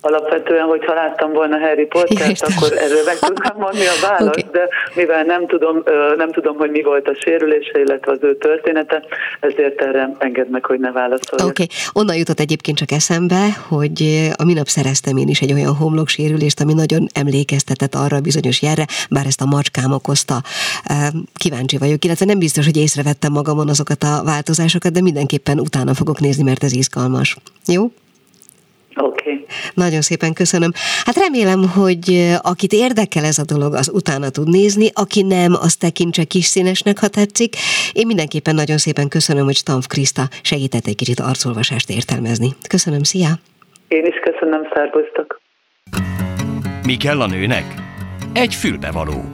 Alapvetően, 0.00 0.66
hogyha 0.66 0.94
láttam 0.94 1.32
volna 1.32 1.58
Harry 1.58 1.86
Pottert, 1.86 2.42
akkor 2.42 2.72
erről 2.78 3.04
meg 3.04 3.18
tudnám 3.18 3.56
mondani 3.56 3.86
a 3.86 4.06
választ, 4.08 4.38
okay. 4.38 4.50
de 4.52 4.68
mivel 4.94 5.22
nem 5.22 5.46
tudom, 5.46 5.82
nem 6.16 6.32
tudom, 6.32 6.56
hogy 6.56 6.70
mi 6.70 6.82
volt 6.82 7.08
a 7.08 7.14
sérülése, 7.14 7.78
illetve 7.80 8.12
az 8.12 8.18
ő 8.20 8.36
története, 8.36 9.02
ezért 9.40 9.80
erre 9.80 10.16
enged 10.18 10.50
meg, 10.50 10.64
hogy 10.64 10.80
ne 10.80 10.92
válaszoljak. 10.92 11.48
Oké, 11.48 11.62
okay. 11.62 11.76
onnan 11.92 12.16
jutott 12.16 12.40
egyébként 12.40 12.76
csak 12.76 12.90
eszembe, 12.90 13.46
hogy 13.68 14.30
a 14.36 14.44
minap 14.44 14.66
szereztem 14.66 15.16
én 15.16 15.28
is 15.28 15.40
egy 15.40 15.52
olyan 15.52 15.74
homloksérülést, 15.74 16.60
ami 16.60 16.72
nagyon 16.72 17.06
emlékeztetett 17.14 17.94
arra 17.94 18.16
a 18.16 18.20
bizonyos 18.20 18.62
jelre, 18.62 18.84
bár 19.10 19.26
ezt 19.26 19.40
a 19.40 19.46
macskám 19.46 19.92
okozta. 19.92 20.34
Kíváncsi 21.34 21.78
vagyok, 21.78 22.04
illetve 22.04 22.24
nem 22.24 22.38
biztos, 22.38 22.64
hogy 22.64 22.76
észrevettem 22.76 23.32
magamon 23.32 23.68
azokat 23.68 24.02
a 24.02 24.22
változásokat, 24.24 24.92
de 24.92 25.00
mindenképpen 25.00 25.58
utána 25.60 25.94
fogok 25.94 26.20
nézni, 26.20 26.42
mert 26.42 26.62
ez 26.62 26.72
izgalmas. 26.72 27.36
Jó? 27.66 27.90
Oké. 28.96 29.30
Okay. 29.30 29.44
Nagyon 29.74 30.00
szépen 30.00 30.32
köszönöm. 30.32 30.70
Hát 31.04 31.16
remélem, 31.16 31.68
hogy 31.68 32.34
akit 32.42 32.72
érdekel 32.72 33.24
ez 33.24 33.38
a 33.38 33.44
dolog, 33.44 33.74
az 33.74 33.90
utána 33.92 34.30
tud 34.30 34.48
nézni, 34.48 34.88
aki 34.94 35.22
nem, 35.22 35.52
az 35.52 35.76
tekintse 35.76 36.24
kis 36.24 36.44
színesnek, 36.44 36.98
ha 36.98 37.08
tetszik. 37.08 37.56
Én 37.92 38.06
mindenképpen 38.06 38.54
nagyon 38.54 38.78
szépen 38.78 39.08
köszönöm, 39.08 39.44
hogy 39.44 39.54
Stamf 39.54 39.86
Kriszta 39.86 40.22
segített 40.42 40.86
egy 40.86 40.96
kicsit 40.96 41.20
arcolvasást 41.20 41.90
értelmezni. 41.90 42.48
Köszönöm, 42.68 43.02
szia! 43.02 43.28
Én 43.88 44.04
is 44.04 44.20
köszönöm, 44.22 44.62
szervusztok! 44.74 45.40
Mi 46.86 46.96
kell 46.96 47.20
a 47.20 47.26
nőnek? 47.26 47.64
Egy 48.32 48.54
fülbevaló. 48.54 49.24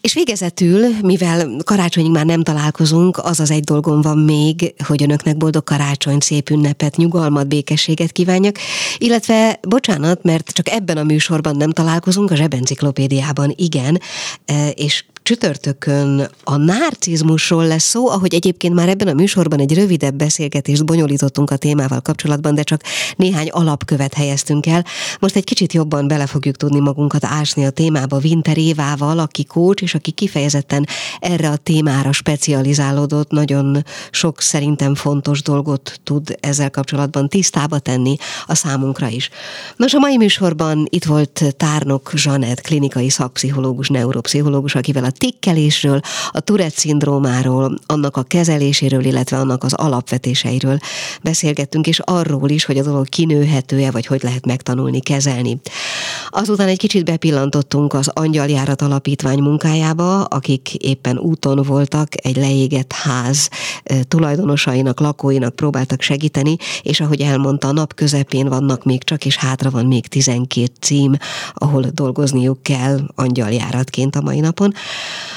És 0.00 0.14
végezetül, 0.14 0.86
mivel 1.02 1.50
karácsonyig 1.64 2.10
már 2.10 2.26
nem 2.26 2.42
találkozunk, 2.42 3.18
az 3.18 3.40
az 3.40 3.50
egy 3.50 3.64
dolgom 3.64 4.00
van 4.00 4.18
még, 4.18 4.74
hogy 4.86 5.02
önöknek 5.02 5.36
boldog 5.36 5.64
karácsony, 5.64 6.18
szép 6.20 6.50
ünnepet, 6.50 6.96
nyugalmat, 6.96 7.48
békességet 7.48 8.12
kívánjak, 8.12 8.56
illetve, 8.98 9.58
bocsánat, 9.68 10.22
mert 10.22 10.50
csak 10.50 10.68
ebben 10.68 10.96
a 10.96 11.02
műsorban 11.02 11.56
nem 11.56 11.70
találkozunk, 11.70 12.30
a 12.30 12.36
zsebenciklopédiában 12.36 13.52
igen, 13.56 14.00
e, 14.44 14.68
és 14.68 15.04
csütörtökön 15.28 16.28
a 16.44 16.56
narcizmusról 16.56 17.66
lesz 17.66 17.88
szó, 17.88 18.08
ahogy 18.08 18.34
egyébként 18.34 18.74
már 18.74 18.88
ebben 18.88 19.08
a 19.08 19.12
műsorban 19.12 19.60
egy 19.60 19.74
rövidebb 19.74 20.14
beszélgetést 20.14 20.84
bonyolítottunk 20.84 21.50
a 21.50 21.56
témával 21.56 22.00
kapcsolatban, 22.00 22.54
de 22.54 22.62
csak 22.62 22.82
néhány 23.16 23.48
alapkövet 23.48 24.14
helyeztünk 24.14 24.66
el. 24.66 24.84
Most 25.20 25.36
egy 25.36 25.44
kicsit 25.44 25.72
jobban 25.72 26.08
bele 26.08 26.26
fogjuk 26.26 26.56
tudni 26.56 26.80
magunkat 26.80 27.24
ásni 27.24 27.64
a 27.64 27.70
témába 27.70 28.18
Winter 28.22 28.58
Évával, 28.58 29.18
aki 29.18 29.44
coach, 29.44 29.82
és 29.82 29.94
aki 29.94 30.10
kifejezetten 30.10 30.86
erre 31.20 31.48
a 31.48 31.56
témára 31.56 32.12
specializálódott, 32.12 33.30
nagyon 33.30 33.84
sok 34.10 34.40
szerintem 34.40 34.94
fontos 34.94 35.42
dolgot 35.42 36.00
tud 36.04 36.36
ezzel 36.40 36.70
kapcsolatban 36.70 37.28
tisztába 37.28 37.78
tenni 37.78 38.16
a 38.46 38.54
számunkra 38.54 39.08
is. 39.08 39.30
Nos, 39.76 39.94
a 39.94 39.98
mai 39.98 40.16
műsorban 40.16 40.86
itt 40.90 41.04
volt 41.04 41.54
Tárnok 41.56 42.10
Zsanett, 42.14 42.60
klinikai 42.60 43.08
szakpszichológus, 43.08 43.88
neuropszichológus, 43.88 44.74
akivel 44.74 45.04
a 45.04 45.16
tikkelésről, 45.18 46.00
a 46.30 46.40
Tourette 46.40 46.78
szindrómáról, 46.78 47.78
annak 47.86 48.16
a 48.16 48.22
kezeléséről, 48.22 49.04
illetve 49.04 49.36
annak 49.38 49.64
az 49.64 49.72
alapvetéseiről 49.72 50.78
beszélgettünk, 51.22 51.86
és 51.86 51.98
arról 52.04 52.50
is, 52.50 52.64
hogy 52.64 52.78
a 52.78 52.82
dolog 52.82 53.08
kinőhető-e, 53.08 53.90
vagy 53.90 54.06
hogy 54.06 54.22
lehet 54.22 54.46
megtanulni, 54.46 55.00
kezelni. 55.00 55.60
Azután 56.28 56.68
egy 56.68 56.78
kicsit 56.78 57.04
bepillantottunk 57.04 57.94
az 57.94 58.08
Angyaljárat 58.08 58.82
Alapítvány 58.82 59.38
munkájába, 59.38 60.24
akik 60.24 60.74
éppen 60.74 61.18
úton 61.18 61.62
voltak, 61.62 62.08
egy 62.26 62.36
leégett 62.36 62.92
ház 62.92 63.48
tulajdonosainak, 64.08 65.00
lakóinak 65.00 65.56
próbáltak 65.56 66.02
segíteni, 66.02 66.56
és 66.82 67.00
ahogy 67.00 67.20
elmondta, 67.20 67.68
a 67.68 67.72
nap 67.72 67.94
közepén 67.94 68.48
vannak 68.48 68.84
még 68.84 69.04
csak, 69.04 69.24
és 69.24 69.36
hátra 69.36 69.70
van 69.70 69.86
még 69.86 70.06
12 70.06 70.72
cím, 70.80 71.16
ahol 71.54 71.86
dolgozniuk 71.92 72.62
kell 72.62 73.00
angyaljáratként 73.14 74.16
a 74.16 74.20
mai 74.20 74.40
napon. 74.40 74.74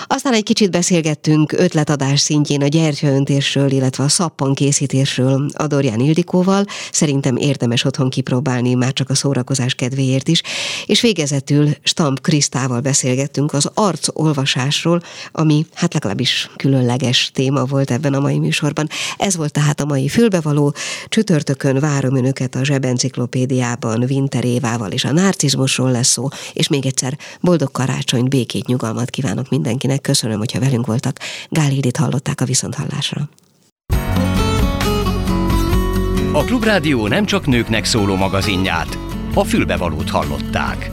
Aztán 0.08 0.34
egy 0.34 0.44
kicsit 0.44 0.72
beszélgettünk 0.72 1.52
ötletadás 1.52 2.20
szintjén 2.20 2.62
a 2.62 2.68
gyertyaöntésről, 2.68 3.72
illetve 3.72 4.04
a 4.04 4.10
szappan 4.10 4.54
készítésről 4.54 5.50
Adorján 5.54 6.00
Ildikóval. 6.00 6.66
Szerintem 6.92 7.36
érdemes 7.36 7.84
otthon 7.84 8.10
kipróbálni, 8.10 8.74
már 8.74 8.94
csak 8.94 9.10
a 9.10 9.16
szórakozás 9.16 9.74
kedvéért 9.74 10.28
is. 10.28 10.42
és 10.86 11.02
végezetül 11.02 11.70
Stamp 11.84 12.22
Krisztával 12.22 12.80
beszélgettünk 12.80 13.54
az 13.54 13.70
arc 13.74 14.08
olvasásról, 14.14 15.02
ami 15.32 15.66
hát 15.74 15.94
legalábbis 15.94 16.50
különleges 16.56 17.32
téma 17.34 17.66
volt 17.66 17.92
ebben 17.92 18.14
a 18.14 18.20
mai 18.20 18.40
műsorban. 18.40 18.88
Ez 19.18 19.36
volt 19.36 19.52
tehát 19.52 19.80
a 19.80 19.86
mai 19.86 20.08
fülbevaló. 20.08 20.74
Csütörtökön 21.08 21.80
várom 21.80 22.16
önöket 22.16 22.56
a 22.56 22.64
zsebenciklopédiában 22.64 24.04
Winter 24.10 24.46
Évával 24.46 24.92
és 24.92 25.06
a 25.06 25.12
narcizmusról 25.12 25.92
lesz 25.92 26.08
szó, 26.08 26.28
és 26.54 26.68
még 26.68 26.86
egyszer 26.86 27.18
boldog 27.42 27.72
karácsonyt, 27.72 28.30
békét, 28.30 28.66
nyugalmat 28.66 29.10
kívánok 29.10 29.50
mindenkinek. 29.50 29.61
Köszönöm, 30.02 30.38
hogyha 30.38 30.60
velünk 30.60 30.86
voltak. 30.86 31.20
Gál 31.50 31.72
hallották 31.98 32.42
a 32.42 32.46
Viszonthallásra. 32.46 33.30
A 36.34 36.44
Klubrádió 36.44 37.08
nem 37.08 37.26
csak 37.26 37.46
nőknek 37.46 37.86
szóló 37.86 38.16
magazinját, 38.16 38.98
a 39.34 39.44
fülbevalót 39.44 40.10
hallották. 40.10 40.92